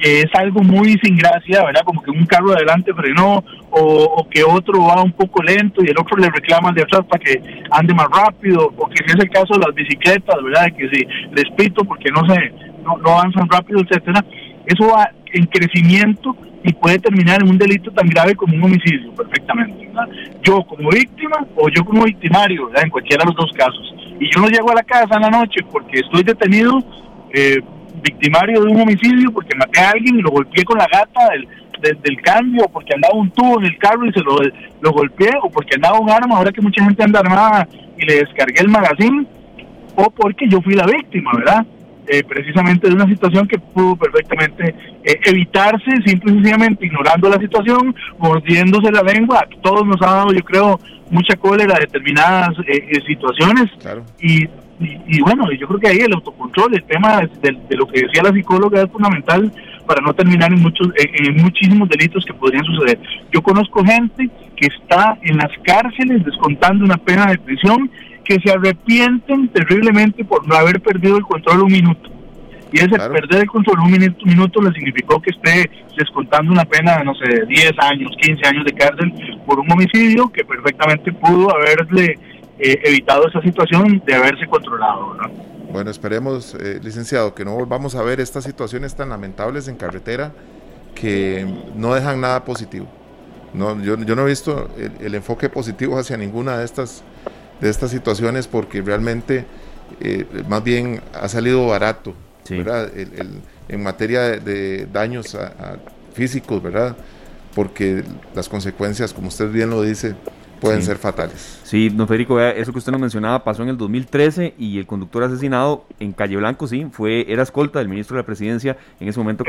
es 0.00 0.26
algo 0.34 0.62
muy 0.62 0.98
sin 1.02 1.16
gracia, 1.16 1.64
¿verdad? 1.64 1.82
Como 1.84 2.02
que 2.02 2.10
un 2.10 2.26
carro 2.26 2.50
de 2.50 2.56
adelante 2.56 2.92
frenó 2.92 3.42
o, 3.70 4.26
que 4.30 4.44
otro 4.44 4.84
va 4.84 5.02
un 5.02 5.12
poco 5.12 5.42
lento 5.42 5.82
y 5.82 5.88
el 5.88 5.98
otro 5.98 6.16
le 6.18 6.28
reclama 6.28 6.72
de 6.72 6.82
atrás 6.82 7.02
para 7.08 7.22
que 7.22 7.40
ande 7.70 7.94
más 7.94 8.08
rápido 8.10 8.72
o 8.76 8.88
que 8.88 8.98
si 8.98 9.16
es 9.16 9.24
el 9.24 9.30
caso 9.30 9.54
de 9.54 9.60
las 9.66 9.74
bicicletas, 9.74 10.36
¿verdad? 10.42 10.66
Que 10.76 10.88
si 10.90 11.06
les 11.32 11.50
pito 11.56 11.84
porque 11.84 12.10
no 12.10 12.20
se 12.28 12.52
no, 12.82 13.10
avanzan 13.18 13.48
rápido, 13.48 13.80
etcétera. 13.80 14.24
Eso 14.66 14.88
va 14.88 15.10
en 15.32 15.46
crecimiento 15.46 16.36
y 16.64 16.72
puede 16.72 16.98
terminar 16.98 17.42
en 17.42 17.50
un 17.50 17.58
delito 17.58 17.90
tan 17.92 18.08
grave 18.08 18.34
como 18.34 18.56
un 18.56 18.64
homicidio, 18.64 19.14
perfectamente. 19.14 19.86
¿verdad? 19.86 20.08
Yo 20.42 20.62
como 20.62 20.88
víctima 20.88 21.46
o 21.54 21.68
yo 21.68 21.84
como 21.84 22.04
victimario. 22.04 22.70
En 22.74 22.90
cualquiera 22.90 23.22
de 23.22 23.32
los 23.32 23.36
dos 23.36 23.52
casos. 23.54 23.94
Y 24.18 24.30
yo 24.32 24.40
no 24.40 24.48
llego 24.48 24.70
a 24.70 24.74
la 24.74 24.82
casa 24.82 25.16
en 25.16 25.22
la 25.22 25.30
noche 25.30 25.60
porque 25.70 26.00
estoy 26.00 26.22
detenido 26.22 26.78
eh, 27.34 27.60
victimario 28.02 28.62
de 28.62 28.70
un 28.70 28.80
homicidio 28.80 29.30
porque 29.30 29.54
maté 29.56 29.80
a 29.80 29.90
alguien 29.90 30.18
y 30.18 30.22
lo 30.22 30.30
golpeé 30.30 30.64
con 30.64 30.78
la 30.78 30.86
gata 30.86 31.28
del, 31.30 32.00
del, 32.00 32.20
cambio, 32.22 32.64
o 32.64 32.68
porque 32.68 32.94
andaba 32.94 33.14
un 33.14 33.30
tubo 33.30 33.60
en 33.60 33.66
el 33.66 33.76
carro 33.76 34.06
y 34.06 34.12
se 34.12 34.20
lo, 34.20 34.38
lo 34.80 34.92
golpeé, 34.92 35.30
o 35.42 35.50
porque 35.50 35.74
andaba 35.74 35.98
un 35.98 36.10
arma, 36.10 36.36
ahora 36.36 36.52
que 36.52 36.62
mucha 36.62 36.82
gente 36.82 37.02
anda 37.02 37.20
armada 37.20 37.68
y 37.98 38.06
le 38.06 38.20
descargué 38.20 38.60
el 38.60 38.68
magazine, 38.68 39.26
o 39.96 40.10
porque 40.10 40.48
yo 40.48 40.62
fui 40.62 40.74
la 40.74 40.86
víctima, 40.86 41.32
¿verdad? 41.36 41.66
Eh, 42.06 42.22
precisamente 42.22 42.86
de 42.86 42.94
una 42.94 43.06
situación 43.06 43.48
que 43.48 43.58
pudo 43.58 43.96
perfectamente 43.96 44.74
eh, 45.04 45.20
evitarse, 45.24 45.90
simple 46.04 46.32
y 46.32 46.34
sencillamente 46.34 46.84
ignorando 46.84 47.30
la 47.30 47.38
situación, 47.38 47.94
mordiéndose 48.18 48.92
la 48.92 49.02
lengua. 49.02 49.46
todos 49.62 49.86
nos 49.86 50.02
ha 50.02 50.16
dado, 50.16 50.32
yo 50.32 50.42
creo, 50.44 50.78
mucha 51.10 51.34
cólera 51.36 51.78
determinadas 51.78 52.56
eh, 52.66 53.00
situaciones. 53.06 53.70
Y 54.20 54.46
y, 54.80 55.20
bueno, 55.20 55.50
yo 55.52 55.66
creo 55.68 55.80
que 55.80 55.88
ahí 55.88 55.98
el 55.98 56.14
autocontrol, 56.14 56.74
el 56.74 56.82
tema 56.84 57.20
de, 57.20 57.76
lo 57.76 57.86
que 57.86 58.02
decía 58.02 58.22
la 58.22 58.32
psicóloga 58.32 58.82
es 58.82 58.90
fundamental 58.90 59.52
para 59.86 60.00
no 60.00 60.12
terminar 60.14 60.52
en 60.52 60.60
muchos 60.60 60.88
en, 60.96 61.36
muchísimos 61.36 61.88
delitos 61.88 62.24
que 62.24 62.34
podrían 62.34 62.64
suceder. 62.64 62.98
Yo 63.32 63.42
conozco 63.42 63.84
gente 63.84 64.28
que 64.56 64.66
está 64.66 65.16
en 65.22 65.36
las 65.36 65.50
cárceles 65.62 66.24
descontando 66.24 66.84
una 66.84 66.96
pena 66.96 67.26
de 67.26 67.38
prisión 67.38 67.90
que 68.24 68.40
se 68.40 68.50
arrepienten 68.50 69.48
terriblemente 69.48 70.24
por 70.24 70.46
no 70.46 70.54
haber 70.54 70.80
perdido 70.80 71.16
el 71.16 71.24
control 71.24 71.62
un 71.62 71.72
minuto. 71.72 72.10
Y 72.72 72.78
ese 72.78 72.88
perder 72.88 73.42
el 73.42 73.46
control 73.46 73.78
un 73.80 73.92
minuto, 73.92 74.26
minuto 74.26 74.60
le 74.60 74.72
significó 74.72 75.22
que 75.22 75.30
esté 75.30 75.70
descontando 75.96 76.50
una 76.50 76.64
pena, 76.64 77.04
no 77.04 77.14
sé, 77.14 77.46
10 77.46 77.72
años, 77.78 78.10
15 78.20 78.46
años 78.48 78.64
de 78.64 78.72
cárcel 78.72 79.12
por 79.46 79.60
un 79.60 79.70
homicidio 79.70 80.28
que 80.32 80.44
perfectamente 80.44 81.12
pudo 81.12 81.54
haberle 81.54 82.18
eh, 82.58 82.80
evitado 82.84 83.28
esa 83.28 83.40
situación 83.42 84.02
de 84.04 84.14
haberse 84.14 84.46
controlado. 84.46 85.16
Bueno, 85.72 85.90
esperemos, 85.90 86.54
eh, 86.54 86.80
licenciado, 86.82 87.34
que 87.34 87.44
no 87.44 87.54
volvamos 87.54 87.94
a 87.94 88.02
ver 88.02 88.20
estas 88.20 88.44
situaciones 88.44 88.94
tan 88.94 89.08
lamentables 89.08 89.68
en 89.68 89.76
carretera 89.76 90.32
que 90.94 91.46
no 91.74 91.94
dejan 91.94 92.20
nada 92.20 92.44
positivo. 92.44 92.86
No, 93.52 93.80
yo, 93.80 93.96
yo 93.98 94.16
no 94.16 94.22
he 94.22 94.26
visto 94.26 94.68
el, 95.00 95.14
enfoque 95.14 95.48
positivo 95.48 95.98
hacia 95.98 96.16
ninguna 96.16 96.58
de 96.58 96.64
estas, 96.64 97.04
de 97.60 97.70
estas 97.70 97.90
situaciones 97.90 98.46
porque 98.46 98.82
realmente 98.82 99.44
eh, 100.00 100.26
más 100.48 100.62
bien 100.64 101.00
ha 101.12 101.28
salido 101.28 101.66
barato 101.66 102.14
¿verdad? 102.48 102.90
en 103.68 103.82
materia 103.82 104.38
de, 104.38 104.86
daños 104.86 105.36
físicos, 106.14 106.62
¿verdad? 106.62 106.96
porque 107.54 108.04
las 108.34 108.48
consecuencias, 108.48 109.12
como 109.12 109.28
usted 109.28 109.50
bien 109.50 109.70
lo 109.70 109.82
dice, 109.82 110.14
pueden 110.60 110.82
ser 110.82 110.96
fatales. 110.96 111.60
Sí, 111.62 111.88
don 111.88 112.08
Federico, 112.08 112.40
eso 112.40 112.72
que 112.72 112.78
usted 112.78 112.92
nos 112.92 113.00
mencionaba 113.00 113.44
pasó 113.44 113.62
en 113.62 113.68
el 113.68 113.76
2013 113.76 114.54
y 114.58 114.78
el 114.78 114.86
conductor 114.86 115.22
asesinado 115.22 115.86
en 116.00 116.12
Calle 116.12 116.36
Blanco, 116.36 116.66
sí, 116.66 116.86
fue, 116.90 117.30
era 117.30 117.42
escolta 117.42 117.78
del 117.78 117.88
ministro 117.88 118.16
de 118.16 118.22
la 118.22 118.26
presidencia 118.26 118.76
en 118.98 119.08
ese 119.08 119.18
momento. 119.18 119.44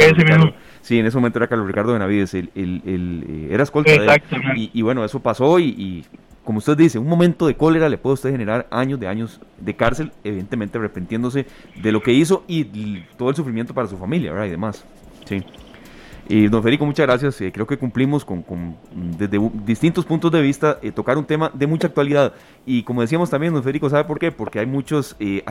sí, 0.82 1.00
en 1.00 1.06
ese 1.06 1.18
momento 1.18 1.40
era 1.40 1.48
Carlos 1.48 1.68
Ricardo 1.68 1.94
Benavides, 1.94 2.34
el, 2.34 2.52
el, 2.56 3.26
eh, 3.28 3.48
era 3.52 3.64
escolta 3.64 3.92
de 3.92 4.22
y, 4.56 4.72
y, 4.74 4.82
bueno, 4.82 5.04
eso 5.06 5.20
pasó 5.20 5.60
y, 5.60 6.06
como 6.46 6.60
usted 6.60 6.78
dice, 6.78 7.00
un 7.00 7.08
momento 7.08 7.48
de 7.48 7.56
cólera 7.56 7.90
le 7.90 7.98
puede 7.98 8.14
usted 8.14 8.32
generar 8.32 8.68
años 8.70 9.00
de 9.00 9.08
años 9.08 9.42
de 9.60 9.76
cárcel, 9.76 10.12
evidentemente 10.24 10.78
arrepentiéndose 10.78 11.48
de 11.82 11.92
lo 11.92 12.02
que 12.02 12.14
hizo 12.14 12.44
y, 12.48 13.02
todo 13.18 13.30
el 13.30 13.36
sufrimiento 13.36 13.74
para 13.74 13.88
su 13.88 13.98
familia, 13.98 14.32
¿verdad? 14.32 14.46
Y 14.46 14.52
demás. 14.52 14.86
Sí. 15.26 15.44
Y 16.28 16.48
don 16.48 16.62
Federico, 16.64 16.86
muchas 16.86 17.06
gracias. 17.06 17.40
Eh, 17.42 17.52
creo 17.52 17.68
que 17.68 17.78
cumplimos 17.78 18.26
con, 18.26 18.44
desde 19.18 19.40
distintos 19.66 20.06
puntos 20.06 20.32
de 20.32 20.42
vista 20.42 20.80
eh, 20.82 20.92
tocar 20.92 21.18
un 21.18 21.26
tema 21.26 21.52
de 21.54 21.68
mucha 21.68 21.88
actualidad. 21.88 22.34
Y 22.66 22.84
como 22.84 23.02
decíamos 23.02 23.30
también, 23.30 23.54
don 23.54 23.62
Federico, 23.62 23.90
¿sabe 23.90 24.06
por 24.06 24.18
qué? 24.18 24.32
Porque 24.32 24.60
hay 24.60 24.66
muchas 24.66 25.16
eh, 25.20 25.44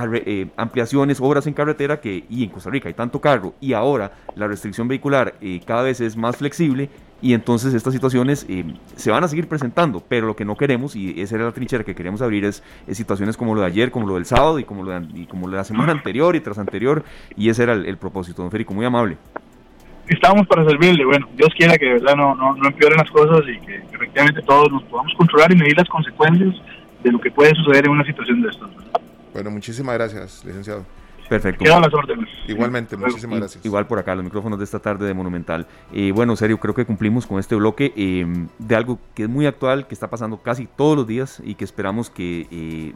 ampliaciones, 0.57 1.21
obras 1.21 1.47
en 1.47 1.55
carretera 1.55 2.01
que, 2.01 2.25
y 2.29 2.45
en 2.45 2.51
Costa 2.51 2.71
Rica 2.71 2.89
hay 2.89 2.95
tanto 2.95 3.21
carro 3.21 3.55
y 3.61 3.73
ahora 3.73 4.13
la 4.35 4.49
restricción 4.49 4.89
vehicular 4.89 5.35
cada 5.65 5.83
vez 5.83 6.01
es 6.01 6.17
más 6.17 6.37
flexible 6.37 6.91
y 7.25 7.33
entonces 7.33 7.73
estas 7.73 7.95
situaciones 7.95 8.47
se 8.97 9.11
van 9.11 9.25
a 9.25 9.29
seguir 9.29 9.49
presentando, 9.49 10.05
pero 10.07 10.27
lo 10.27 10.37
que 10.37 10.45
no 10.45 10.57
queremos, 10.57 10.95
y 10.95 11.19
esa 11.23 11.37
era 11.37 11.47
la 11.47 11.53
trinchera 11.53 11.83
que 11.83 11.95
queríamos 11.95 12.21
abrir, 12.21 12.45
es, 12.45 12.63
situaciones 12.93 13.39
como 13.39 13.55
lo 13.55 13.63
de 13.63 13.67
ayer, 13.67 13.91
como 13.91 14.07
lo 14.07 14.17
del 14.17 14.27
sábado 14.27 14.59
y 14.59 14.65
como 14.65 14.83
lo 14.83 14.91
de, 14.91 15.07
y 15.15 15.25
como 15.25 15.49
la 15.49 15.65
semana 15.65 15.93
anterior 15.93 16.37
y 16.37 16.41
tras 16.41 16.59
anterior, 16.59 17.03
y 17.35 17.49
ese 17.49 17.63
era 17.63 17.73
el, 17.73 17.87
el 17.87 17.97
propósito, 17.97 18.43
don 18.43 18.51
Federico, 18.51 18.75
muy 18.75 18.85
amable 18.85 19.17
estamos 20.07 20.47
para 20.47 20.69
servirle. 20.69 21.03
Bueno, 21.07 21.27
Dios 21.35 21.49
quiera 21.57 21.79
que 21.79 21.87
de 21.87 21.93
verdad 21.95 22.15
no, 22.15 22.35
no, 22.35 22.55
no 22.57 22.69
empeoren 22.69 22.99
las 22.99 23.11
cosas 23.11 23.41
y 23.49 23.59
que, 23.65 23.77
efectivamente 23.91 24.43
todos 24.43 24.71
nos 24.71 24.83
podamos 24.83 25.15
controlar 25.15 25.51
y 25.51 25.57
medir 25.57 25.79
las 25.79 25.89
consecuencias 25.89 26.55
de 27.03 27.11
lo 27.11 27.19
que 27.19 27.31
puede 27.31 27.55
suceder 27.55 27.87
en 27.87 27.93
una 27.93 28.05
situación 28.05 28.43
de 28.43 28.51
estas. 28.51 28.69
Bueno, 29.33 29.51
muchísimas 29.51 29.95
gracias, 29.95 30.45
licenciado. 30.45 30.85
Perfecto. 31.29 31.65
Quedan 31.65 31.83
las 31.83 31.95
órdenes. 31.95 32.29
Igualmente, 32.47 32.97
muchísimas 32.97 33.39
gracias. 33.39 33.65
Igual 33.65 33.87
por 33.87 33.99
acá, 33.99 34.15
los 34.15 34.25
micrófonos 34.25 34.59
de 34.59 34.65
esta 34.65 34.79
tarde 34.79 35.07
de 35.07 35.15
Monumental. 35.15 35.67
Eh, 35.93 36.13
bueno, 36.13 36.37
serio, 36.37 36.59
creo 36.59 36.75
que 36.75 36.85
cumplimos 36.85 37.27
con 37.27 37.39
este 37.39 37.55
bloque 37.55 37.93
eh, 37.97 38.27
de 38.59 38.77
algo 38.77 38.99
que 39.15 39.25
es 39.25 39.29
muy 39.29 39.47
actual, 39.47 39.87
que 39.87 39.95
está 39.95 40.09
pasando 40.09 40.39
casi 40.39 40.67
todos 40.67 40.97
los 40.97 41.07
días 41.07 41.43
y 41.45 41.55
que 41.55 41.65
esperamos 41.65 42.11
que 42.11 42.47
eh, 42.51 42.93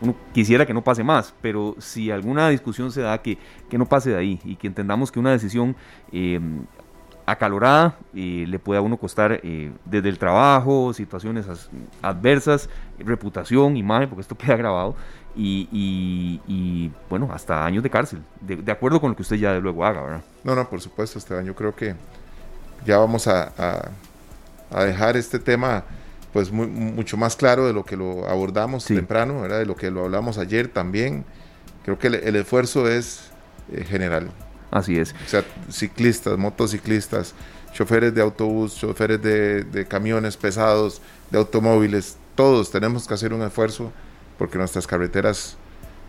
uno 0.00 0.14
quisiera 0.32 0.66
que 0.66 0.74
no 0.74 0.82
pase 0.82 1.02
más, 1.02 1.34
pero 1.40 1.74
si 1.78 2.10
alguna 2.10 2.48
discusión 2.48 2.92
se 2.92 3.02
da, 3.02 3.18
que, 3.18 3.38
que 3.68 3.78
no 3.78 3.86
pase 3.86 4.10
de 4.10 4.16
ahí 4.16 4.40
y 4.44 4.56
que 4.56 4.66
entendamos 4.66 5.10
que 5.10 5.18
una 5.18 5.32
decisión 5.32 5.76
eh, 6.12 6.40
acalorada 7.26 7.98
eh, 8.14 8.46
le 8.48 8.58
puede 8.58 8.78
a 8.78 8.82
uno 8.82 8.96
costar 8.96 9.40
eh, 9.42 9.72
desde 9.84 10.08
el 10.08 10.18
trabajo, 10.18 10.92
situaciones 10.94 11.46
adversas, 12.00 12.70
reputación, 12.98 13.76
imagen, 13.76 14.08
porque 14.08 14.22
esto 14.22 14.34
queda 14.38 14.56
grabado, 14.56 14.94
y, 15.40 16.90
bueno, 17.08 17.30
hasta 17.32 17.64
años 17.64 17.82
de 17.82 17.90
cárcel, 17.90 18.20
de, 18.40 18.72
acuerdo 18.72 19.00
con 19.00 19.10
lo 19.10 19.16
que 19.16 19.22
usted 19.22 19.36
ya 19.36 19.52
de 19.52 19.60
luego 19.60 19.84
haga, 19.84 20.02
¿verdad? 20.02 20.22
No, 20.44 20.54
no, 20.54 20.68
por 20.68 20.80
supuesto, 20.80 21.18
Esteban, 21.18 21.44
yo 21.44 21.54
creo 21.54 21.74
que 21.74 21.94
ya 22.84 22.98
vamos 22.98 23.26
a, 23.28 23.52
a 24.70 24.84
dejar 24.84 25.16
este 25.16 25.38
tema 25.38 25.84
pues 26.32 26.52
mucho 26.52 27.16
más 27.16 27.36
claro 27.36 27.66
de 27.66 27.72
lo 27.72 27.84
que 27.84 27.96
lo 27.96 28.28
abordamos 28.28 28.84
temprano, 28.84 29.42
de 29.42 29.66
lo 29.66 29.76
que 29.76 29.90
lo 29.90 30.04
hablamos 30.04 30.38
ayer 30.38 30.68
también. 30.68 31.24
Creo 31.84 31.98
que 31.98 32.08
el, 32.08 32.36
esfuerzo 32.36 32.88
es 32.88 33.30
eh, 33.72 33.84
general. 33.84 34.30
Así 34.70 34.98
es. 34.98 35.14
O 35.24 35.28
sea, 35.28 35.42
ciclistas, 35.70 36.36
motociclistas, 36.36 37.34
choferes 37.72 38.14
de 38.14 38.20
autobús, 38.20 38.76
choferes 38.76 39.22
de, 39.22 39.86
camiones 39.88 40.36
pesados, 40.36 41.00
de 41.30 41.38
automóviles, 41.38 42.16
todos 42.34 42.70
tenemos 42.70 43.08
que 43.08 43.14
hacer 43.14 43.32
un 43.32 43.42
esfuerzo 43.42 43.90
porque 44.38 44.58
nuestras 44.58 44.86
carreteras 44.86 45.58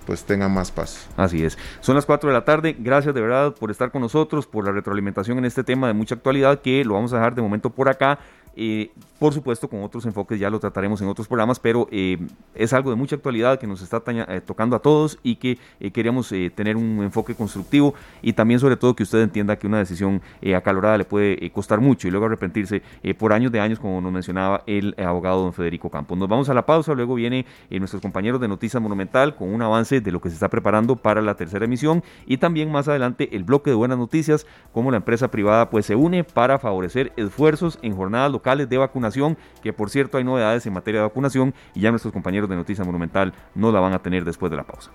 pues 0.06 0.24
tengan 0.24 0.52
más 0.52 0.72
paz. 0.72 1.08
Así 1.18 1.44
es. 1.44 1.58
Son 1.82 1.94
las 1.94 2.06
4 2.06 2.30
de 2.30 2.34
la 2.34 2.44
tarde. 2.44 2.76
Gracias 2.80 3.14
de 3.14 3.22
verdad 3.22 3.54
por 3.54 3.70
estar 3.70 3.92
con 3.92 4.02
nosotros, 4.02 4.48
por 4.48 4.66
la 4.66 4.72
retroalimentación 4.72 5.38
en 5.38 5.46
este 5.46 5.64
tema 5.64 5.88
de 5.88 5.94
mucha 5.94 6.16
actualidad 6.16 6.62
que 6.62 6.84
lo 6.84 6.96
vamos 6.96 7.14
a 7.14 7.18
dejar 7.18 7.36
de 7.36 7.44
momento 7.44 7.70
por 7.70 7.90
acá. 7.90 8.18
Eh, 8.56 8.92
por 9.20 9.34
supuesto, 9.34 9.70
con 9.70 9.84
otros 9.84 10.06
enfoques 10.06 10.40
ya 10.40 10.50
lo 10.50 10.60
trataremos 10.60 11.02
en 11.02 11.08
otros 11.08 11.28
programas, 11.28 11.60
pero 11.60 11.88
eh, 11.92 12.18
es 12.56 12.72
algo 12.74 12.90
de 12.90 12.96
mucha 12.96 13.16
actualidad 13.16 13.60
que 13.60 13.68
nos 13.68 13.82
está 13.82 14.02
eh, 14.08 14.42
tocando 14.46 14.76
a 14.76 14.80
todos 14.80 15.20
y 15.24 15.36
que 15.36 15.58
queríamos 15.94 16.34
tener 16.56 16.78
un 16.78 17.04
enfoque 17.04 17.36
constructivo 17.36 17.94
y 18.22 18.34
también 18.34 18.60
sobre 18.60 18.78
todo 18.78 18.96
que 18.96 19.04
usted 19.04 19.22
entienda 19.22 19.58
que 19.58 19.68
una 19.68 19.80
decisión 19.80 20.22
acalorada 20.56 20.98
le 20.98 21.06
puede 21.06 21.50
costar 21.52 21.82
mucho 21.82 22.08
y 22.08 22.12
luego 22.12 22.28
arrepentirse 22.28 22.82
por 23.18 23.34
años 23.34 23.52
de 23.52 23.60
años, 23.60 23.80
como 23.80 24.00
nos 24.00 24.12
mencionaba 24.12 24.64
el 24.68 24.96
abogado 24.98 25.44
don 25.44 25.54
Federico 25.54 25.90
Campos. 25.90 26.18
Nos 26.18 26.30
vamos 26.30 26.50
a 26.50 26.54
la 26.54 26.66
pausa, 26.66 26.94
luego 26.94 27.16
viene 27.16 27.46
nuestros 27.72 28.02
compañeros 28.02 28.40
de 28.40 28.48
Noticias 28.48 28.82
Monumental 28.82 29.36
con 29.36 29.54
un 29.54 29.62
avance 29.62 30.00
de 30.00 30.12
lo 30.12 30.22
que 30.22 30.30
se 30.30 30.36
está 30.36 30.50
preparando 30.50 30.96
para 30.96 31.22
la 31.22 31.36
tercera 31.36 31.66
emisión 31.66 32.04
y 32.26 32.38
también 32.38 32.72
más 32.72 32.88
adelante 32.88 33.36
el 33.36 33.44
bloque 33.44 33.70
de 33.70 33.76
buenas 33.76 33.98
noticias, 33.98 34.46
como 34.72 34.92
la 34.92 34.98
empresa 34.98 35.30
privada 35.30 35.70
pues 35.70 35.86
se 35.86 35.96
une 35.96 36.24
para 36.24 36.60
favorecer 36.60 37.12
esfuerzos 37.18 37.80
en 37.82 37.96
jornadas 37.96 38.32
locales 38.40 38.70
de 38.70 38.78
vacunación, 38.78 39.38
que 39.62 39.74
por 39.74 39.90
cierto 39.90 40.18
hay 40.18 40.24
novedades 40.24 40.66
en 40.66 40.74
materia 40.74 41.02
de 41.02 41.08
vacunación 41.08 41.54
y 41.76 41.82
ya 41.82 41.92
nuestros 41.92 42.14
compañeros 42.14 42.50
de 42.50 42.56
Noticias 42.56 42.88
Monumental 42.88 43.34
no 43.54 43.72
la 43.72 43.82
van 43.82 43.94
a 43.94 44.00
tener 44.00 44.24
después 44.24 44.50
de 44.50 44.58
la 44.58 44.64
pausa. 44.64 44.92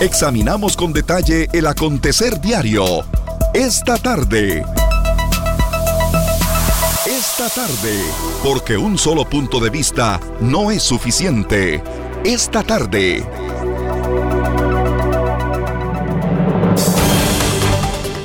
Examinamos 0.00 0.76
con 0.76 0.92
detalle 0.92 1.48
el 1.52 1.66
acontecer 1.66 2.40
diario. 2.40 2.84
Esta 3.52 3.96
tarde. 3.96 4.62
Esta 7.04 7.48
tarde. 7.48 7.98
Porque 8.44 8.76
un 8.76 8.96
solo 8.96 9.24
punto 9.24 9.58
de 9.58 9.70
vista 9.70 10.20
no 10.40 10.70
es 10.70 10.84
suficiente. 10.84 11.82
Esta 12.24 12.62
tarde. 12.62 13.47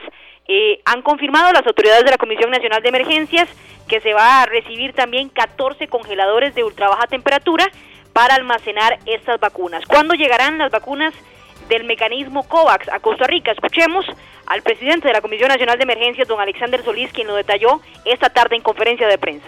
eh, 0.48 0.80
han 0.86 1.02
confirmado 1.02 1.52
las 1.52 1.68
autoridades 1.68 2.06
de 2.06 2.12
la 2.12 2.18
Comisión 2.18 2.50
Nacional 2.50 2.82
de 2.82 2.90
Emergencias 2.90 3.50
que 3.90 4.00
se 4.00 4.14
va 4.14 4.42
a 4.42 4.46
recibir 4.46 4.94
también 4.94 5.28
14 5.28 5.90
congeladores 5.90 6.56
de 6.56 6.64
ultra 6.64 6.88
baja 6.88 7.08
temperatura 7.08 7.70
para 8.14 8.36
almacenar 8.36 9.00
estas 9.06 9.38
vacunas. 9.42 9.86
¿Cuándo 9.86 10.14
llegarán 10.14 10.58
las 10.58 10.72
vacunas 10.72 11.14
del 11.68 11.84
mecanismo 11.84 12.48
COVAX 12.48 12.88
a 12.88 13.02
Costa 13.02 13.28
Rica? 13.28 13.52
Escuchemos 13.52 14.06
al 14.52 14.64
presidente 14.64 15.08
de 15.08 15.14
la 15.14 15.22
Comisión 15.22 15.48
Nacional 15.48 15.78
de 15.78 15.84
Emergencias, 15.84 16.28
don 16.28 16.42
Alexander 16.42 16.84
Solís, 16.84 17.10
quien 17.14 17.26
lo 17.26 17.36
detalló 17.36 17.80
esta 18.04 18.30
tarde 18.30 18.58
en 18.58 18.62
conferencia 18.62 19.08
de 19.08 19.18
prensa. 19.18 19.48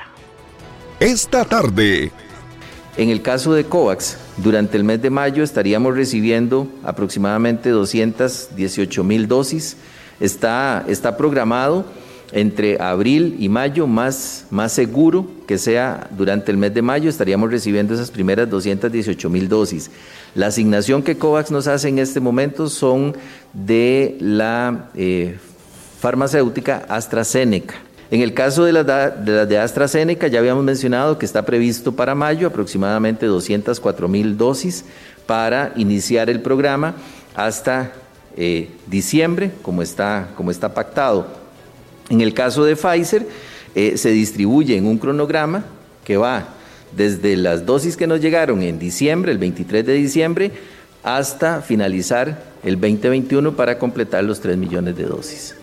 Esta 0.97 1.43
tarde. 1.43 2.09
En 2.95 3.09
el 3.09 3.21
caso 3.21 3.53
de 3.53 3.65
COVAX, 3.65 4.17
durante 4.37 4.77
el 4.77 4.85
mes 4.85 5.01
de 5.01 5.09
mayo 5.09 5.43
estaríamos 5.43 5.93
recibiendo 5.97 6.67
aproximadamente 6.85 7.69
218 7.69 9.03
mil 9.03 9.27
dosis. 9.27 9.75
Está, 10.21 10.85
está 10.87 11.17
programado 11.17 11.85
entre 12.31 12.81
abril 12.81 13.35
y 13.39 13.49
mayo, 13.49 13.87
más, 13.87 14.47
más 14.51 14.71
seguro 14.71 15.27
que 15.47 15.57
sea 15.57 16.07
durante 16.11 16.49
el 16.49 16.57
mes 16.57 16.73
de 16.73 16.81
mayo, 16.81 17.09
estaríamos 17.09 17.51
recibiendo 17.51 17.93
esas 17.93 18.09
primeras 18.09 18.49
218 18.49 19.29
mil 19.29 19.49
dosis. 19.49 19.91
La 20.35 20.47
asignación 20.47 21.03
que 21.03 21.17
COVAX 21.17 21.51
nos 21.51 21.67
hace 21.67 21.89
en 21.89 21.99
este 21.99 22.19
momento 22.19 22.67
son 22.67 23.15
de 23.53 24.17
la 24.19 24.89
eh, 24.95 25.37
farmacéutica 25.99 26.85
AstraZeneca. 26.89 27.75
En 28.09 28.21
el 28.21 28.33
caso 28.33 28.63
de 28.63 28.73
las 28.73 28.85
de, 28.85 29.57
AstraZeneca, 29.59 30.27
ya 30.27 30.39
habíamos 30.39 30.63
mencionado 30.63 31.17
que 31.17 31.25
está 31.25 31.45
previsto 31.45 31.95
para 31.95 32.15
mayo 32.15 32.47
aproximadamente 32.47 33.25
204 33.25 34.07
mil 34.07 34.37
dosis 34.37 34.85
para 35.25 35.71
iniciar 35.75 36.29
el 36.29 36.41
programa 36.41 36.95
hasta 37.35 37.91
eh, 38.35 38.69
diciembre, 38.87 39.51
como 39.61 39.81
está, 39.81 40.29
como 40.35 40.51
está 40.51 40.73
pactado. 40.73 41.27
En 42.09 42.21
el 42.21 42.33
caso 42.33 42.65
de 42.65 42.75
Pfizer, 42.75 43.27
eh, 43.75 43.97
se 43.97 44.09
distribuye 44.09 44.77
en 44.77 44.85
un 44.85 44.97
cronograma 44.97 45.63
que 46.03 46.17
va 46.17 46.49
desde 46.95 47.35
las 47.35 47.65
dosis 47.65 47.97
que 47.97 48.07
nos 48.07 48.21
llegaron 48.21 48.61
en 48.61 48.79
diciembre, 48.79 49.31
el 49.31 49.37
23 49.37 49.85
de 49.85 49.93
diciembre, 49.93 50.51
hasta 51.03 51.61
finalizar 51.61 52.41
el 52.63 52.79
2021 52.79 53.53
para 53.53 53.77
completar 53.77 54.23
los 54.23 54.41
3 54.41 54.57
millones 54.57 54.95
de 54.95 55.03
dosis. 55.03 55.59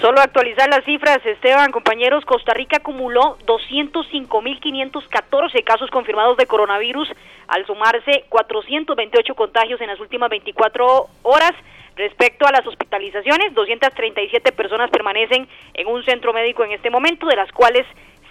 Solo 0.00 0.20
actualizar 0.20 0.68
las 0.68 0.84
cifras, 0.84 1.24
Esteban, 1.24 1.72
compañeros, 1.72 2.24
Costa 2.26 2.52
Rica 2.52 2.76
acumuló 2.76 3.38
205.514 3.46 5.64
casos 5.64 5.90
confirmados 5.90 6.36
de 6.36 6.44
coronavirus, 6.46 7.08
al 7.48 7.64
sumarse 7.64 8.26
428 8.28 9.34
contagios 9.34 9.80
en 9.80 9.86
las 9.86 9.98
últimas 9.98 10.28
24 10.28 11.06
horas. 11.22 11.52
Respecto 11.96 12.46
a 12.46 12.52
las 12.52 12.66
hospitalizaciones, 12.66 13.54
237 13.54 14.52
personas 14.52 14.90
permanecen 14.90 15.48
en 15.72 15.86
un 15.86 16.04
centro 16.04 16.34
médico 16.34 16.62
en 16.62 16.72
este 16.72 16.90
momento, 16.90 17.26
de 17.26 17.36
las 17.36 17.50
cuales 17.52 17.86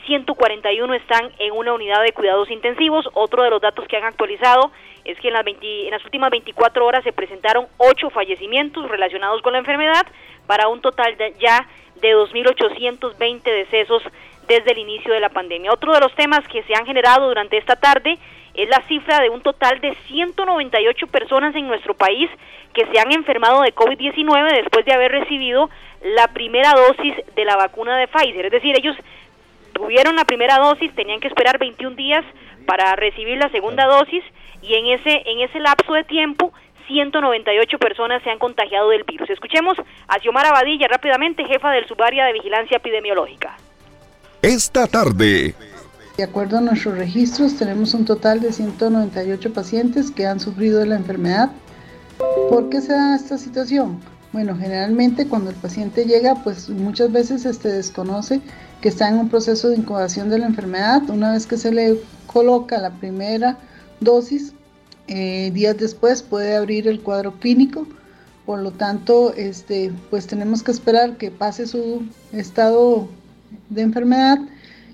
141 0.06 0.94
están 0.94 1.32
en 1.40 1.54
una 1.54 1.74
unidad 1.74 2.04
de 2.04 2.14
cuidados 2.14 2.50
intensivos. 2.52 3.08
Otro 3.14 3.44
de 3.44 3.50
los 3.50 3.62
datos 3.62 3.88
que 3.88 3.98
han 3.98 4.04
actualizado 4.04 4.72
es 5.04 5.20
que 5.20 5.28
en 5.28 5.34
las, 5.34 5.46
en 5.46 5.92
las 5.92 6.04
últimas 6.06 6.30
24 6.32 6.86
horas 6.86 7.04
se 7.04 7.14
presentaron 7.14 7.68
8 7.78 8.10
fallecimientos 8.10 8.90
relacionados 8.90 9.42
con 9.42 9.54
la 9.54 9.60
enfermedad 9.60 10.06
para 10.48 10.68
un 10.68 10.82
total 10.82 11.18
de 11.18 11.34
ya 11.40 11.68
de 12.02 12.16
2.820 12.16 13.42
decesos 13.44 14.04
desde 14.48 14.72
el 14.72 14.80
inicio 14.80 15.14
de 15.14 15.20
la 15.20 15.30
pandemia. 15.30 15.72
Otro 15.72 15.94
de 15.94 16.00
los 16.00 16.14
temas 16.16 16.48
que 16.48 16.64
se 16.64 16.76
han 16.76 16.86
generado 16.86 17.28
durante 17.28 17.58
esta 17.58 17.76
tarde 17.76 18.18
es 18.54 18.70
la 18.70 18.82
cifra 18.88 19.20
de 19.20 19.30
un 19.30 19.42
total 19.42 19.82
de 19.82 19.96
198 20.08 21.08
personas 21.08 21.56
en 21.56 21.68
nuestro 21.68 21.94
país 21.94 22.30
que 22.74 22.86
se 22.88 23.00
han 23.00 23.12
enfermado 23.12 23.62
de 23.62 23.74
COVID-19 23.74 24.62
después 24.62 24.86
de 24.86 24.94
haber 24.94 25.12
recibido 25.12 25.70
la 26.02 26.28
primera 26.28 26.74
dosis 26.74 27.16
de 27.36 27.46
la 27.46 27.56
vacuna 27.56 27.98
de 27.98 28.08
Pfizer. 28.08 28.46
Es 28.46 28.52
decir, 28.52 28.76
ellos 28.78 28.96
tuvieron 29.76 30.16
la 30.16 30.24
primera 30.24 30.58
dosis, 30.58 30.94
tenían 30.96 31.20
que 31.20 31.28
esperar 31.28 31.60
21 31.60 31.96
días 31.96 32.24
para 32.66 32.96
recibir 32.96 33.38
la 33.38 33.50
segunda 33.50 33.86
dosis 33.86 34.24
y 34.62 34.74
en 34.74 34.88
ese 34.88 35.22
en 35.26 35.42
ese 35.42 35.60
lapso 35.60 35.94
de 35.94 36.04
tiempo 36.06 36.52
198 36.88 37.78
personas 37.78 38.24
se 38.24 38.30
han 38.30 38.40
contagiado 38.40 38.90
del 38.90 39.04
virus. 39.04 39.30
Escuchemos 39.30 39.78
a 40.08 40.20
Xiomara 40.20 40.50
Abadilla 40.50 40.88
rápidamente, 40.88 41.44
jefa 41.46 41.72
del 41.72 41.88
subárea 41.88 42.26
de 42.26 42.34
vigilancia 42.34 42.78
epidemiológica. 42.78 43.58
Esta 44.42 44.88
tarde. 44.88 45.54
De 46.18 46.24
acuerdo 46.24 46.60
a 46.60 46.62
nuestros 46.62 46.98
registros, 46.98 47.58
tenemos 47.58 47.94
un 47.94 48.06
total 48.06 48.40
de 48.40 48.54
198 48.54 49.54
pacientes 49.54 50.12
que 50.12 50.26
han 50.26 50.40
sufrido 50.40 50.80
de 50.80 50.86
la 50.86 50.96
enfermedad. 50.96 51.52
¿Por 52.50 52.70
qué 52.70 52.80
se 52.80 52.94
da 52.94 53.16
esta 53.16 53.38
situación? 53.38 54.00
Bueno, 54.32 54.56
generalmente 54.56 55.28
cuando 55.28 55.50
el 55.50 55.56
paciente 55.58 56.06
llega, 56.06 56.36
pues 56.44 56.70
muchas 56.70 57.12
veces 57.12 57.42
se 57.42 57.50
este, 57.50 57.70
desconoce 57.70 58.40
que 58.82 58.90
está 58.90 59.10
en 59.10 59.16
un 59.16 59.30
proceso 59.30 59.70
de 59.70 59.78
incubación 59.78 60.30
de 60.30 60.40
la 60.40 60.48
enfermedad. 60.48 61.10
Una 61.10 61.32
vez 61.32 61.48
que 61.48 61.58
se 61.58 61.72
le 61.72 62.00
coloca 62.28 62.80
la 62.80 62.92
primera 62.92 63.58
dosis, 64.00 64.54
eh, 65.08 65.52
días 65.54 65.78
después 65.78 66.22
puede 66.22 66.56
abrir 66.56 66.88
el 66.88 67.02
cuadro 67.02 67.34
clínico. 67.40 67.88
Por 68.46 68.60
lo 68.60 68.72
tanto, 68.72 69.34
este, 69.34 69.92
pues 70.10 70.28
tenemos 70.28 70.62
que 70.62 70.72
esperar 70.72 71.18
que 71.18 71.32
pase 71.32 71.66
su 71.66 72.04
estado 72.32 73.08
de 73.70 73.82
enfermedad 73.82 74.38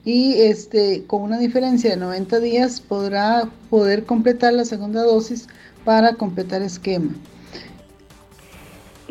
y 0.05 0.34
este, 0.34 1.03
con 1.05 1.21
una 1.21 1.38
diferencia 1.38 1.91
de 1.91 1.97
90 1.97 2.39
días 2.39 2.79
podrá 2.79 3.49
poder 3.69 4.05
completar 4.05 4.53
la 4.53 4.65
segunda 4.65 5.03
dosis 5.03 5.47
para 5.84 6.15
completar 6.15 6.61
esquema. 6.61 7.11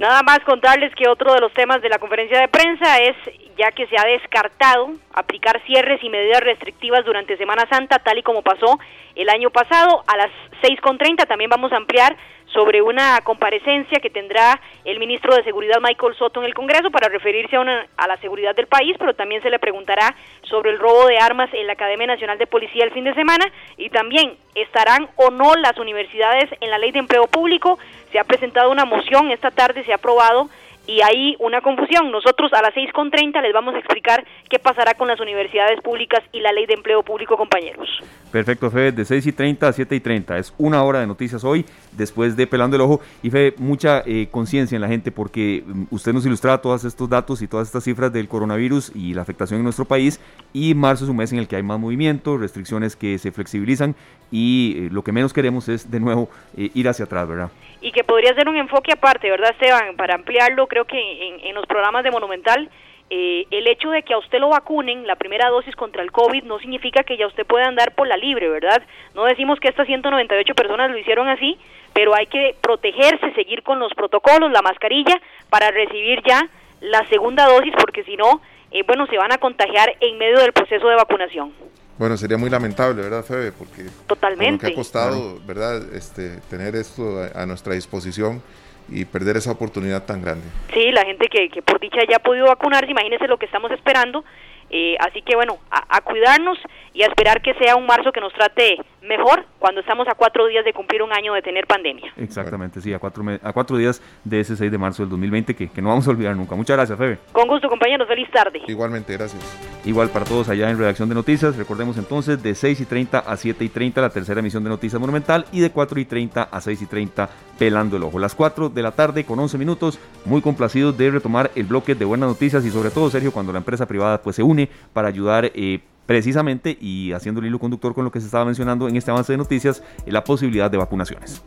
Nada 0.00 0.22
más 0.22 0.38
contarles 0.46 0.94
que 0.94 1.10
otro 1.10 1.34
de 1.34 1.42
los 1.42 1.52
temas 1.52 1.82
de 1.82 1.90
la 1.90 1.98
conferencia 1.98 2.40
de 2.40 2.48
prensa 2.48 2.96
es 3.00 3.14
ya 3.58 3.70
que 3.72 3.86
se 3.86 3.96
ha 3.98 4.08
descartado 4.08 4.92
aplicar 5.12 5.60
cierres 5.66 6.02
y 6.02 6.08
medidas 6.08 6.40
restrictivas 6.40 7.04
durante 7.04 7.36
Semana 7.36 7.68
Santa, 7.68 7.98
tal 7.98 8.16
y 8.16 8.22
como 8.22 8.40
pasó 8.40 8.78
el 9.14 9.28
año 9.28 9.50
pasado. 9.50 10.02
A 10.06 10.16
las 10.16 10.30
6.30 10.62 11.28
también 11.28 11.50
vamos 11.50 11.70
a 11.72 11.76
ampliar 11.76 12.16
sobre 12.46 12.80
una 12.80 13.20
comparecencia 13.20 14.00
que 14.00 14.08
tendrá 14.08 14.58
el 14.86 14.98
ministro 14.98 15.34
de 15.36 15.44
Seguridad 15.44 15.82
Michael 15.82 16.16
Soto 16.16 16.40
en 16.40 16.46
el 16.46 16.54
Congreso 16.54 16.90
para 16.90 17.08
referirse 17.08 17.56
a, 17.56 17.86
a 17.96 18.08
la 18.08 18.16
seguridad 18.22 18.56
del 18.56 18.68
país, 18.68 18.96
pero 18.98 19.14
también 19.14 19.42
se 19.42 19.50
le 19.50 19.58
preguntará 19.58 20.16
sobre 20.42 20.70
el 20.70 20.78
robo 20.78 21.06
de 21.06 21.18
armas 21.18 21.50
en 21.52 21.66
la 21.66 21.74
Academia 21.74 22.06
Nacional 22.06 22.38
de 22.38 22.46
Policía 22.46 22.84
el 22.84 22.92
fin 22.92 23.04
de 23.04 23.14
semana 23.14 23.44
y 23.76 23.90
también 23.90 24.36
estarán 24.54 25.08
o 25.16 25.30
no 25.30 25.54
las 25.56 25.78
universidades 25.78 26.50
en 26.60 26.70
la 26.70 26.78
ley 26.78 26.90
de 26.90 26.98
empleo 27.00 27.26
público. 27.26 27.78
Se 28.12 28.18
ha 28.18 28.24
presentado 28.24 28.70
una 28.70 28.84
moción, 28.84 29.30
esta 29.30 29.50
tarde 29.50 29.84
se 29.84 29.92
ha 29.92 29.96
aprobado 29.96 30.48
y 30.90 31.00
hay 31.02 31.36
una 31.38 31.60
confusión. 31.60 32.10
Nosotros 32.10 32.52
a 32.52 32.62
las 32.62 32.74
6.30 32.74 33.40
les 33.42 33.52
vamos 33.52 33.74
a 33.74 33.78
explicar 33.78 34.24
qué 34.48 34.58
pasará 34.58 34.94
con 34.94 35.06
las 35.08 35.20
universidades 35.20 35.80
públicas 35.80 36.20
y 36.32 36.40
la 36.40 36.52
ley 36.52 36.66
de 36.66 36.74
empleo 36.74 37.02
público, 37.02 37.36
compañeros. 37.36 37.88
Perfecto, 38.32 38.70
Fede, 38.70 38.92
de 38.92 39.02
6.30 39.02 39.62
a 39.62 39.72
7.30. 39.72 40.38
Es 40.38 40.54
una 40.58 40.82
hora 40.82 41.00
de 41.00 41.06
noticias 41.06 41.44
hoy, 41.44 41.64
después 41.92 42.36
de 42.36 42.46
Pelando 42.46 42.76
el 42.76 42.82
Ojo. 42.82 43.00
Y 43.22 43.30
Fede, 43.30 43.54
mucha 43.58 44.02
eh, 44.04 44.28
conciencia 44.30 44.74
en 44.74 44.82
la 44.82 44.88
gente 44.88 45.12
porque 45.12 45.62
mm, 45.64 45.84
usted 45.90 46.12
nos 46.12 46.26
ilustraba 46.26 46.60
todos 46.60 46.84
estos 46.84 47.08
datos 47.08 47.42
y 47.42 47.48
todas 47.48 47.68
estas 47.68 47.84
cifras 47.84 48.12
del 48.12 48.28
coronavirus 48.28 48.92
y 48.94 49.14
la 49.14 49.22
afectación 49.22 49.58
en 49.58 49.64
nuestro 49.64 49.84
país. 49.84 50.20
Y 50.52 50.74
marzo 50.74 51.04
es 51.04 51.10
un 51.10 51.16
mes 51.16 51.32
en 51.32 51.38
el 51.38 51.46
que 51.46 51.56
hay 51.56 51.62
más 51.62 51.78
movimiento, 51.78 52.36
restricciones 52.36 52.96
que 52.96 53.18
se 53.18 53.30
flexibilizan 53.30 53.94
y 54.30 54.74
eh, 54.76 54.88
lo 54.90 55.02
que 55.02 55.12
menos 55.12 55.32
queremos 55.32 55.68
es 55.68 55.90
de 55.90 56.00
nuevo 56.00 56.28
eh, 56.56 56.70
ir 56.74 56.88
hacia 56.88 57.04
atrás, 57.04 57.28
¿verdad? 57.28 57.50
Y 57.80 57.92
que 57.92 58.04
podría 58.04 58.34
ser 58.34 58.48
un 58.48 58.56
enfoque 58.56 58.92
aparte, 58.92 59.30
¿verdad, 59.30 59.50
Esteban? 59.50 59.96
Para 59.96 60.14
ampliarlo, 60.14 60.66
creo 60.66 60.84
que 60.84 60.98
en, 61.42 61.54
los 61.54 61.66
programas 61.66 62.04
de 62.04 62.10
Monumental, 62.10 62.68
eh, 63.08 63.46
el 63.50 63.66
hecho 63.66 63.90
de 63.90 64.02
que 64.02 64.14
a 64.14 64.18
usted 64.18 64.38
lo 64.38 64.50
vacunen, 64.50 65.06
la 65.06 65.16
primera 65.16 65.48
dosis 65.48 65.74
contra 65.74 66.02
el 66.02 66.12
COVID, 66.12 66.44
no 66.44 66.58
significa 66.58 67.02
que 67.02 67.16
ya 67.16 67.26
usted 67.26 67.46
pueda 67.46 67.66
andar 67.66 67.94
por 67.94 68.06
la 68.06 68.16
libre, 68.16 68.48
¿verdad? 68.48 68.82
No 69.14 69.24
decimos 69.24 69.58
que 69.58 69.68
estas 69.68 69.86
198 69.86 70.54
personas 70.54 70.90
lo 70.90 70.98
hicieron 70.98 71.28
así, 71.28 71.58
pero 71.92 72.14
hay 72.14 72.26
que 72.26 72.54
protegerse, 72.60 73.32
seguir 73.32 73.62
con 73.62 73.78
los 73.78 73.92
protocolos, 73.94 74.52
la 74.52 74.62
mascarilla, 74.62 75.20
para 75.48 75.70
recibir 75.70 76.22
ya 76.24 76.48
la 76.80 77.06
segunda 77.08 77.46
dosis, 77.46 77.72
porque 77.78 78.04
si 78.04 78.16
no, 78.16 78.40
eh, 78.70 78.82
bueno, 78.86 79.06
se 79.06 79.18
van 79.18 79.32
a 79.32 79.38
contagiar 79.38 79.94
en 80.00 80.18
medio 80.18 80.38
del 80.38 80.52
proceso 80.52 80.86
de 80.88 80.96
vacunación. 80.96 81.52
Bueno, 82.00 82.16
sería 82.16 82.38
muy 82.38 82.48
lamentable, 82.48 83.02
¿verdad, 83.02 83.22
Febe? 83.22 83.52
Porque 83.52 83.82
Totalmente. 84.06 84.52
Lo 84.52 84.58
que 84.58 84.72
ha 84.72 84.74
costado, 84.74 85.38
¿verdad? 85.46 85.82
Este, 85.92 86.38
tener 86.48 86.74
esto 86.74 87.20
a, 87.34 87.44
nuestra 87.44 87.74
disposición 87.74 88.42
y 88.88 89.04
perder 89.04 89.36
esa 89.36 89.50
oportunidad 89.50 90.06
tan 90.06 90.22
grande. 90.22 90.46
Sí, 90.72 90.92
la 90.92 91.04
gente 91.04 91.28
que, 91.28 91.50
que 91.50 91.60
por 91.60 91.78
dicha 91.78 91.98
ya 92.08 92.16
ha 92.16 92.20
podido 92.20 92.46
vacunarse, 92.46 92.90
imagínense 92.90 93.28
lo 93.28 93.36
que 93.36 93.44
estamos 93.44 93.70
esperando 93.72 94.24
eh, 94.70 94.96
así 95.00 95.20
que 95.22 95.34
bueno, 95.34 95.58
a, 95.70 96.00
cuidarnos 96.02 96.56
y 96.94 97.02
a 97.02 97.06
esperar 97.06 97.42
que 97.42 97.54
sea 97.54 97.74
un 97.74 97.86
marzo 97.86 98.12
que 98.12 98.20
nos 98.20 98.32
trate 98.32 98.78
mejor 99.02 99.44
cuando 99.58 99.80
estamos 99.80 100.06
a 100.08 100.14
cuatro 100.14 100.46
días 100.46 100.64
de 100.64 100.72
cumplir 100.72 101.02
un 101.02 101.12
año 101.12 101.34
de 101.34 101.42
tener 101.42 101.66
pandemia. 101.66 102.12
Exactamente, 102.16 102.80
sí, 102.80 102.92
a 102.92 102.98
cuatro, 102.98 103.24
a 103.42 103.52
cuatro 103.52 103.76
días 103.76 104.02
de 104.24 104.40
ese 104.40 104.56
6 104.56 104.70
de 104.70 104.78
marzo 104.78 105.02
del 105.02 105.10
2020 105.10 105.54
que, 105.54 105.68
que 105.68 105.82
no 105.82 105.88
vamos 105.88 106.06
a 106.06 106.10
olvidar 106.10 106.36
nunca. 106.36 106.54
Muchas 106.54 106.76
gracias, 106.76 106.98
Febe. 106.98 107.18
Con 107.32 107.48
gusto, 107.48 107.68
compañeros. 107.68 108.06
Feliz 108.08 108.30
tarde. 108.30 108.60
Igualmente, 108.66 109.12
gracias. 109.12 109.40
Igual 109.84 110.10
para 110.10 110.24
todos 110.24 110.48
allá 110.48 110.70
en 110.70 110.78
Redacción 110.78 111.08
de 111.08 111.14
Noticias. 111.14 111.56
Recordemos 111.56 111.96
entonces 111.98 112.42
de 112.42 112.54
6 112.54 112.80
y 112.80 112.84
30 112.86 113.18
a 113.18 113.36
7 113.36 113.64
y 113.64 113.68
30 113.68 114.00
la 114.00 114.10
tercera 114.10 114.40
emisión 114.40 114.64
de 114.64 114.70
Noticias 114.70 115.00
Monumental 115.00 115.46
y 115.52 115.60
de 115.60 115.70
4 115.70 116.00
y 116.00 116.04
30 116.04 116.42
a 116.42 116.60
6 116.60 116.82
y 116.82 116.86
30 116.86 117.28
Pelando 117.58 117.96
el 117.96 118.02
Ojo. 118.02 118.18
Las 118.18 118.34
4 118.34 118.68
de 118.70 118.82
la 118.82 118.92
tarde 118.92 119.24
con 119.24 119.38
11 119.38 119.58
minutos. 119.58 119.98
Muy 120.24 120.42
complacidos 120.42 120.96
de 120.96 121.10
retomar 121.10 121.50
el 121.54 121.64
bloque 121.64 121.94
de 121.94 122.04
buenas 122.04 122.28
noticias 122.28 122.64
y 122.64 122.70
sobre 122.70 122.90
todo, 122.90 123.10
Sergio, 123.10 123.32
cuando 123.32 123.52
la 123.52 123.58
empresa 123.58 123.86
privada 123.86 124.20
pues 124.22 124.36
se 124.36 124.42
une 124.42 124.68
para 124.92 125.08
ayudar 125.08 125.50
eh, 125.54 125.80
precisamente 126.10 126.76
y 126.80 127.12
haciendo 127.12 127.40
el 127.40 127.46
hilo 127.46 127.60
conductor 127.60 127.94
con 127.94 128.04
lo 128.04 128.10
que 128.10 128.18
se 128.18 128.26
estaba 128.26 128.44
mencionando 128.44 128.88
en 128.88 128.96
este 128.96 129.12
avance 129.12 129.32
de 129.32 129.36
noticias, 129.36 129.80
eh, 130.04 130.10
la 130.10 130.24
posibilidad 130.24 130.68
de 130.68 130.76
vacunaciones. 130.76 131.40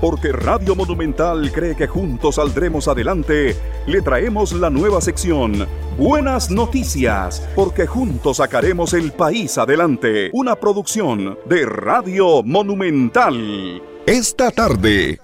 Porque 0.00 0.32
Radio 0.32 0.74
Monumental 0.74 1.52
cree 1.52 1.76
que 1.76 1.86
juntos 1.86 2.34
saldremos 2.34 2.88
adelante, 2.88 3.54
le 3.86 4.02
traemos 4.02 4.52
la 4.52 4.68
nueva 4.68 5.00
sección 5.00 5.64
Buenas 5.96 6.50
Noticias, 6.50 7.48
porque 7.54 7.86
juntos 7.86 8.38
sacaremos 8.38 8.94
el 8.94 9.12
país 9.12 9.56
adelante. 9.58 10.30
Una 10.32 10.56
producción 10.56 11.38
de 11.48 11.66
Radio 11.66 12.42
Monumental. 12.42 13.80
Esta 14.06 14.50
tarde. 14.50 15.20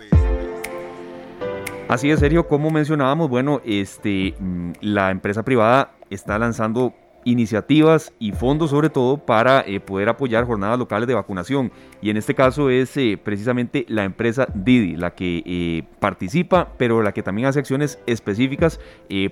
Así 1.88 2.08
es, 2.08 2.20
serio, 2.20 2.46
como 2.46 2.70
mencionábamos, 2.70 3.28
bueno, 3.28 3.60
este, 3.64 4.36
mm, 4.38 4.74
la 4.80 5.10
empresa 5.10 5.42
privada 5.42 5.90
está 6.08 6.38
lanzando 6.38 6.94
iniciativas 7.24 8.12
y 8.18 8.32
fondos 8.32 8.70
sobre 8.70 8.90
todo 8.90 9.18
para 9.18 9.60
eh, 9.60 9.80
poder 9.80 10.08
apoyar 10.08 10.44
jornadas 10.44 10.78
locales 10.78 11.06
de 11.06 11.14
vacunación. 11.14 11.72
Y 12.00 12.10
en 12.10 12.16
este 12.16 12.34
caso 12.34 12.70
es 12.70 12.96
eh, 12.96 13.18
precisamente 13.22 13.84
la 13.88 14.04
empresa 14.04 14.48
Didi 14.54 14.96
la 14.96 15.14
que 15.14 15.42
eh, 15.44 15.84
participa, 16.00 16.72
pero 16.76 17.02
la 17.02 17.12
que 17.12 17.22
también 17.22 17.48
hace 17.48 17.58
acciones 17.58 17.98
específicas 18.06 18.80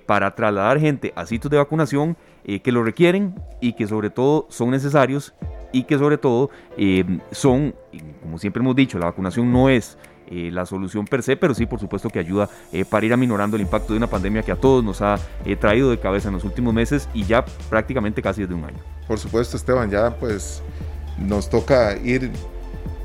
para 0.06 0.34
trasladar 0.34 0.78
gente 0.78 1.12
a 1.16 1.26
sitios 1.26 1.50
de 1.50 1.56
vacunación 1.56 2.16
que 2.62 2.72
lo 2.72 2.82
requieren 2.82 3.34
y 3.60 3.72
que 3.72 3.86
sobre 3.86 4.10
todo 4.10 4.46
son 4.50 4.70
necesarios 4.70 5.34
y 5.72 5.84
que 5.84 5.98
sobre 5.98 6.18
todo 6.18 6.50
son, 7.30 7.74
como 8.22 8.38
siempre 8.38 8.60
hemos 8.60 8.76
dicho, 8.76 8.98
la 8.98 9.06
vacunación 9.06 9.52
no 9.52 9.68
es 9.68 9.98
la 10.30 10.64
solución 10.64 11.06
per 11.06 11.22
se, 11.22 11.36
pero 11.36 11.54
sí, 11.54 11.66
por 11.66 11.80
supuesto 11.80 12.08
que 12.08 12.18
ayuda 12.18 12.48
para 12.88 13.04
ir 13.04 13.12
aminorando 13.12 13.56
el 13.56 13.62
impacto 13.62 13.92
de 13.92 13.96
una 13.96 14.06
pandemia 14.06 14.42
que 14.42 14.52
a 14.52 14.56
todos 14.56 14.84
nos 14.84 15.02
ha 15.02 15.18
traído 15.58 15.90
de 15.90 15.98
cabeza 15.98 16.28
en 16.28 16.34
los 16.34 16.44
últimos 16.44 16.72
meses 16.72 17.08
y 17.12 17.24
ya 17.24 17.44
prácticamente 17.68 18.22
casi 18.22 18.42
desde 18.42 18.54
un 18.54 18.64
año. 18.64 18.78
Por 19.08 19.18
supuesto, 19.18 19.56
Esteban, 19.56 19.90
ya 19.90 20.16
pues 20.16 20.62
nos 21.18 21.50
toca 21.50 21.96
ir 21.98 22.30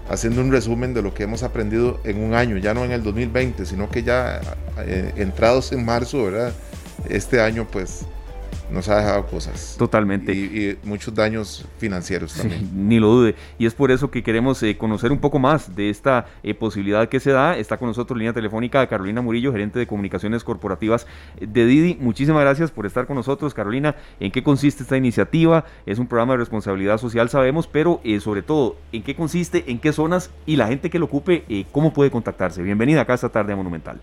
haciendo 0.07 0.41
un 0.41 0.51
resumen 0.51 0.93
de 0.93 1.01
lo 1.01 1.15
que 1.15 1.23
hemos 1.23 1.41
aprendido 1.41 1.99
en 2.03 2.23
un 2.23 2.35
año, 2.35 2.57
ya 2.57 2.75
no 2.75 2.85
en 2.85 2.91
el 2.91 3.01
2020, 3.01 3.65
sino 3.65 3.89
que 3.89 4.03
ya 4.03 4.39
entrados 5.15 5.71
en 5.71 5.83
marzo, 5.83 6.25
¿verdad? 6.25 6.53
Este 7.09 7.41
año 7.41 7.67
pues 7.69 8.05
nos 8.71 8.89
ha 8.89 8.97
dejado 8.97 9.25
cosas. 9.27 9.75
Totalmente. 9.77 10.33
Y, 10.33 10.77
muchos 10.83 11.13
daños 11.13 11.65
financieros 11.77 12.33
también. 12.33 12.69
ni 12.89 12.99
lo 12.99 13.07
dude. 13.07 13.35
Y 13.57 13.65
es 13.65 13.73
por 13.73 13.91
eso 13.91 14.11
que 14.11 14.23
queremos 14.23 14.61
eh, 14.63 14.77
conocer 14.77 15.11
un 15.11 15.19
poco 15.19 15.39
más 15.39 15.75
de 15.75 15.89
esta 15.89 16.25
eh, 16.43 16.53
posibilidad 16.53 17.07
que 17.07 17.19
se 17.19 17.31
da. 17.31 17.57
Está 17.57 17.77
con 17.77 17.87
nosotros 17.87 18.17
línea 18.17 18.33
telefónica 18.33 18.85
Carolina 18.87 19.21
Murillo, 19.21 19.51
gerente 19.51 19.79
de 19.79 19.87
comunicaciones 19.87 20.43
corporativas 20.43 21.07
de 21.39 21.65
Didi. 21.65 21.97
Muchísimas 21.99 22.41
gracias 22.41 22.71
por 22.71 22.85
estar 22.85 23.07
con 23.07 23.15
nosotros, 23.15 23.53
Carolina. 23.53 23.95
¿En 24.19 24.31
qué 24.31 24.43
consiste 24.43 24.83
esta 24.83 24.97
iniciativa? 24.97 25.65
Es 25.85 25.99
un 25.99 26.07
programa 26.07 26.33
de 26.33 26.37
responsabilidad 26.37 26.97
social, 26.97 27.29
sabemos, 27.29 27.67
pero 27.67 28.01
eh, 28.03 28.19
sobre 28.19 28.41
todo, 28.41 28.77
¿en 28.91 29.03
qué 29.03 29.15
consiste? 29.15 29.65
¿En 29.67 29.79
qué 29.79 29.93
zonas? 29.93 30.31
Y 30.45 30.55
la 30.55 30.67
gente 30.67 30.89
que 30.89 30.99
lo 30.99 31.05
ocupe, 31.05 31.65
¿cómo 31.71 31.93
puede 31.93 32.11
contactarse? 32.11 32.61
Bienvenida 32.61 33.01
acá 33.01 33.13
esta 33.13 33.29
tarde 33.29 33.53
a 33.53 33.55
Monumental. 33.55 33.99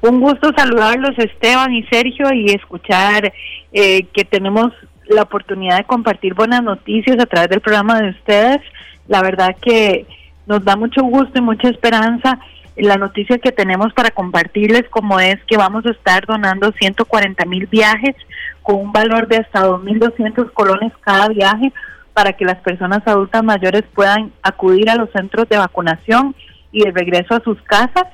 Un 0.00 0.20
gusto 0.20 0.52
saludarlos 0.56 1.18
Esteban 1.18 1.72
y 1.72 1.82
Sergio 1.84 2.32
y 2.32 2.46
escuchar 2.46 3.32
eh, 3.72 4.06
que 4.12 4.24
tenemos 4.24 4.72
la 5.08 5.22
oportunidad 5.22 5.78
de 5.78 5.84
compartir 5.84 6.34
buenas 6.34 6.62
noticias 6.62 7.18
a 7.18 7.26
través 7.26 7.50
del 7.50 7.60
programa 7.60 8.00
de 8.00 8.10
ustedes. 8.10 8.60
La 9.08 9.22
verdad 9.22 9.56
que 9.60 10.06
nos 10.46 10.64
da 10.64 10.76
mucho 10.76 11.02
gusto 11.02 11.38
y 11.38 11.42
mucha 11.42 11.68
esperanza 11.68 12.38
la 12.76 12.96
noticia 12.96 13.38
que 13.38 13.52
tenemos 13.52 13.92
para 13.92 14.10
compartirles 14.10 14.88
como 14.88 15.20
es 15.20 15.36
que 15.46 15.56
vamos 15.56 15.84
a 15.86 15.90
estar 15.90 16.24
donando 16.26 16.72
140 16.72 17.44
mil 17.46 17.66
viajes 17.66 18.16
con 18.62 18.76
un 18.76 18.92
valor 18.92 19.28
de 19.28 19.38
hasta 19.38 19.66
2.200 19.66 20.52
colones 20.52 20.92
cada 21.00 21.28
viaje 21.28 21.72
para 22.14 22.32
que 22.32 22.44
las 22.44 22.58
personas 22.58 23.02
adultas 23.06 23.42
mayores 23.42 23.82
puedan 23.94 24.32
acudir 24.42 24.88
a 24.90 24.96
los 24.96 25.10
centros 25.10 25.48
de 25.48 25.58
vacunación 25.58 26.34
y 26.72 26.84
de 26.84 26.92
regreso 26.92 27.34
a 27.34 27.42
sus 27.42 27.60
casas 27.62 28.04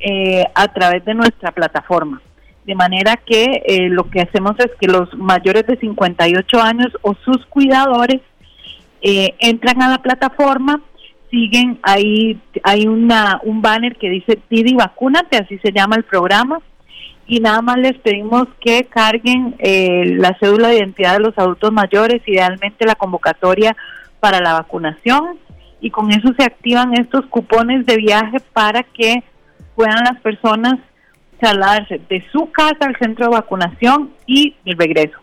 eh, 0.00 0.44
a 0.54 0.68
través 0.68 1.04
de 1.04 1.14
nuestra 1.14 1.52
plataforma. 1.52 2.20
De 2.66 2.74
manera 2.74 3.16
que 3.16 3.62
eh, 3.66 3.88
lo 3.88 4.10
que 4.10 4.20
hacemos 4.20 4.52
es 4.58 4.70
que 4.80 4.86
los 4.86 5.12
mayores 5.14 5.66
de 5.66 5.76
58 5.76 6.60
años 6.60 6.88
o 7.02 7.14
sus 7.24 7.44
cuidadores 7.46 8.20
eh, 9.02 9.34
entran 9.38 9.82
a 9.82 9.90
la 9.90 9.98
plataforma, 9.98 10.80
siguen 11.30 11.78
ahí, 11.82 12.38
hay 12.62 12.86
una, 12.86 13.40
un 13.44 13.62
banner 13.62 13.96
que 13.96 14.10
dice 14.10 14.38
Didi 14.50 14.74
Vacúnate, 14.74 15.36
así 15.36 15.58
se 15.58 15.72
llama 15.72 15.96
el 15.96 16.04
programa, 16.04 16.60
y 17.26 17.40
nada 17.40 17.62
más 17.62 17.78
les 17.78 17.98
pedimos 17.98 18.46
que 18.60 18.84
carguen 18.84 19.56
la 19.58 20.36
cédula 20.38 20.68
de 20.68 20.76
identidad 20.76 21.14
de 21.14 21.20
los 21.20 21.38
adultos 21.38 21.72
mayores, 21.72 22.20
idealmente 22.26 22.86
la 22.86 22.94
convocatoria 22.94 23.74
para 24.20 24.40
la 24.40 24.52
vacunación, 24.52 25.38
y 25.80 25.90
con 25.90 26.10
eso 26.12 26.32
se 26.38 26.44
activan 26.44 26.94
estos 26.94 27.26
cupones 27.26 27.84
de 27.86 27.96
viaje 27.96 28.40
para 28.52 28.82
que 28.82 29.22
puedan 29.74 30.04
las 30.04 30.20
personas 30.20 30.74
trasladarse 31.38 32.00
de 32.08 32.24
su 32.32 32.50
casa 32.50 32.86
al 32.86 32.96
centro 32.96 33.26
de 33.26 33.32
vacunación 33.32 34.12
y 34.26 34.54
de 34.64 34.74
regreso. 34.76 35.18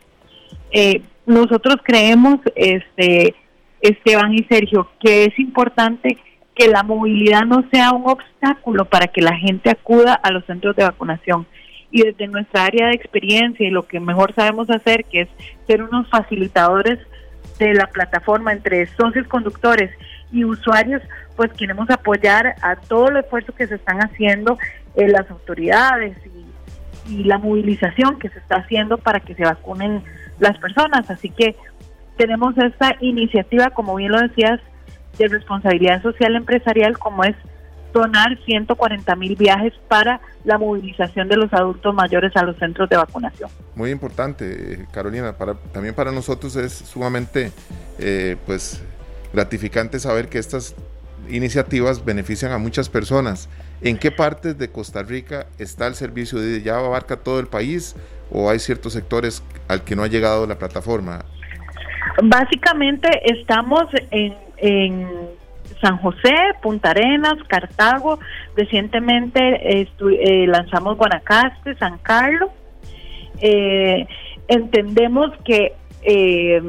Eh, 0.72 1.02
nosotros 1.26 1.78
creemos, 1.84 2.40
este, 2.56 3.36
Esteban 3.82 4.34
y 4.34 4.44
Sergio, 4.44 4.90
que 5.00 5.26
es 5.26 5.40
importante 5.40 6.18
que 6.56 6.68
la 6.68 6.84
movilidad 6.84 7.46
no 7.46 7.64
sea 7.72 7.92
un 7.92 8.10
obstáculo 8.10 8.86
para 8.86 9.08
que 9.08 9.22
la 9.22 9.36
gente 9.36 9.70
acuda 9.70 10.14
a 10.14 10.32
los 10.32 10.46
centros 10.46 10.76
de 10.76 10.84
vacunación. 10.84 11.48
Y 11.90 12.04
desde 12.04 12.28
nuestra 12.28 12.66
área 12.66 12.88
de 12.88 12.96
experiencia 12.96 13.68
y 13.68 13.72
lo 13.72 13.88
que 13.88 14.00
mejor 14.00 14.34
sabemos 14.36 14.70
hacer, 14.70 15.06
que 15.06 15.22
es 15.22 15.30
ser 15.68 15.84
unos 15.84 16.10
facilitadores 16.10 17.00
de 17.60 17.74
la 17.74 17.88
plataforma 17.88 18.54
entre 18.54 18.86
socios 18.96 19.28
conductores 19.28 19.92
y 20.32 20.46
usuarios, 20.46 21.02
pues 21.36 21.52
queremos 21.54 21.90
apoyar 21.90 22.56
a 22.62 22.76
todo 22.76 23.10
el 23.10 23.18
esfuerzo 23.18 23.54
que 23.54 23.68
se 23.68 23.76
están 23.76 24.00
haciendo 24.00 24.58
en 24.96 25.12
las 25.12 25.30
autoridades 25.30 26.18
y, 27.08 27.14
y 27.14 27.24
la 27.24 27.38
movilización 27.38 28.20
que 28.20 28.30
se 28.30 28.40
está 28.40 28.58
haciendo 28.58 28.98
para 28.98 29.20
que 29.20 29.36
se 29.36 29.44
vacunen 29.44 30.04
las 30.40 30.58
personas. 30.58 31.10
Así 31.10 31.30
que 31.30 31.56
tenemos 32.18 32.58
esta 32.58 32.96
iniciativa, 33.00 33.70
como 33.70 33.96
bien 33.96 34.12
lo 34.12 34.20
decías, 34.20 34.60
de 35.18 35.28
responsabilidad 35.28 36.02
social 36.02 36.36
empresarial, 36.36 36.98
como 36.98 37.24
es 37.24 37.36
donar 37.94 38.38
140 38.46 39.16
mil 39.16 39.36
viajes 39.36 39.74
para 39.88 40.22
la 40.44 40.58
movilización 40.58 41.28
de 41.28 41.38
los 41.38 41.52
adultos 41.54 41.94
mayores 41.94 42.36
a 42.36 42.44
los 42.44 42.58
centros 42.58 42.90
de 42.90 42.98
vacunación. 42.98 43.50
Muy 43.76 43.92
importante, 43.92 44.88
Carolina. 44.92 45.38
Para, 45.38 45.56
también 45.56 45.94
para 45.94 46.12
nosotros 46.12 46.56
es 46.56 46.72
sumamente 46.74 47.52
eh, 48.00 48.38
pues 48.46 48.82
gratificante 49.34 50.00
saber 50.00 50.30
que 50.30 50.40
estas 50.40 50.76
iniciativas 51.30 52.04
benefician 52.04 52.52
a 52.52 52.58
muchas 52.58 52.90
personas. 52.90 53.50
¿En 53.82 53.98
qué 53.98 54.12
partes 54.12 54.58
de 54.58 54.70
Costa 54.70 55.04
Rica 55.04 55.48
está 55.58 55.88
el 55.88 55.96
servicio 55.96 56.40
de 56.40 56.62
ya 56.62 56.78
abarca 56.78 57.18
todo 57.18 57.40
el 57.40 57.48
país 57.48 57.96
o 58.32 58.50
hay 58.50 58.60
ciertos 58.60 58.94
sectores 58.94 59.44
al 59.68 59.84
que 59.84 59.96
no 59.96 60.04
ha 60.04 60.08
llegado 60.08 60.46
la 60.48 60.58
plataforma? 60.58 61.26
Básicamente 62.24 63.10
estamos 63.24 63.86
en, 64.12 65.08
San 65.82 65.98
José, 65.98 66.36
Punta 66.62 66.92
Arenas, 66.92 67.38
Cartago. 67.48 68.20
Recientemente 68.56 69.40
eh, 69.82 70.46
lanzamos 70.48 70.98
Guanacaste, 70.98 71.76
San 71.76 71.98
Carlos. 71.98 72.52
Eh, 73.40 74.06
entendemos 74.48 75.32
que 75.44 75.74
eh, 76.04 76.62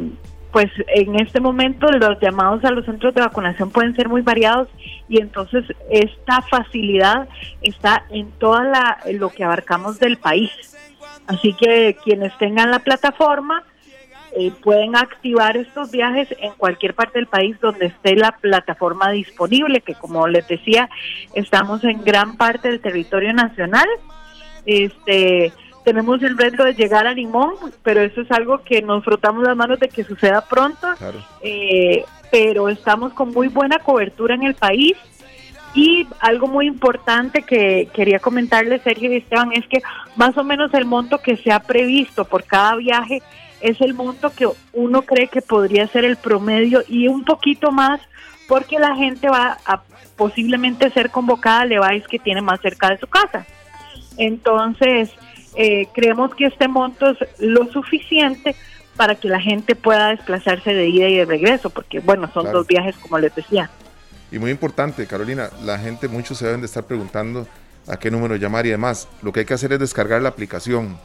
pues 0.53 0.71
en 0.95 1.19
este 1.19 1.41
momento 1.41 1.91
los 1.91 2.21
llamados 2.21 2.63
a 2.65 2.71
los 2.71 2.85
centros 2.85 3.15
de 3.15 3.23
vacunación 3.23 3.71
pueden 3.71 3.97
ser 3.97 4.09
muy 4.09 4.21
variados 4.21 4.69
y 5.09 5.19
entonces 5.21 5.65
esta 5.91 6.43
facilidad 6.43 7.27
está 7.63 8.05
en 8.11 8.31
toda 8.33 8.63
la 8.63 8.99
lo 9.13 9.31
que 9.31 9.45
abarcamos 9.45 9.99
del 9.99 10.19
país. 10.19 10.51
Así 11.27 11.55
que 11.55 11.97
quienes 12.05 12.37
tengan 12.39 12.71
la 12.71 12.81
plataforma 12.81 13.65
eh, 14.35 14.51
pueden 14.63 14.97
activar 14.97 15.57
estos 15.57 15.91
viajes 15.91 16.29
en 16.39 16.53
cualquier 16.53 16.95
parte 16.95 17.19
del 17.19 17.27
país 17.27 17.59
donde 17.61 17.87
esté 17.87 18.15
la 18.17 18.33
plataforma 18.33 19.11
disponible, 19.11 19.81
que 19.81 19.95
como 19.95 20.27
les 20.27 20.47
decía, 20.49 20.91
estamos 21.35 21.85
en 21.85 22.03
gran 22.05 22.37
parte 22.37 22.69
del 22.69 22.81
territorio 22.81 23.33
nacional. 23.33 23.87
Este, 24.65 25.53
tenemos 25.85 26.23
el 26.23 26.39
reto 26.39 26.65
de 26.65 26.75
llegar 26.75 27.07
a 27.07 27.13
Limón, 27.13 27.55
pero 27.83 28.01
eso 28.03 28.21
es 28.21 28.31
algo 28.31 28.63
que 28.63 28.83
nos 28.83 29.05
frotamos 29.05 29.43
las 29.45 29.57
manos 29.57 29.81
de 29.81 29.89
que 29.89 30.05
suceda 30.05 30.43
pronto. 30.43 30.87
Eh, 31.43 32.05
pero 32.31 32.69
estamos 32.69 33.13
con 33.13 33.31
muy 33.33 33.49
buena 33.49 33.79
cobertura 33.79 34.35
en 34.35 34.45
el 34.45 34.55
país. 34.55 34.97
Y 35.75 36.07
algo 36.21 36.49
muy 36.49 36.67
importante 36.67 37.43
que 37.43 37.89
quería 37.95 38.19
comentarles, 38.19 38.83
Sergio 38.83 39.11
y 39.11 39.17
Esteban, 39.17 39.53
es 39.53 39.67
que 39.69 39.83
más 40.17 40.37
o 40.37 40.45
menos 40.45 40.73
el 40.75 40.85
monto 40.85 41.19
que 41.19 41.37
se 41.37 41.51
ha 41.51 41.61
previsto 41.61 42.27
por 42.27 42.45
cada 42.45 42.77
viaje 42.77 43.23
es 43.63 43.81
el 43.81 43.95
monto 43.95 44.31
que 44.35 44.49
uno 44.73 45.03
cree 45.03 45.29
que 45.29 45.41
podría 45.41 45.87
ser 45.87 46.05
el 46.05 46.17
promedio 46.17 46.83
y 46.89 47.09
un 47.09 47.25
poquito 47.25 47.71
más 47.71 48.01
porque 48.49 48.79
la 48.79 48.95
gente 48.97 49.31
va 49.31 49.57
a 49.65 49.83
posiblemente 50.17 50.91
ser 50.91 51.11
convocada 51.11 51.65
le 51.65 51.79
vais 51.79 52.07
que 52.07 52.19
tiene 52.19 52.43
más 52.43 52.61
cerca 52.61 52.91
de 52.91 52.99
su 52.99 53.07
casa. 53.07 53.47
Entonces, 54.19 55.11
eh, 55.55 55.87
creemos 55.95 56.35
que 56.35 56.47
este 56.47 56.69
monto 56.69 57.11
es 57.11 57.19
lo 57.39 57.71
suficiente 57.73 58.57
para 58.97 59.15
que 59.15 59.29
la 59.29 59.41
gente 59.41 59.75
pueda 59.75 60.09
desplazarse 60.09 60.75
de 60.75 60.89
ida 60.89 61.09
y 61.09 61.17
de 61.17 61.25
regreso, 61.25 61.71
porque 61.71 62.01
bueno, 62.01 62.31
son 62.33 62.51
dos 62.53 62.67
viajes 62.67 62.97
como 62.97 63.19
les 63.19 63.35
decía. 63.35 63.71
Y 64.31 64.39
muy 64.39 64.51
importante, 64.51 65.07
Carolina, 65.07 65.51
la 65.63 65.79
gente, 65.79 66.09
muchos 66.09 66.39
se 66.39 66.47
deben 66.47 66.61
de 66.61 66.67
estar 66.67 66.85
preguntando 66.85 67.47
a 67.87 67.99
qué 67.99 68.11
número 68.11 68.37
llamar 68.37 68.67
y 68.67 68.71
demás. 68.71 69.09
Lo 69.23 69.33
que 69.33 69.41
hay 69.41 69.47
que 69.47 69.55
hacer 69.55 69.73
es 69.73 69.79
descargar 69.79 70.23
la 70.23 70.31
aplicación, 70.31 70.97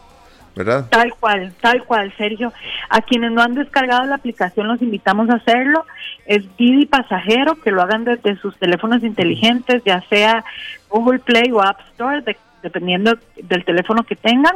¿verdad? 0.55 0.85
Tal 0.89 1.13
cual, 1.15 1.53
tal 1.61 1.83
cual, 1.83 2.13
Sergio. 2.17 2.53
A 2.89 3.01
quienes 3.01 3.31
no 3.31 3.41
han 3.41 3.55
descargado 3.55 4.05
la 4.05 4.15
aplicación 4.15 4.67
los 4.67 4.81
invitamos 4.81 5.29
a 5.29 5.35
hacerlo. 5.35 5.85
Es 6.25 6.43
Didi 6.57 6.85
Pasajero, 6.85 7.59
que 7.61 7.71
lo 7.71 7.81
hagan 7.81 8.05
desde 8.05 8.37
sus 8.37 8.57
teléfonos 8.57 9.03
inteligentes, 9.03 9.81
ya 9.85 10.01
sea 10.09 10.45
Google 10.89 11.19
Play 11.19 11.51
o 11.51 11.61
App 11.61 11.81
Store, 11.91 12.21
de 12.21 12.37
dependiendo 12.67 13.17
del 13.35 13.63
teléfono 13.63 14.03
que 14.03 14.15
tengan, 14.15 14.55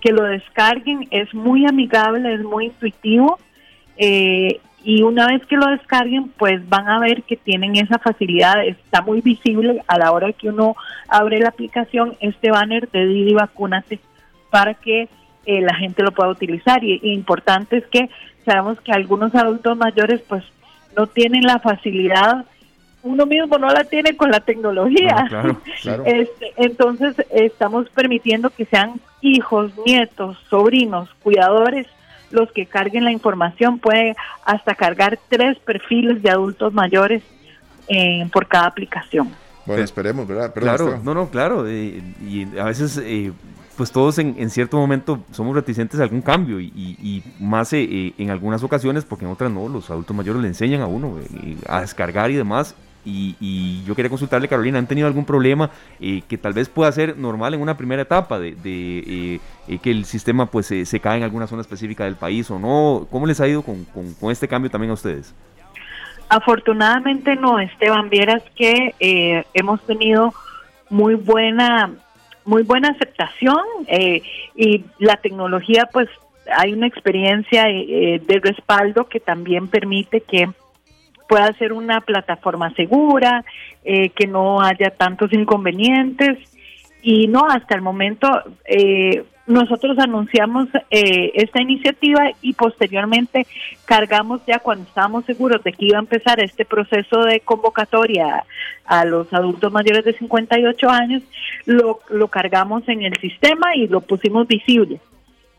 que 0.00 0.12
lo 0.12 0.24
descarguen, 0.24 1.08
es 1.10 1.32
muy 1.34 1.66
amigable, 1.66 2.34
es 2.34 2.42
muy 2.42 2.66
intuitivo 2.66 3.38
eh, 3.96 4.60
y 4.84 5.02
una 5.02 5.26
vez 5.26 5.44
que 5.46 5.56
lo 5.56 5.66
descarguen 5.66 6.28
pues 6.36 6.66
van 6.68 6.88
a 6.88 7.00
ver 7.00 7.22
que 7.22 7.36
tienen 7.36 7.76
esa 7.76 7.98
facilidad, 7.98 8.64
está 8.64 9.02
muy 9.02 9.20
visible 9.20 9.82
a 9.86 9.98
la 9.98 10.12
hora 10.12 10.32
que 10.32 10.48
uno 10.48 10.76
abre 11.08 11.40
la 11.40 11.48
aplicación 11.48 12.16
este 12.20 12.50
banner 12.50 12.88
de 12.90 13.06
Didi 13.06 13.34
Vacúnate 13.34 13.98
para 14.50 14.74
que 14.74 15.08
eh, 15.46 15.60
la 15.60 15.74
gente 15.74 16.02
lo 16.02 16.12
pueda 16.12 16.30
utilizar. 16.30 16.84
Y, 16.84 17.00
y 17.02 17.12
importante 17.12 17.78
es 17.78 17.86
que 17.86 18.08
sabemos 18.44 18.80
que 18.80 18.92
algunos 18.92 19.34
adultos 19.34 19.76
mayores 19.76 20.20
pues 20.28 20.44
no 20.96 21.06
tienen 21.06 21.42
la 21.42 21.58
facilidad 21.58 22.46
uno 23.08 23.26
mismo 23.26 23.58
no 23.58 23.68
la 23.68 23.84
tiene 23.84 24.16
con 24.16 24.30
la 24.30 24.40
tecnología. 24.40 25.28
Este, 26.04 26.52
entonces 26.56 27.14
estamos 27.30 27.88
permitiendo 27.90 28.50
que 28.50 28.64
sean 28.66 29.00
hijos, 29.20 29.72
nietos, 29.86 30.36
sobrinos, 30.50 31.08
cuidadores 31.22 31.86
los 32.30 32.50
que 32.52 32.66
carguen 32.66 33.04
la 33.04 33.12
información. 33.12 33.78
Puede 33.78 34.14
hasta 34.44 34.74
cargar 34.74 35.18
tres 35.28 35.58
perfiles 35.58 36.22
de 36.22 36.30
adultos 36.30 36.72
mayores 36.72 37.22
eh, 37.88 38.28
por 38.32 38.46
cada 38.46 38.66
aplicación. 38.66 39.30
Bueno, 39.64 39.82
esperemos, 39.82 40.26
¿verdad? 40.26 40.52
claro, 40.54 41.00
no, 41.02 41.14
no, 41.14 41.30
claro. 41.30 41.70
y 41.70 42.48
a 42.58 42.64
veces 42.64 43.00
eh, 43.02 43.32
pues 43.78 43.92
todos 43.92 44.18
en, 44.18 44.50
cierto 44.50 44.76
momento 44.76 45.20
somos 45.30 45.54
reticentes 45.54 46.00
a 46.00 46.02
algún 46.02 46.20
cambio 46.20 46.58
y, 46.60 47.22
más 47.38 47.72
eh, 47.72 47.86
eh, 47.88 48.12
en 48.18 48.30
algunas 48.30 48.64
ocasiones, 48.64 49.04
porque 49.04 49.24
en 49.24 49.30
otras 49.30 49.52
no, 49.52 49.68
los 49.68 49.88
adultos 49.88 50.16
mayores 50.16 50.42
le 50.42 50.48
enseñan 50.48 50.80
a 50.80 50.86
uno 50.86 51.16
eh, 51.20 51.56
a 51.68 51.82
descargar 51.82 52.32
y 52.32 52.34
demás. 52.34 52.74
Y, 53.04 53.82
yo 53.86 53.94
quería 53.94 54.10
consultarle, 54.10 54.48
Carolina, 54.48 54.78
¿han 54.78 54.86
tenido 54.86 55.06
algún 55.06 55.24
problema 55.24 55.70
que 55.98 56.38
tal 56.38 56.52
vez 56.52 56.68
pueda 56.68 56.92
ser 56.92 57.16
normal 57.16 57.54
en 57.54 57.62
una 57.62 57.76
primera 57.76 58.02
etapa 58.02 58.38
de, 58.38 59.40
que 59.82 59.90
el 59.90 60.04
sistema 60.04 60.46
pues 60.46 60.66
se 60.66 61.00
cae 61.00 61.16
en 61.16 61.22
alguna 61.22 61.46
zona 61.46 61.62
específica 61.62 62.04
del 62.04 62.16
país 62.16 62.50
o 62.50 62.58
no? 62.58 63.06
¿Cómo 63.10 63.26
les 63.26 63.40
ha 63.40 63.48
ido 63.48 63.62
con, 63.62 63.86
con 63.86 64.30
este 64.30 64.46
cambio 64.46 64.70
también 64.70 64.90
a 64.90 64.94
ustedes? 64.94 65.34
Afortunadamente 66.28 67.34
no, 67.36 67.58
Esteban, 67.58 68.10
vieras 68.10 68.42
que 68.54 69.44
hemos 69.54 69.80
tenido 69.86 70.34
muy 70.90 71.14
buena 71.14 71.90
muy 72.48 72.62
buena 72.62 72.88
aceptación 72.88 73.60
eh, 73.88 74.22
y 74.56 74.82
la 74.98 75.16
tecnología 75.18 75.86
pues 75.92 76.08
hay 76.56 76.72
una 76.72 76.86
experiencia 76.86 77.68
eh, 77.68 78.22
de 78.26 78.40
respaldo 78.40 79.06
que 79.06 79.20
también 79.20 79.68
permite 79.68 80.22
que 80.22 80.48
pueda 81.28 81.52
ser 81.54 81.72
una 81.72 82.00
plataforma 82.00 82.74
segura, 82.74 83.44
eh, 83.84 84.10
que 84.10 84.26
no 84.26 84.60
haya 84.60 84.90
tantos 84.90 85.32
inconvenientes 85.32 86.38
y 87.02 87.28
no, 87.28 87.46
hasta 87.48 87.74
el 87.74 87.82
momento 87.82 88.28
eh, 88.64 89.24
nosotros 89.46 89.98
anunciamos 89.98 90.68
eh, 90.90 91.32
esta 91.34 91.62
iniciativa 91.62 92.30
y 92.42 92.52
posteriormente 92.52 93.46
cargamos 93.86 94.42
ya 94.46 94.58
cuando 94.58 94.84
estábamos 94.84 95.24
seguros 95.24 95.64
de 95.64 95.72
que 95.72 95.86
iba 95.86 95.96
a 95.96 96.02
empezar 96.02 96.38
este 96.42 96.64
proceso 96.64 97.20
de 97.22 97.40
convocatoria 97.40 98.44
a 98.84 99.04
los 99.04 99.32
adultos 99.32 99.72
mayores 99.72 100.04
de 100.04 100.12
58 100.18 100.90
años, 100.90 101.22
lo, 101.64 102.00
lo 102.10 102.28
cargamos 102.28 102.86
en 102.88 103.02
el 103.02 103.16
sistema 103.20 103.74
y 103.74 103.86
lo 103.86 104.02
pusimos 104.02 104.46
visible. 104.46 105.00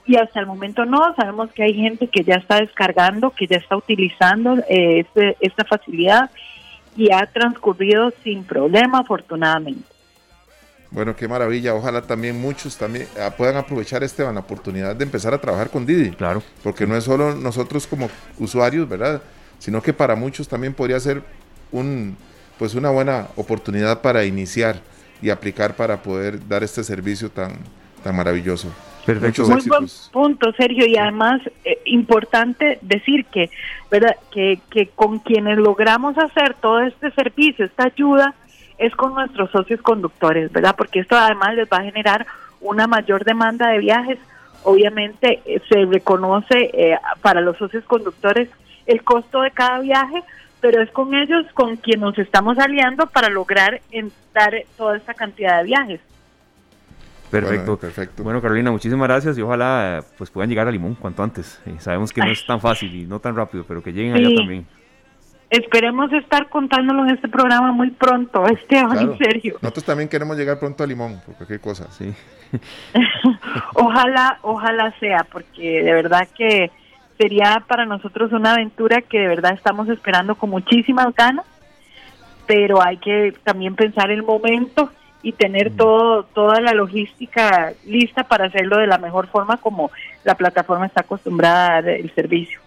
Y 0.06 0.16
hasta 0.16 0.40
el 0.40 0.48
momento 0.48 0.86
no, 0.86 1.14
sabemos 1.16 1.52
que 1.52 1.64
hay 1.64 1.74
gente 1.74 2.08
que 2.08 2.24
ya 2.24 2.36
está 2.36 2.60
descargando, 2.60 3.30
que 3.32 3.48
ya 3.48 3.58
está 3.58 3.78
utilizando 3.78 4.58
eh, 4.70 5.02
este, 5.02 5.38
esta 5.40 5.66
facilidad 5.66 6.32
y 6.96 7.12
ha 7.12 7.26
transcurrido 7.28 8.12
sin 8.24 8.44
problema, 8.44 9.00
afortunadamente. 9.00 9.84
Bueno, 10.92 11.16
qué 11.16 11.28
maravilla. 11.28 11.76
Ojalá 11.76 12.02
también 12.02 12.40
muchos 12.42 12.76
también 12.76 13.08
ah, 13.20 13.32
puedan 13.36 13.58
aprovechar 13.58 14.04
este 14.04 14.24
la 14.24 14.40
oportunidad 14.40 14.96
de 14.96 15.04
empezar 15.04 15.34
a 15.34 15.38
trabajar 15.40 15.70
con 15.70 15.86
Didi. 15.86 16.12
Claro. 16.12 16.42
Porque 16.64 16.88
no 16.88 16.96
es 16.96 17.04
solo 17.04 17.36
nosotros 17.36 17.86
como 17.86 18.10
usuarios, 18.40 18.90
¿verdad? 18.90 19.22
Sino 19.60 19.82
que 19.82 19.94
para 19.94 20.16
muchos 20.16 20.48
también 20.48 20.74
podría 20.74 21.00
ser 21.00 21.22
un 21.72 22.18
pues 22.58 22.76
una 22.76 22.90
buena 22.90 23.28
oportunidad 23.38 24.02
para 24.02 24.26
iniciar 24.26 24.82
y 25.22 25.30
aplicar 25.30 25.76
para 25.76 26.02
poder 26.02 26.46
dar 26.48 26.64
este 26.64 26.84
servicio 26.84 27.30
tan 27.30 27.54
tan 28.04 28.16
maravilloso. 28.16 28.70
Perfecto. 29.06 29.44
Muy 29.48 29.62
buen 29.68 29.88
punto, 30.12 30.52
Sergio, 30.54 30.86
y 30.86 30.98
además 30.98 31.42
eh, 31.66 31.80
importante 31.86 32.80
decir 32.82 33.26
que, 33.26 33.50
¿verdad? 33.90 34.16
Que, 34.32 34.60
que 34.70 34.88
con 34.88 35.20
quienes 35.20 35.58
logramos 35.58 36.18
hacer 36.18 36.56
todo 36.56 36.82
este 36.82 37.12
servicio, 37.12 37.66
esta 37.66 37.86
ayuda, 37.86 38.36
es 38.78 38.96
con 38.96 39.14
nuestros 39.14 39.52
socios 39.52 39.82
conductores, 39.82 40.52
¿verdad? 40.52 40.76
Porque 40.78 41.00
esto 41.00 41.18
además 41.18 41.56
les 41.56 41.68
va 41.68 41.78
a 41.78 41.84
generar 41.84 42.26
una 42.62 42.88
mayor 42.88 43.24
demanda 43.26 43.70
de 43.70 43.80
viajes. 43.80 44.18
Obviamente 44.64 45.42
eh, 45.46 45.62
se 45.70 45.86
reconoce 45.86 46.70
eh, 46.74 46.98
para 47.22 47.42
los 47.42 47.58
socios 47.58 47.84
conductores 47.86 48.50
el 48.86 49.04
costo 49.04 49.42
de 49.42 49.52
cada 49.52 49.80
viaje, 49.80 50.24
pero 50.62 50.82
es 50.82 50.90
con 50.92 51.14
ellos 51.14 51.46
con 51.54 51.78
quien 51.78 52.00
nos 52.02 52.18
estamos 52.18 52.58
aliando 52.58 53.08
para 53.08 53.30
lograr 53.30 53.82
dar 54.34 54.54
toda 54.78 54.98
esta 54.98 55.14
cantidad 55.14 55.60
de 55.60 55.66
viajes. 55.66 56.02
Perfecto. 57.30 57.66
Bueno, 57.66 57.78
perfecto. 57.78 58.24
Bueno, 58.24 58.42
Carolina, 58.42 58.72
muchísimas 58.72 59.08
gracias 59.08 59.38
y 59.38 59.42
ojalá 59.42 60.04
pues 60.18 60.30
puedan 60.32 60.50
llegar 60.50 60.68
a 60.68 60.72
Limón 60.72 60.96
cuanto 60.96 61.24
antes. 61.24 61.62
Eh, 61.66 61.76
sabemos 61.80 62.12
que 62.12 62.22
no 62.22 62.32
es 62.32 62.46
tan 62.46 62.60
fácil 62.60 62.94
y 62.94 63.06
no 63.06 63.20
tan 63.20 63.36
rápido, 63.36 63.64
pero 63.68 63.84
que 63.84 63.94
lleguen 63.94 64.16
allá 64.16 64.36
también. 64.36 64.66
Esperemos 65.50 66.14
estar 66.14 66.48
contándolo 66.50 67.06
en 67.06 67.16
este 67.16 67.28
programa 67.28 67.72
muy 67.72 67.90
pronto, 67.92 68.46
Esteban 68.50 68.98
en 69.00 69.18
serio. 69.18 69.58
Nosotros 69.62 69.86
también 69.86 70.10
queremos 70.10 70.38
llegar 70.38 70.60
pronto 70.60 70.84
a 70.84 70.88
Limón, 70.88 71.22
por 71.26 71.36
cualquier 71.36 71.60
cosa. 71.60 71.92
Sí. 71.92 72.14
ojalá, 73.76 74.40
ojalá 74.42 74.94
sea, 75.00 75.26
porque 75.32 75.84
de 75.84 75.94
verdad 75.94 76.28
que 76.36 76.72
sería 77.18 77.64
para 77.68 77.86
nosotros 77.86 78.32
una 78.32 78.54
aventura 78.54 79.02
que 79.02 79.20
de 79.20 79.28
verdad 79.28 79.54
estamos 79.54 79.90
esperando 79.90 80.36
con 80.36 80.50
muchísimas 80.52 81.14
ganas, 81.16 81.46
pero 82.48 82.82
hay 82.84 82.98
que 82.98 83.34
también 83.44 83.76
pensar 83.76 84.10
el 84.10 84.24
momento 84.24 84.92
y 85.22 85.34
tener 85.34 85.72
mm. 85.72 85.76
todo 85.76 86.24
toda 86.24 86.62
la 86.62 86.74
logística 86.74 87.74
lista 87.86 88.24
para 88.24 88.46
hacerlo 88.46 88.78
de 88.78 88.88
la 88.88 88.98
mejor 88.98 89.28
forma 89.28 89.58
como 89.58 89.92
la 90.24 90.36
plataforma 90.36 90.86
está 90.86 91.02
acostumbrada 91.02 91.78
a 91.78 91.82
dar 91.82 91.90
el 91.90 92.14
servicio. 92.14 92.60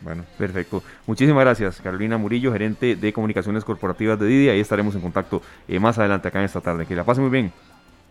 Bueno, 0.00 0.24
perfecto. 0.36 0.82
Muchísimas 1.06 1.44
gracias, 1.44 1.80
Carolina 1.80 2.18
Murillo, 2.18 2.52
gerente 2.52 2.94
de 2.94 3.12
comunicaciones 3.12 3.64
corporativas 3.64 4.18
de 4.18 4.26
Didi. 4.26 4.48
Ahí 4.48 4.60
estaremos 4.60 4.94
en 4.94 5.00
contacto 5.00 5.42
eh, 5.66 5.80
más 5.80 5.98
adelante 5.98 6.28
acá 6.28 6.38
en 6.38 6.44
esta 6.44 6.60
tarde. 6.60 6.86
Que 6.86 6.94
la 6.94 7.04
pase 7.04 7.20
muy 7.20 7.30
bien. 7.30 7.52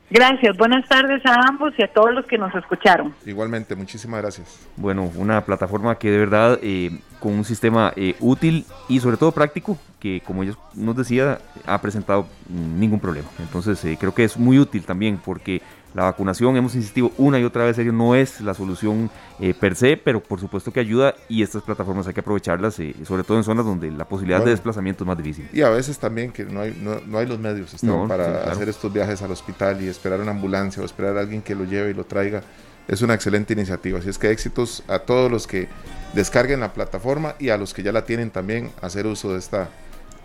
Gracias, 0.09 0.55
buenas 0.55 0.87
tardes 0.87 1.25
a 1.25 1.35
ambos 1.49 1.73
y 1.77 1.83
a 1.83 1.91
todos 1.91 2.13
los 2.13 2.25
que 2.25 2.37
nos 2.37 2.53
escucharon. 2.55 3.13
Igualmente, 3.25 3.75
muchísimas 3.75 4.21
gracias. 4.21 4.67
Bueno, 4.77 5.11
una 5.15 5.43
plataforma 5.43 5.97
que 5.97 6.09
de 6.09 6.17
verdad 6.17 6.59
eh, 6.61 6.99
con 7.19 7.33
un 7.33 7.43
sistema 7.43 7.91
eh, 7.97 8.15
útil 8.21 8.65
y 8.87 9.01
sobre 9.01 9.17
todo 9.17 9.33
práctico, 9.33 9.77
que 9.99 10.21
como 10.21 10.43
ellos 10.43 10.57
nos 10.75 10.95
decía, 10.95 11.39
ha 11.65 11.81
presentado 11.81 12.27
ningún 12.47 13.01
problema. 13.01 13.27
Entonces 13.39 13.81
creo 13.99 14.13
que 14.13 14.23
es 14.23 14.37
muy 14.37 14.59
útil 14.59 14.85
también 14.85 15.19
porque 15.23 15.61
la 15.97 16.03
vacunación, 16.03 16.55
hemos 16.55 16.75
insistido 16.75 17.11
una 17.17 17.39
y 17.39 17.43
otra 17.43 17.65
vez, 17.65 17.75
serio, 17.75 17.91
no 17.91 18.13
es 18.13 18.39
la 18.41 18.53
solución 18.53 19.09
eh, 19.39 19.55
per 19.55 19.75
se, 19.75 19.97
pero 19.97 20.21
por 20.21 20.39
supuesto 20.39 20.71
que 20.71 20.79
ayuda 20.79 21.15
y 21.27 21.41
estas 21.41 21.63
plataformas 21.63 22.05
hay 22.05 22.13
que 22.13 22.19
aprovecharlas, 22.19 22.77
eh, 22.77 22.93
sobre 23.03 23.23
todo 23.23 23.37
en 23.37 23.43
zonas 23.43 23.65
donde 23.65 23.89
la 23.89 24.05
posibilidad 24.07 24.45
de 24.45 24.51
desplazamiento 24.51 25.03
es 25.03 25.07
más 25.07 25.17
difícil. 25.17 25.49
Y 25.51 25.63
a 25.63 25.71
veces 25.71 25.97
también 25.97 26.31
que 26.31 26.45
no 26.45 26.61
hay, 26.61 26.79
no, 26.79 27.17
hay 27.17 27.25
los 27.25 27.39
medios 27.39 27.75
para 28.07 28.43
hacer 28.43 28.69
estos 28.69 28.93
viajes 28.93 29.23
al 29.23 29.31
hospital 29.31 29.81
y 29.81 29.87
esperar 29.87 30.21
una 30.21 30.29
ambulancia 30.29 30.83
o 30.83 30.85
esperar 30.85 31.17
a 31.17 31.21
alguien 31.21 31.41
que 31.41 31.55
lo 31.55 31.63
lleve 31.63 31.89
y 31.89 31.93
lo 31.95 32.03
traiga. 32.03 32.43
Es 32.87 33.01
una 33.01 33.15
excelente 33.15 33.53
iniciativa. 33.53 33.97
Así 33.97 34.09
es 34.09 34.19
que 34.19 34.29
éxitos 34.29 34.83
a 34.87 34.99
todos 34.99 35.31
los 35.31 35.47
que 35.47 35.67
descarguen 36.13 36.59
la 36.59 36.73
plataforma 36.73 37.33
y 37.39 37.49
a 37.49 37.57
los 37.57 37.73
que 37.73 37.81
ya 37.81 37.91
la 37.91 38.05
tienen 38.05 38.29
también 38.29 38.69
hacer 38.83 39.07
uso 39.07 39.33
de 39.33 39.39
esta 39.39 39.69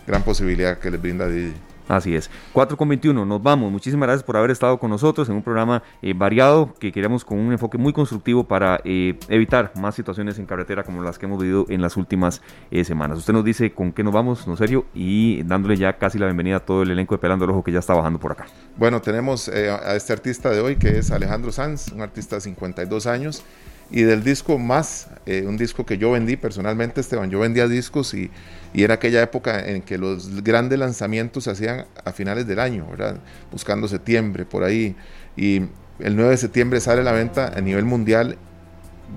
gran 0.07 0.23
posibilidad 0.23 0.77
que 0.79 0.91
les 0.91 1.01
brinda 1.01 1.27
Didi. 1.27 1.55
Así 1.89 2.14
es. 2.14 2.30
4 2.53 2.76
con 2.76 2.89
21, 2.89 3.24
nos 3.24 3.43
vamos. 3.43 3.70
Muchísimas 3.70 4.07
gracias 4.07 4.24
por 4.24 4.37
haber 4.37 4.51
estado 4.51 4.78
con 4.78 4.91
nosotros 4.91 5.28
en 5.28 5.37
un 5.37 5.43
programa 5.43 5.83
eh, 6.01 6.14
variado 6.14 6.74
que 6.78 6.93
queremos 6.93 7.24
con 7.24 7.39
un 7.39 7.53
enfoque 7.53 7.78
muy 7.78 7.93
constructivo 7.93 8.45
para 8.45 8.80
eh, 8.85 9.18
evitar 9.28 9.72
más 9.76 9.95
situaciones 9.95 10.39
en 10.39 10.47
carretera 10.47 10.85
como 10.85 11.03
las 11.03 11.18
que 11.18 11.26
hemos 11.26 11.41
vivido 11.41 11.66
en 11.68 11.83
las 11.83 11.97
últimas 11.97 12.43
eh, 12.70 12.85
semanas. 12.85 13.18
Usted 13.18 13.33
nos 13.33 13.45
dice 13.45 13.72
con 13.72 13.93
qué 13.93 14.03
nos 14.03 14.14
vamos, 14.14 14.47
no 14.47 14.57
serio, 14.57 14.87
y 14.95 15.43
dándole 15.43 15.76
ya 15.76 15.95
casi 15.99 16.18
la 16.18 16.26
bienvenida 16.26 16.57
a 16.57 16.61
todo 16.61 16.83
el 16.83 16.91
elenco 16.91 17.14
de 17.14 17.18
Pelando 17.18 17.45
el 17.45 17.51
Ojo 17.51 17.64
que 17.64 17.72
ya 17.72 17.80
está 17.80 17.95
bajando 17.95 18.18
por 18.18 18.33
acá. 18.33 18.47
Bueno, 18.76 19.01
tenemos 19.01 19.49
a 19.49 19.97
este 19.97 20.12
artista 20.12 20.51
de 20.51 20.61
hoy 20.61 20.76
que 20.76 20.99
es 20.99 21.11
Alejandro 21.11 21.53
Sanz, 21.53 21.89
un 21.93 22.01
artista 22.01 22.37
de 22.37 22.43
52 22.43 23.07
años 23.07 23.45
y 23.93 24.03
del 24.03 24.24
disco 24.24 24.59
más, 24.59 25.09
eh, 25.26 25.45
un 25.47 25.59
disco 25.59 25.84
que 25.84 25.99
yo 25.99 26.11
vendí 26.12 26.36
personalmente, 26.36 27.03
Esteban, 27.03 27.30
yo 27.30 27.40
vendía 27.40 27.68
discos 27.68 28.14
y, 28.14 28.30
y, 28.72 28.82
era 28.82 28.95
aquella 28.95 29.22
época 29.22 29.68
en 29.68 29.82
que 29.82 29.99
los 29.99 30.43
grandes 30.43 30.78
lanzamientos 30.78 31.45
se 31.45 31.51
hacían 31.51 31.84
a 32.03 32.12
finales 32.12 32.47
del 32.47 32.59
año, 32.59 32.86
¿verdad? 32.90 33.20
Buscando 33.51 33.86
septiembre, 33.86 34.47
por 34.47 34.64
ahí. 34.64 34.97
Y 35.36 35.62
el 35.99 36.16
9 36.16 36.30
de 36.30 36.36
septiembre 36.38 36.80
sale 36.80 37.03
a 37.03 37.05
la 37.05 37.12
venta 37.12 37.53
a 37.55 37.61
nivel 37.61 37.84
mundial 37.84 38.38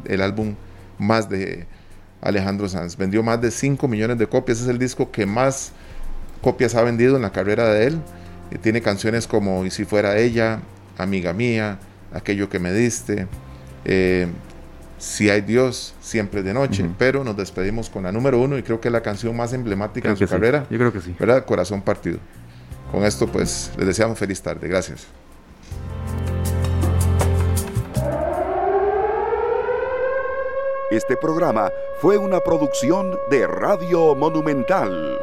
el 0.03 0.21
álbum 0.21 0.55
más 0.97 1.29
de 1.29 1.65
Alejandro 2.21 2.67
Sanz. 2.67 2.97
Vendió 2.97 3.23
más 3.23 3.39
de 3.41 3.51
5 3.51 3.87
millones 3.87 4.17
de 4.17 4.27
copias, 4.27 4.59
es 4.59 4.67
el 4.67 4.77
disco 4.77 5.09
que 5.09 5.25
más 5.25 5.71
copias 6.41 6.75
ha 6.75 6.83
vendido 6.83 7.15
en 7.15 7.21
la 7.21 7.31
carrera 7.31 7.71
de 7.73 7.87
él. 7.87 8.01
Y 8.51 8.57
tiene 8.57 8.81
canciones 8.81 9.25
como 9.25 9.65
Y 9.65 9.71
si 9.71 9.85
fuera 9.85 10.17
ella, 10.17 10.59
Amiga 10.97 11.33
mía, 11.33 11.79
Aquello 12.13 12.49
que 12.49 12.59
me 12.59 12.73
diste. 12.73 13.27
Eh, 13.85 14.27
si 14.97 15.29
hay 15.29 15.41
Dios, 15.41 15.93
siempre 15.99 16.43
de 16.43 16.53
noche. 16.53 16.89
Pero 16.97 17.23
nos 17.23 17.35
despedimos 17.35 17.89
con 17.89 18.03
la 18.03 18.11
número 18.11 18.39
uno 18.39 18.57
y 18.57 18.63
creo 18.63 18.79
que 18.79 18.87
es 18.87 18.91
la 18.91 19.01
canción 19.01 19.35
más 19.35 19.53
emblemática 19.53 20.09
de 20.09 20.15
su 20.15 20.27
carrera. 20.27 20.65
Yo 20.69 20.77
creo 20.77 20.93
que 20.93 21.01
sí. 21.01 21.15
¿Verdad? 21.19 21.45
Corazón 21.45 21.81
partido. 21.81 22.19
Con 22.91 23.03
esto, 23.03 23.27
pues, 23.27 23.71
les 23.77 23.87
deseamos 23.87 24.17
feliz 24.17 24.41
tarde. 24.41 24.67
Gracias. 24.67 25.07
Este 30.91 31.17
programa 31.17 31.71
fue 31.99 32.17
una 32.17 32.39
producción 32.39 33.17
de 33.29 33.47
Radio 33.47 34.15
Monumental. 34.15 35.19